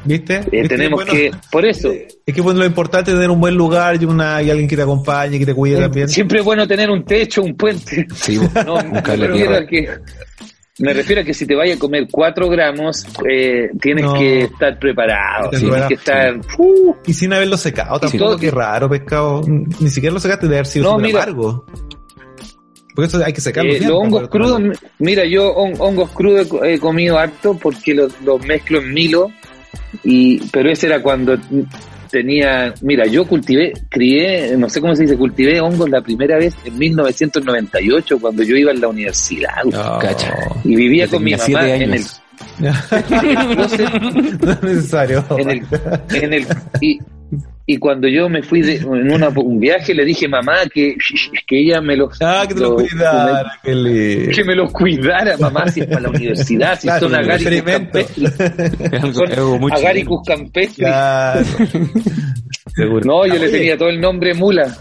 ¿Viste? 0.09 0.37
eh, 0.37 0.49
¿Viste? 0.51 0.69
tenemos 0.69 1.05
Bueno, 1.05 1.13
que, 1.13 1.31
por 1.51 1.67
eso, 1.67 1.93
Es 2.27 2.35
que 2.35 2.41
bueno, 2.41 2.61
lo 2.61 2.67
importante 2.67 3.11
es 3.11 3.17
tener 3.17 3.31
un 3.31 3.41
buen 3.41 3.55
lugar 3.55 4.01
y, 4.01 4.05
una, 4.07 4.41
y 4.43 4.51
alguien 4.51 4.67
que 4.69 4.77
te 4.77 4.83
acompañe, 4.83 5.39
que 5.39 5.47
te 5.47 5.55
cuide 5.55 5.79
también. 5.79 6.09
siempre 6.09 6.39
es 6.41 6.45
bueno 6.45 6.67
tener 6.67 6.91
un 6.91 7.05
techo, 7.05 7.43
un 7.43 7.55
puente. 7.57 8.07
Sí, 8.15 8.39
No, 8.67 8.77
me 8.83 9.01
refiero 9.01 9.57
a 9.57 9.67
que 9.67 9.89
me 10.81 10.93
refiero 10.95 11.23
a 11.23 11.25
que 11.25 11.35
si 11.35 11.45
te 11.45 11.57
vayas 11.57 11.77
a 11.77 11.81
comer 11.81 12.07
cuatro 12.11 12.49
gramos, 12.49 13.05
eh, 13.29 13.69
tienes 13.81 14.05
No. 14.05 14.15
que 14.15 14.43
estar 14.43 14.79
preparado, 14.79 15.51
tienes 15.51 15.63
preparado. 15.69 15.89
que 15.89 15.95
estar 15.95 16.37
uh, 16.59 16.95
Y 17.05 17.13
sin 17.15 17.33
haberlo 17.33 17.57
secado, 17.57 17.99
tampoco, 17.99 18.25
todo- 18.25 18.39
qué 18.39 18.51
raro, 18.51 18.89
pescado. 18.89 19.43
Ni 19.47 19.91
siquiera 19.91 20.15
lo 20.15 20.21
secaste 20.21 20.47
de 20.47 20.55
haber 20.55 20.67
sido 20.67 20.85
No, 20.93 20.99
mira. 20.99 21.23
amargo. 21.25 21.67
Porque 22.95 23.09
eso 23.09 23.25
hay 23.25 23.33
que 23.33 23.41
secarlo. 23.41 23.73
Eh, 23.73 23.81
los 23.81 23.91
hongos 23.91 24.29
crudos, 24.29 24.61
mira, 24.99 25.25
yo 25.25 25.53
hon- 25.55 25.77
hongos 25.79 26.11
crudos 26.11 26.47
he 26.47 26.49
co- 26.49 26.65
he 26.65 26.79
comido 26.79 27.19
harto 27.19 27.55
porque 27.61 27.95
los, 27.95 28.13
los 28.23 28.45
mezclo 28.45 28.79
en 28.81 28.93
Milo, 28.93 29.31
y, 30.05 30.39
pero 30.51 30.71
ese 30.71 30.87
era 30.87 31.03
cuando 31.03 31.39
tenía, 32.11 32.75
mira, 32.83 33.07
yo 33.07 33.27
cultivé, 33.27 33.73
crié, 33.89 34.57
no 34.57 34.69
sé 34.69 34.81
cómo 34.81 34.95
se 34.95 35.03
dice, 35.03 35.17
cultivé 35.17 35.61
hongos 35.61 35.89
la 35.91 36.01
primera 36.01 36.39
vez 36.39 36.55
en 36.65 36.79
1998 36.79 38.19
cuando 38.19 38.43
yo 38.43 38.57
iba 38.57 38.71
a 38.71 38.75
la 38.75 38.89
universidad 38.89 39.63
Cacha. 40.01 40.35
y 40.65 40.75
vivía 40.75 41.07
con 41.09 41.23
mi 41.23 41.35
mamá 41.35 41.69
en 41.69 41.95
el, 41.95 42.05
años. 42.61 43.73
no 44.41 44.53
es 44.53 44.63
necesario. 44.63 45.25
en 45.39 45.51
el, 45.51 45.63
en 46.15 46.33
el 46.33 46.47
y, 46.81 46.99
y 47.67 47.77
cuando 47.79 48.09
yo 48.09 48.29
me 48.29 48.43
fui 48.43 48.63
de, 48.63 48.77
en 48.77 49.13
una- 49.13 49.29
un 49.29 49.61
viaje 49.61 49.95
le 49.95 50.05
dije 50.05 50.27
mamá 50.29 50.55
que, 50.73 50.97
que 51.47 51.61
ella 51.61 51.81
me 51.81 51.97
los 51.97 52.17
ah, 52.23 52.45
que 52.49 52.55
te 52.55 52.61
los- 52.61 52.83
cuidara, 52.83 53.53
qué 53.63 53.75
lindo. 53.75 54.33
que 54.35 54.45
me 54.45 54.55
los 54.55 54.73
cuidara 54.73 55.37
mamá 55.39 55.69
si 55.69 55.81
es 55.81 55.87
para 55.87 56.01
la 56.01 56.09
universidad 56.11 56.79
si 56.81 56.87
Claro, 56.89 57.09
son 57.11 57.25
experimento. 57.25 57.99
campestris 57.99 58.41
Es 58.41 58.93
algo, 59.03 59.13
son 59.13 59.31
es 59.33 59.39
algo 59.39 59.59
muy 59.59 59.73
agaricus 59.73 60.21
campestris 60.27 60.77
Claro. 60.79 61.41
No 63.05 63.27
yo 63.27 63.35
le 63.35 63.49
tenía 63.51 63.77
todo 63.77 63.89
el 63.91 64.01
nombre 64.01 64.35
mula 64.35 64.75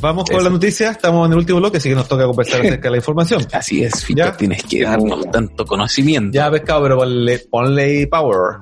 Vamos 0.00 0.24
con 0.30 0.42
la 0.42 0.50
noticia, 0.50 0.90
estamos 0.90 1.26
en 1.26 1.32
el 1.32 1.38
último 1.38 1.58
bloque, 1.60 1.76
así 1.76 1.88
que 1.88 1.94
nos 1.94 2.08
toca 2.08 2.24
conversar 2.24 2.60
acerca 2.66 2.88
de 2.88 2.90
la 2.90 2.96
información. 2.96 3.46
Así 3.52 3.84
es, 3.84 4.04
Fito, 4.04 4.18
Ya. 4.24 4.36
tienes 4.36 4.62
que 4.64 4.82
darnos 4.82 5.30
tanto 5.30 5.64
conocimiento. 5.64 6.34
Ya, 6.36 6.50
pescado, 6.50 6.82
pero 6.82 6.96
ponle, 6.98 7.38
ponle 7.50 8.06
power. 8.08 8.56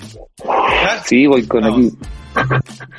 ¿Ya? 0.44 1.02
sí 1.04 1.26
voy 1.26 1.46
con 1.46 1.62
Vamos. 1.62 1.92
aquí 2.34 2.54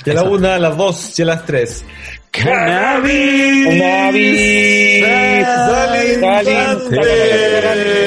Ya 0.05 0.13
la 0.13 0.23
una, 0.23 0.57
las 0.59 0.75
dos 0.77 1.19
y 1.19 1.21
a 1.21 1.25
las 1.25 1.45
tres. 1.45 1.83
¡Cannabis! 2.31 3.67
Cannabis. 3.67 5.05
Salin- 5.05 6.19
Salin- 6.21 8.01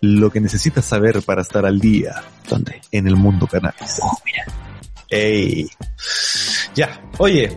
Lo 0.00 0.30
que 0.30 0.40
necesitas 0.40 0.84
saber 0.84 1.22
para 1.22 1.42
estar 1.42 1.64
al 1.64 1.78
día 1.78 2.22
¿Dónde? 2.48 2.80
en 2.90 3.06
el 3.06 3.14
mundo 3.16 3.46
cannabis. 3.46 4.00
Oh, 4.02 4.18
mira. 4.24 4.44
Ey. 5.12 5.68
Ya, 6.74 7.02
oye, 7.18 7.56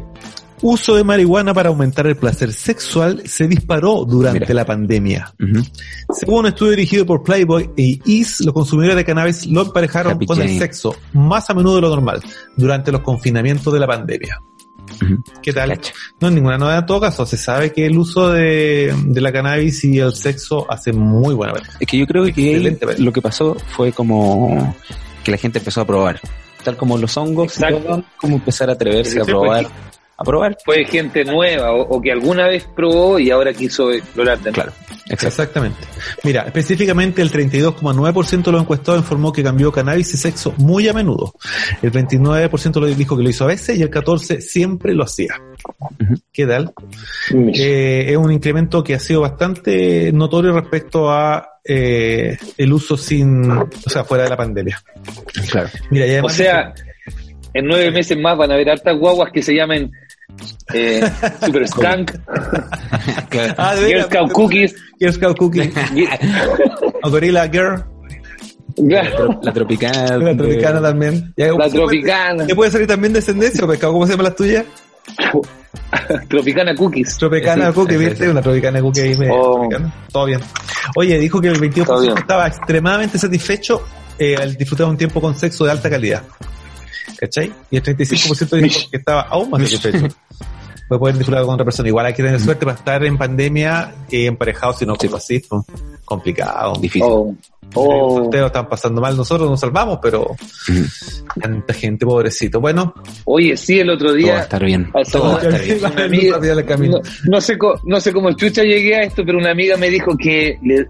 uso 0.62 0.95
de 0.95 1.03
marihuana 1.03 1.53
para 1.53 1.70
aumentar 1.70 2.06
el 2.06 2.18
placer 2.18 2.51
sexual 2.51 3.24
se 3.26 3.47
disparó 3.47 4.03
durante 4.03 4.41
Mira. 4.41 4.53
la 4.53 4.66
pandemia. 4.66 5.34
Según 6.10 6.39
un 6.39 6.47
estudio 6.47 6.72
dirigido 6.72 7.06
por 7.06 7.24
Playboy 7.24 7.70
e 7.78 7.99
Is, 8.06 8.41
los 8.41 8.53
consumidores 8.53 8.97
de 8.97 9.06
cannabis 9.06 9.45
lo 9.47 9.62
emparejaron 9.62 10.14
Happy 10.14 10.26
con 10.26 10.41
el 10.41 10.60
sexo 10.60 10.95
más 11.14 11.49
a 11.49 11.53
menudo 11.53 11.76
de 11.76 11.82
lo 11.82 11.89
normal 11.89 12.22
durante 12.58 12.91
los 12.91 13.01
confinamientos 13.01 13.74
de 13.74 13.80
la 13.80 13.88
pandemia. 13.88 14.38
¿Qué 15.41 15.53
tal? 15.53 15.70
Cacha. 15.70 15.93
No 16.20 16.28
es 16.28 16.34
ninguna 16.34 16.58
novedad 16.58 16.80
en 16.80 16.86
todo 16.86 17.01
caso. 17.01 17.26
Se 17.26 17.38
sabe 17.38 17.72
que 17.72 17.86
el 17.86 17.97
uso 17.97 18.30
de, 18.32 18.93
de 19.06 19.22
la 19.22 19.32
cannabis 19.32 19.84
y 19.84 19.99
el 19.99 20.14
sexo 20.14 20.70
hace 20.70 20.93
muy 20.93 21.34
buena 21.34 21.53
verdad. 21.53 21.74
Es 21.80 21.88
que 21.88 21.97
yo 21.97 22.06
creo 22.06 22.26
que 22.26 22.78
lo 22.97 23.12
que 23.14 23.22
pasó 23.22 23.56
fue 23.76 23.91
como 23.93 24.76
que 25.24 25.32
la 25.32 25.38
gente 25.38 25.60
empezó 25.60 25.82
a 25.82 25.88
probar. 25.88 26.20
Tal 26.66 26.76
como 26.76 26.97
los 26.97 27.16
hongos, 27.16 27.53
todo, 27.53 28.03
como 28.18 28.36
empezar 28.36 28.70
a 28.70 28.74
atreverse 28.74 29.22
a 29.22 29.24
probar. 29.24 29.63
pues, 29.63 29.74
A 30.18 30.24
probar. 30.24 30.57
fue 30.66 30.84
gente 30.86 31.24
nueva 31.24 31.72
o, 31.74 31.82
o 31.82 32.01
que 32.01 32.11
alguna 32.11 32.47
vez 32.47 32.68
probó 32.76 33.20
y 33.20 33.30
ahora 33.32 33.53
quiso 33.53 33.91
explorar. 33.91 34.39
Claro. 34.39 34.72
Exacto. 35.07 35.28
Exactamente. 35.28 35.78
Mira, 36.24 36.41
específicamente 36.43 37.22
el 37.22 37.32
32,9% 37.32 38.43
de 38.45 38.51
los 38.51 38.61
encuestados 38.63 39.01
informó 39.01 39.32
que 39.32 39.43
cambió 39.43 39.72
cannabis 39.72 40.11
y 40.16 40.18
sexo 40.18 40.55
muy 40.57 40.88
a 40.88 40.93
menudo. 40.93 41.36
El 41.84 41.91
29% 41.91 42.80
lo 42.80 42.88
dijo 42.88 43.16
que 43.16 43.22
lo 43.22 43.30
hizo 43.30 43.43
a 43.43 43.47
veces 43.47 43.78
y 43.78 43.84
el 43.84 43.91
14% 43.91 44.41
siempre 44.41 44.95
lo 44.95 45.03
hacía. 45.03 45.36
¿Qué 46.34 46.47
tal? 46.47 46.74
Eh, 47.32 48.05
es 48.09 48.18
un 48.18 48.32
incremento 48.32 48.84
que 48.84 48.95
ha 48.95 48.99
sido 48.99 49.22
bastante 49.22 50.11
notorio 50.11 50.53
respecto 50.53 51.11
a 51.11 51.47
eh, 51.68 52.38
el 52.57 52.74
uso 52.74 52.95
sin, 52.97 53.49
o 53.51 53.68
sea, 53.88 54.03
fuera 54.03 54.24
de 54.26 54.30
la 54.30 54.38
pandemia. 54.38 54.82
Claro. 55.49 55.70
Mira, 55.89 56.05
y 56.05 56.09
O 56.09 56.13
además 56.13 56.34
sea, 56.34 56.74
en 57.53 57.66
nueve 57.66 57.91
meses 57.91 58.18
más 58.20 58.38
van 58.38 58.51
a 58.51 58.53
haber 58.55 58.70
hartas 58.70 58.97
guaguas 58.97 59.32
que 59.34 59.41
se 59.41 59.53
llamen 59.55 59.91
eh, 60.74 61.01
Super 61.45 61.68
Skunk, 61.68 62.11
Ah, 63.57 63.76
de 63.76 63.88
Girl 63.88 64.03
Scout 64.03 64.32
Cookies. 64.32 64.76
Girl 64.99 65.13
Scout 65.13 65.38
Cookie, 65.38 65.72
o 67.03 67.09
Gorilla 67.09 67.47
Girl, 67.49 67.84
La 68.78 69.53
tropicana. 69.53 70.18
la 70.18 70.36
tropicana 70.38 70.82
también. 70.82 71.34
Ya, 71.38 71.47
La 71.47 71.51
¿se 71.51 71.55
puede- 71.57 71.72
Tropicana. 71.72 72.45
¿Te 72.47 72.55
puede 72.55 72.72
salir 72.72 72.88
también 72.88 73.13
descendencia 73.13 73.63
o 73.63 73.68
pescado? 73.68 73.93
¿Cómo 73.93 74.05
se 74.05 74.11
llama 74.13 74.24
las 74.24 74.36
tuyas? 74.36 74.66
Tropicana 76.30 76.76
Cookies. 76.76 77.18
Tropicana 77.18 77.68
Sí, 77.68 77.74
Cookie, 77.74 77.93
sí, 77.97 78.06
¿viste? 78.06 78.24
sí. 78.26 78.30
Una 78.30 78.41
Tropicana 78.41 78.82
Cookie 78.82 79.01
ahí 79.01 79.16
Oh. 79.32 79.68
Todo 80.12 80.26
bien. 80.26 80.39
Oye, 80.95 81.18
dijo 81.20 81.41
que 81.41 81.47
el 81.49 81.56
Todo 81.56 81.97
22% 81.97 82.01
bien. 82.01 82.18
estaba 82.18 82.47
extremadamente 82.47 83.18
satisfecho 83.18 83.84
eh, 84.18 84.36
al 84.36 84.56
disfrutar 84.56 84.88
un 84.88 84.97
tiempo 84.97 85.20
con 85.22 85.36
sexo 85.36 85.66
de 85.66 85.72
alta 85.72 85.89
calidad. 85.89 86.24
¿Cachai? 87.20 87.51
Y 87.72 87.78
el 87.78 87.84
35% 87.84 88.58
dijo 88.62 88.80
que 88.91 88.97
estaba 88.97 89.22
aún 89.22 89.49
más 89.49 89.62
satisfecho. 89.70 90.08
Puede 90.88 91.00
poder 91.00 91.18
disfrutar 91.18 91.44
con 91.46 91.54
otra 91.56 91.66
persona. 91.66 91.90
Igual 91.90 92.06
hay 92.06 92.14
que 92.14 92.22
tener 92.24 92.40
suerte 92.40 92.66
para 92.66 92.78
estar 92.78 93.04
en 93.04 93.18
pandemia 93.18 93.94
eh, 94.12 94.26
emparejado, 94.28 94.74
si 94.74 94.86
no, 94.86 94.96
como 94.96 95.16
así, 95.18 95.40
pues, 95.40 95.64
complicado. 96.06 96.74
Difícil. 96.80 97.10
Oh, 97.12 97.36
Los 97.64 97.72
oh. 97.76 98.18
solteros 98.20 98.48
están 98.48 98.70
pasando 98.70 99.02
mal, 99.02 99.18
nosotros 99.18 99.50
nos 99.50 99.60
salvamos, 99.60 99.98
pero 100.02 100.36
tanta 101.42 101.74
gente, 101.74 102.06
pobrecito. 102.06 102.60
Bueno, 102.62 102.94
Oye, 103.26 103.58
sí, 103.58 103.80
el 103.80 103.90
otro 103.90 104.10
Todo 104.10 104.18
va 104.18 104.20
a 104.20 104.24
día. 104.34 104.40
estar 104.42 104.64
bien. 104.66 104.92
al 104.94 105.08
Todo 105.12 105.24
va 105.24 105.34
a 105.34 105.42
estar 105.42 105.62
bien. 106.10 106.34
una 106.34 106.36
amiga- 106.76 106.88
no, 106.88 107.02
no 107.26 107.42
sé, 107.42 107.58
co- 107.58 107.80
no 107.86 108.00
sé 108.00 108.14
cómo 108.14 108.32
chucha 108.34 108.62
llegué 108.64 108.96
a 108.96 109.02
esto, 109.04 109.24
pero 109.26 109.38
una 109.40 109.52
amiga 109.52 109.78
me 109.78 109.90
dijo 109.90 110.16
que 110.18 110.58
le- 110.64 110.88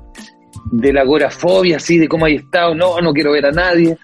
de 0.71 0.91
la 0.93 1.01
agorafobia, 1.01 1.77
así, 1.77 1.97
de 1.97 2.07
cómo 2.07 2.25
hay 2.25 2.35
estado, 2.35 2.73
no, 2.75 2.99
no 2.99 3.13
quiero 3.13 3.31
ver 3.31 3.45
a 3.45 3.51
nadie. 3.51 3.97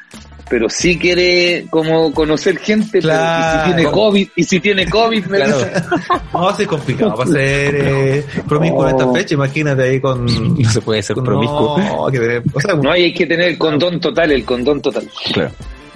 Pero 0.51 0.67
sí 0.69 0.99
quiere 0.99 1.65
como 1.69 2.13
conocer 2.13 2.57
gente, 2.59 2.99
pero- 2.99 3.03
Claro. 3.03 3.41
y 3.41 3.69
si 3.69 3.73
tiene 3.73 3.91
COVID, 3.91 4.27
y 4.35 4.43
si 4.43 4.59
tiene 4.59 4.85
COVID, 4.85 5.25
me 5.27 5.37
Claro. 5.37 5.57
No, 6.33 6.49
es 6.57 6.67
complicado. 6.67 7.15
Va 7.15 7.23
a 7.23 7.27
ser 7.27 7.75
eh, 7.75 8.25
promiscuo 8.47 8.87
en 8.89 8.95
esta 8.97 9.11
fecha. 9.13 9.33
Imagínate 9.35 9.83
ahí 9.83 9.99
con. 10.01 10.25
No 10.61 10.69
se 10.69 10.81
puede 10.81 11.01
ser 11.01 11.15
con- 11.15 11.23
promiscuo. 11.23 11.77
No, 11.79 12.07
que, 12.11 12.41
o 12.53 12.59
sea, 12.59 12.75
no 12.75 12.91
hay, 12.91 13.03
hay 13.05 13.13
que 13.13 13.25
tener 13.25 13.47
el 13.47 13.57
condón 13.57 13.99
total, 14.01 14.31
el 14.33 14.43
condón 14.43 14.81
total. 14.81 15.07
Claro. 15.33 15.51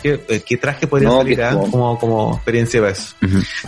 ¿Qué, 0.06 0.20
eh, 0.36 0.42
qué 0.46 0.58
traje 0.58 0.86
podría 0.86 1.10
No, 1.10 1.18
salir 1.18 1.42
ah? 1.42 1.52
como, 1.72 1.98
como 1.98 2.36
experiencia 2.36 2.80
para 2.80 2.92
eso? 2.92 3.16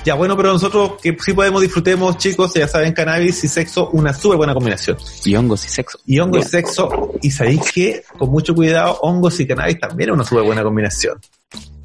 Ya, 0.05 0.13
bueno, 0.13 0.37
pero 0.37 0.53
nosotros 0.53 0.93
que 1.01 1.17
sí 1.19 1.33
podemos 1.33 1.61
disfrutemos, 1.61 2.17
chicos, 2.17 2.53
ya 2.53 2.67
saben, 2.67 2.93
cannabis 2.93 3.43
y 3.43 3.47
sexo, 3.47 3.89
una 3.91 4.13
súper 4.13 4.37
buena 4.37 4.53
combinación. 4.53 4.97
Y 5.25 5.35
hongos 5.35 5.65
y 5.65 5.69
sexo. 5.69 5.99
Y 6.05 6.19
hongo 6.19 6.37
y 6.37 6.43
sexo, 6.43 7.13
y 7.21 7.31
sabéis 7.31 7.71
que, 7.71 8.03
con 8.17 8.29
mucho 8.29 8.53
cuidado, 8.53 8.99
hongos 9.01 9.39
y 9.39 9.47
cannabis 9.47 9.79
también 9.79 10.09
es 10.11 10.13
una 10.15 10.23
súper 10.23 10.43
buena 10.43 10.61
combinación. 10.63 11.17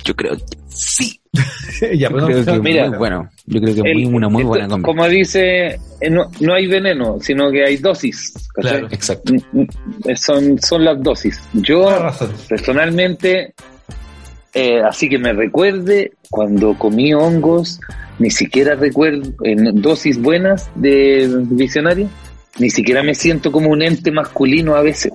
Yo 0.04 0.14
creo 0.16 0.36
que 0.36 0.42
sí. 0.68 1.18
ya, 1.80 1.94
Yo 1.94 2.08
pero 2.10 2.26
creo 2.26 2.44
que 2.44 2.58
Mira, 2.58 2.88
muy 2.88 2.98
bueno. 2.98 3.30
Yo 3.46 3.60
creo 3.60 3.74
que 3.76 3.80
muy, 3.82 4.02
El- 4.04 4.14
una 4.14 4.28
muy 4.28 4.42
esto- 4.42 4.48
buena 4.48 4.68
combinación. 4.68 4.82
Como 4.96 5.08
dice, 5.08 5.66
eh, 6.00 6.10
no, 6.10 6.30
no 6.40 6.54
hay 6.54 6.66
veneno, 6.66 7.18
sino 7.20 7.50
que 7.50 7.64
hay 7.64 7.76
dosis. 7.78 8.34
Claro. 8.54 8.88
Exacto. 8.90 9.32
Mm, 9.32 9.60
mm, 9.60 9.66
eh, 10.08 10.16
Son, 10.16 10.58
son 10.60 10.84
las 10.84 11.00
dosis. 11.02 11.40
Yo, 11.54 11.84
Tienes 11.84 12.02
razón. 12.02 12.32
personalmente, 12.48 13.54
eh, 14.54 14.80
así 14.82 15.08
que 15.08 15.18
me 15.18 15.32
recuerde, 15.32 16.12
cuando 16.30 16.76
comí 16.78 17.14
hongos, 17.14 17.80
ni 18.18 18.30
siquiera 18.30 18.74
recuerdo, 18.74 19.32
en 19.44 19.80
dosis 19.80 20.20
buenas 20.20 20.70
de 20.74 21.28
visionario, 21.50 22.08
ni 22.58 22.70
siquiera 22.70 23.02
me 23.02 23.14
siento 23.14 23.50
como 23.50 23.70
un 23.70 23.82
ente 23.82 24.10
masculino 24.10 24.74
a 24.74 24.82
veces. 24.82 25.12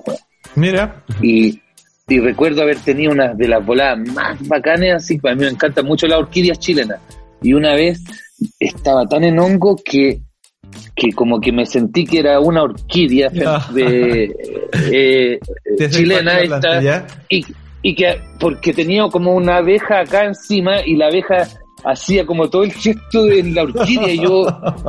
Mira, 0.56 1.04
y, 1.22 1.60
y 2.08 2.18
recuerdo 2.20 2.62
haber 2.62 2.78
tenido 2.78 3.12
una 3.12 3.34
de 3.34 3.48
las 3.48 3.64
voladas 3.64 3.98
más 4.08 4.48
bacanas, 4.48 5.04
así 5.04 5.18
que 5.18 5.30
a 5.30 5.34
mí 5.34 5.42
me 5.42 5.50
encantan 5.50 5.86
mucho 5.86 6.06
las 6.06 6.18
orquídeas 6.18 6.58
chilenas. 6.58 7.00
Y 7.40 7.52
una 7.52 7.74
vez 7.74 8.02
estaba 8.58 9.06
tan 9.06 9.22
en 9.22 9.38
hongo 9.38 9.76
que, 9.84 10.20
que 10.96 11.12
como 11.12 11.40
que 11.40 11.52
me 11.52 11.64
sentí 11.64 12.04
que 12.04 12.18
era 12.18 12.40
una 12.40 12.62
orquídea 12.64 13.30
Ya. 13.32 13.60
de, 13.72 14.34
eh, 14.90 15.38
Desde 15.78 15.90
chilena 15.96 16.40
esta, 16.40 17.06
y, 17.28 17.44
y 17.82 17.94
que 17.94 18.20
porque 18.38 18.72
tenía 18.72 19.04
como 19.10 19.32
una 19.34 19.58
abeja 19.58 20.00
acá 20.00 20.24
encima 20.24 20.80
y 20.84 20.96
la 20.96 21.06
abeja 21.06 21.46
hacía 21.84 22.26
como 22.26 22.48
todo 22.50 22.64
el 22.64 22.72
gesto 22.72 23.24
de 23.24 23.42
la 23.52 23.62
orquídea 23.62 24.08
y 24.12 24.20
yo 24.20 24.46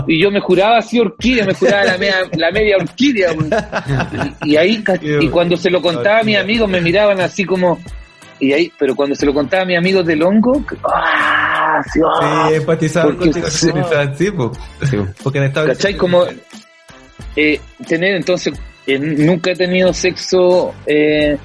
y 0.07 0.21
yo 0.21 0.31
me 0.31 0.39
juraba 0.39 0.77
así 0.79 0.99
orquídea 0.99 1.45
me 1.45 1.53
juraba 1.53 1.83
la 1.83 1.97
media, 1.99 2.15
la 2.35 2.51
media 2.51 2.77
orquídea 2.77 3.31
y, 4.43 4.51
y 4.51 4.57
ahí 4.57 4.83
y 5.21 5.27
cuando 5.29 5.55
se 5.55 5.69
lo 5.69 5.81
contaba 5.81 6.19
a 6.19 6.23
mis 6.23 6.37
amigos 6.37 6.67
me 6.67 6.81
miraban 6.81 7.21
así 7.21 7.45
como 7.45 7.79
y 8.39 8.53
ahí 8.53 8.71
pero 8.79 8.95
cuando 8.95 9.15
se 9.15 9.25
lo 9.27 9.33
contaba 9.35 9.63
a 9.63 9.65
mis 9.67 9.77
amigos 9.77 10.05
del 10.07 10.23
hongo 10.23 10.63
¡ah! 10.83 11.79
así, 11.85 11.99
¡ah! 12.21 12.49
Sí, 12.49 12.55
Porque- 13.03 13.33
sí, 14.17 14.31
po. 14.31 14.51
Sí. 14.83 14.97
porque 15.21 15.37
en 15.37 15.43
esta 15.45 15.65
¿Cachai? 15.67 15.95
Como 15.95 16.23
eh, 17.35 17.59
tener 17.87 18.15
entonces, 18.15 18.53
eh, 18.87 18.97
nunca 18.97 19.51
he 19.51 19.55
tenido 19.55 19.93
sexo 19.93 20.73
eh, 20.87 21.37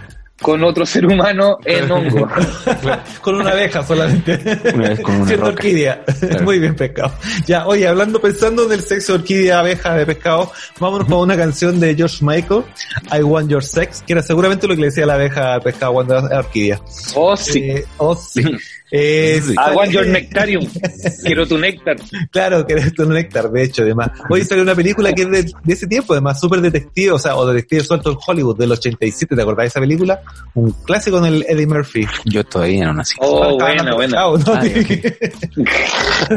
con 0.44 0.62
otro 0.62 0.84
ser 0.84 1.06
humano 1.06 1.56
en 1.64 1.90
hongo. 1.90 2.28
con 3.22 3.36
una 3.36 3.52
abeja 3.52 3.82
solamente. 3.82 4.38
Una 4.74 4.90
vez 4.90 5.00
con 5.00 5.14
una 5.16 5.26
Siendo 5.26 5.46
roca. 5.46 5.56
orquídea. 5.56 6.04
Claro. 6.04 6.44
Muy 6.44 6.58
bien 6.58 6.76
pescado. 6.76 7.14
Ya, 7.46 7.66
oye, 7.66 7.88
hablando, 7.88 8.20
pensando 8.20 8.66
en 8.66 8.72
el 8.72 8.82
sexo 8.82 9.14
orquídea, 9.14 9.60
abeja 9.60 9.94
de 9.94 10.04
pescado, 10.04 10.52
vámonos 10.78 11.08
con 11.08 11.20
una 11.20 11.34
canción 11.34 11.80
de 11.80 11.94
George 11.94 12.18
Michael, 12.20 12.62
I 13.10 13.22
Want 13.22 13.50
Your 13.50 13.64
Sex, 13.64 14.02
que 14.06 14.12
era 14.12 14.22
seguramente 14.22 14.68
lo 14.68 14.74
que 14.74 14.82
le 14.82 14.86
decía 14.88 15.06
la 15.06 15.14
abeja 15.14 15.54
al 15.54 15.62
pescado 15.62 15.94
cuando 15.94 16.18
era 16.18 16.40
orquídea. 16.40 16.78
Oh, 17.14 17.34
sí. 17.38 17.60
Eh, 17.60 17.84
oh, 17.96 18.14
sí. 18.14 18.42
Eh, 18.96 19.40
Sí. 19.44 19.54
I 19.54 19.74
want 19.74 19.90
your 19.90 20.06
nectarium. 20.06 20.64
Quiero 21.24 21.48
tu 21.48 21.58
néctar. 21.58 21.96
Claro, 22.30 22.64
que 22.64 22.74
eres 22.74 22.96
un 22.96 23.08
néctar, 23.08 23.50
de 23.50 23.64
hecho, 23.64 23.82
además. 23.82 24.10
Hoy 24.30 24.44
salió 24.44 24.62
una 24.62 24.76
película 24.76 25.12
que 25.12 25.22
es 25.22 25.30
de, 25.30 25.42
de 25.64 25.72
ese 25.72 25.88
tiempo, 25.88 26.12
además, 26.12 26.38
súper 26.38 26.60
detective, 26.60 27.10
o 27.10 27.18
sea, 27.18 27.34
o 27.34 27.44
detective 27.44 27.82
suelto 27.82 28.12
en 28.12 28.18
Hollywood 28.24 28.56
del 28.56 28.70
87, 28.70 29.34
¿te 29.34 29.42
acordás 29.42 29.64
de 29.64 29.68
esa 29.68 29.80
película? 29.80 30.20
Un 30.54 30.70
clásico 30.84 31.16
con 31.18 31.26
el 31.26 31.44
Eddie 31.48 31.66
Murphy. 31.66 32.06
Yo 32.26 32.44
todavía 32.44 32.84
no 32.86 32.94
nací. 32.94 33.14
Oh, 33.20 33.34
Estaba 33.34 33.52
buena, 33.54 33.80
hablando 33.82 33.96
buena. 33.96 34.30
pescado, 34.36 34.38
¿no? 34.38 35.64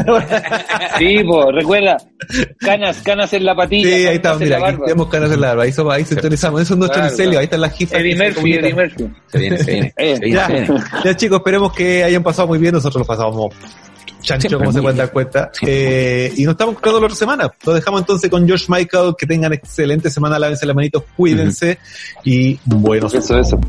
Ah, 0.07 0.97
Sí, 0.97 1.23
po, 1.23 1.51
recuerda. 1.51 1.97
Canas, 2.59 2.97
canas 3.03 3.31
en 3.33 3.45
la 3.45 3.55
patilla. 3.55 3.87
Sí, 3.87 3.93
ahí 4.07 4.15
está, 4.15 4.33
en 4.33 4.39
mira, 4.39 4.67
aquí 4.67 4.77
tenemos 4.83 5.07
canas 5.09 5.31
en 5.31 5.41
la 5.41 5.47
barba, 5.49 5.63
ahí, 5.63 5.71
somos, 5.71 5.93
ahí 5.93 6.03
sintonizamos, 6.05 6.61
eso 6.61 6.73
es 6.73 6.79
nuestro 6.79 7.01
Claro, 7.01 7.15
claro. 7.15 7.37
ahí 7.39 7.43
están 7.45 7.61
las 7.61 7.73
gifas. 7.73 7.99
Eddie 7.99 8.15
Murphy, 8.15 8.33
comunican. 8.33 8.65
Eddie 8.65 8.73
Murphy. 8.75 9.09
Se 9.27 9.37
viene, 9.39 9.57
se 9.59 9.71
viene. 9.71 9.93
Eh, 9.97 10.15
se 10.15 10.19
viene, 10.21 10.35
Ya, 10.35 10.47
se 10.47 10.53
viene. 10.53 10.67
ya 11.05 11.15
chicos, 11.15 11.37
esperemos 11.37 11.73
que 11.73 12.03
hayan 12.03 12.23
pasado 12.23 12.47
muy 12.47 12.57
bien, 12.59 12.73
nosotros 12.73 12.99
los 13.01 13.07
pasamos 13.07 13.53
chancho, 14.21 14.57
como 14.57 14.71
se 14.71 14.81
pueden 14.81 14.97
dar 14.97 15.11
cuenta. 15.11 15.51
Eh, 15.61 16.33
y 16.35 16.43
nos 16.43 16.53
estamos 16.53 16.73
escuchando 16.73 16.99
la 16.99 17.05
otra 17.05 17.17
semana. 17.17 17.51
Lo 17.65 17.73
dejamos 17.73 18.01
entonces 18.01 18.29
con 18.29 18.45
George 18.45 18.65
Michael, 18.67 19.13
que 19.17 19.25
tengan 19.25 19.53
excelente 19.53 20.09
semana, 20.09 20.39
lávense 20.39 20.65
las 20.65 20.75
manitos, 20.75 21.03
cuídense 21.15 21.77
y 22.23 22.59
buenos 22.65 23.13
Eso, 23.13 23.37
eso. 23.37 23.59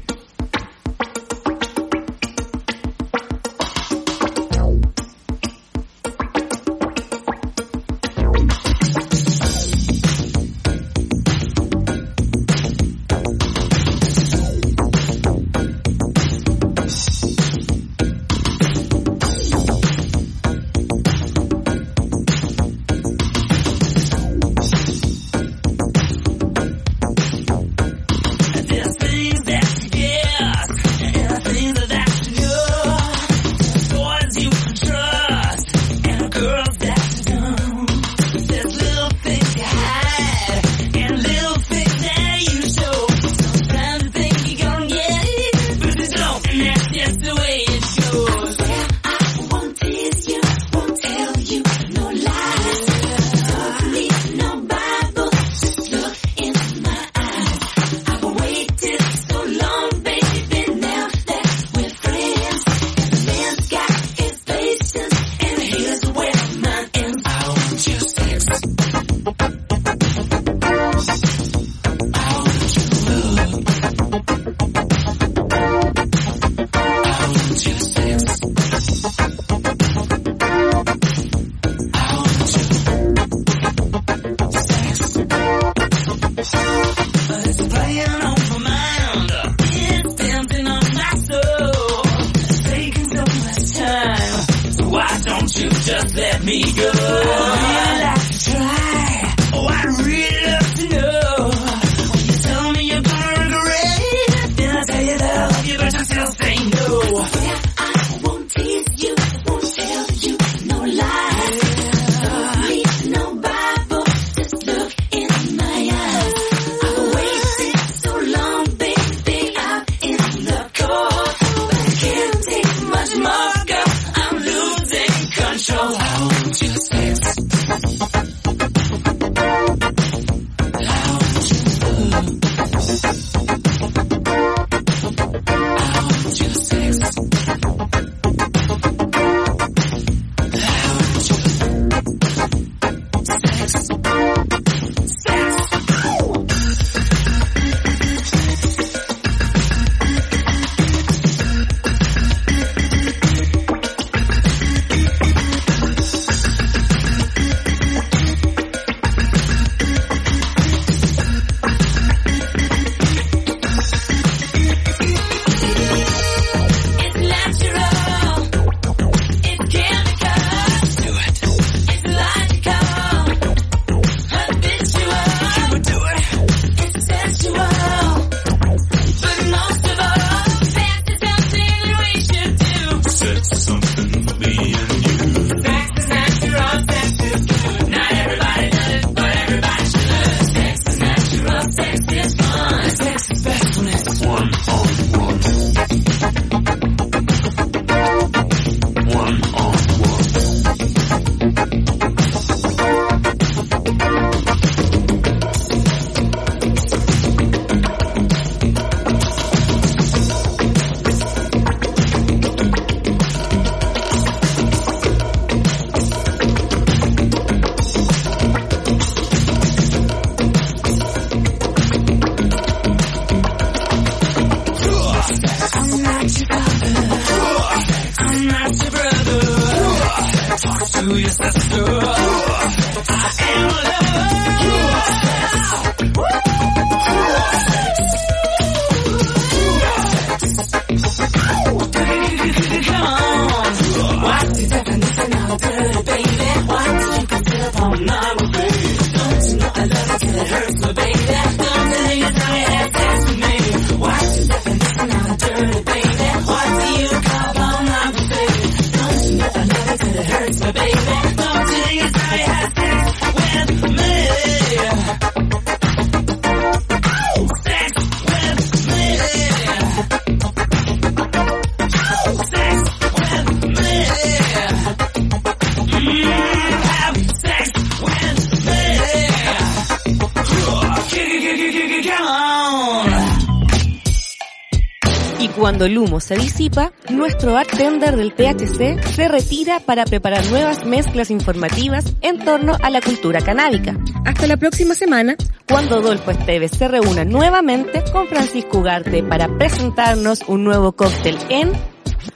El 285.89 285.97
humo 285.97 286.20
se 286.20 286.36
disipa, 286.36 286.93
nuestro 287.09 287.55
bartender 287.55 288.15
del 288.15 288.32
PHC 288.32 289.02
se 289.02 289.27
retira 289.27 289.81
para 289.81 290.05
preparar 290.05 290.44
nuevas 290.51 290.85
mezclas 290.85 291.31
informativas 291.31 292.15
en 292.20 292.44
torno 292.44 292.77
a 292.82 292.90
la 292.90 293.01
cultura 293.01 293.40
canábica. 293.40 293.97
Hasta 294.27 294.47
la 294.47 294.59
próxima 294.59 294.94
semana, 294.94 295.36
cuando 295.66 295.97
Adolfo 295.97 296.31
Esteves 296.31 296.73
se 296.73 296.89
reúna 296.89 297.24
nuevamente 297.24 298.05
con 298.12 298.28
Francisco 298.28 298.78
Ugarte 298.78 299.23
para 299.23 299.48
presentarnos 299.56 300.43
un 300.47 300.65
nuevo 300.65 300.93
cóctel 300.93 301.39
en 301.48 301.73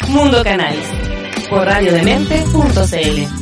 Mundo 0.09 0.43
Cannabis 0.43 0.89
por 1.51 1.66
radiodemente.cl. 1.66 3.41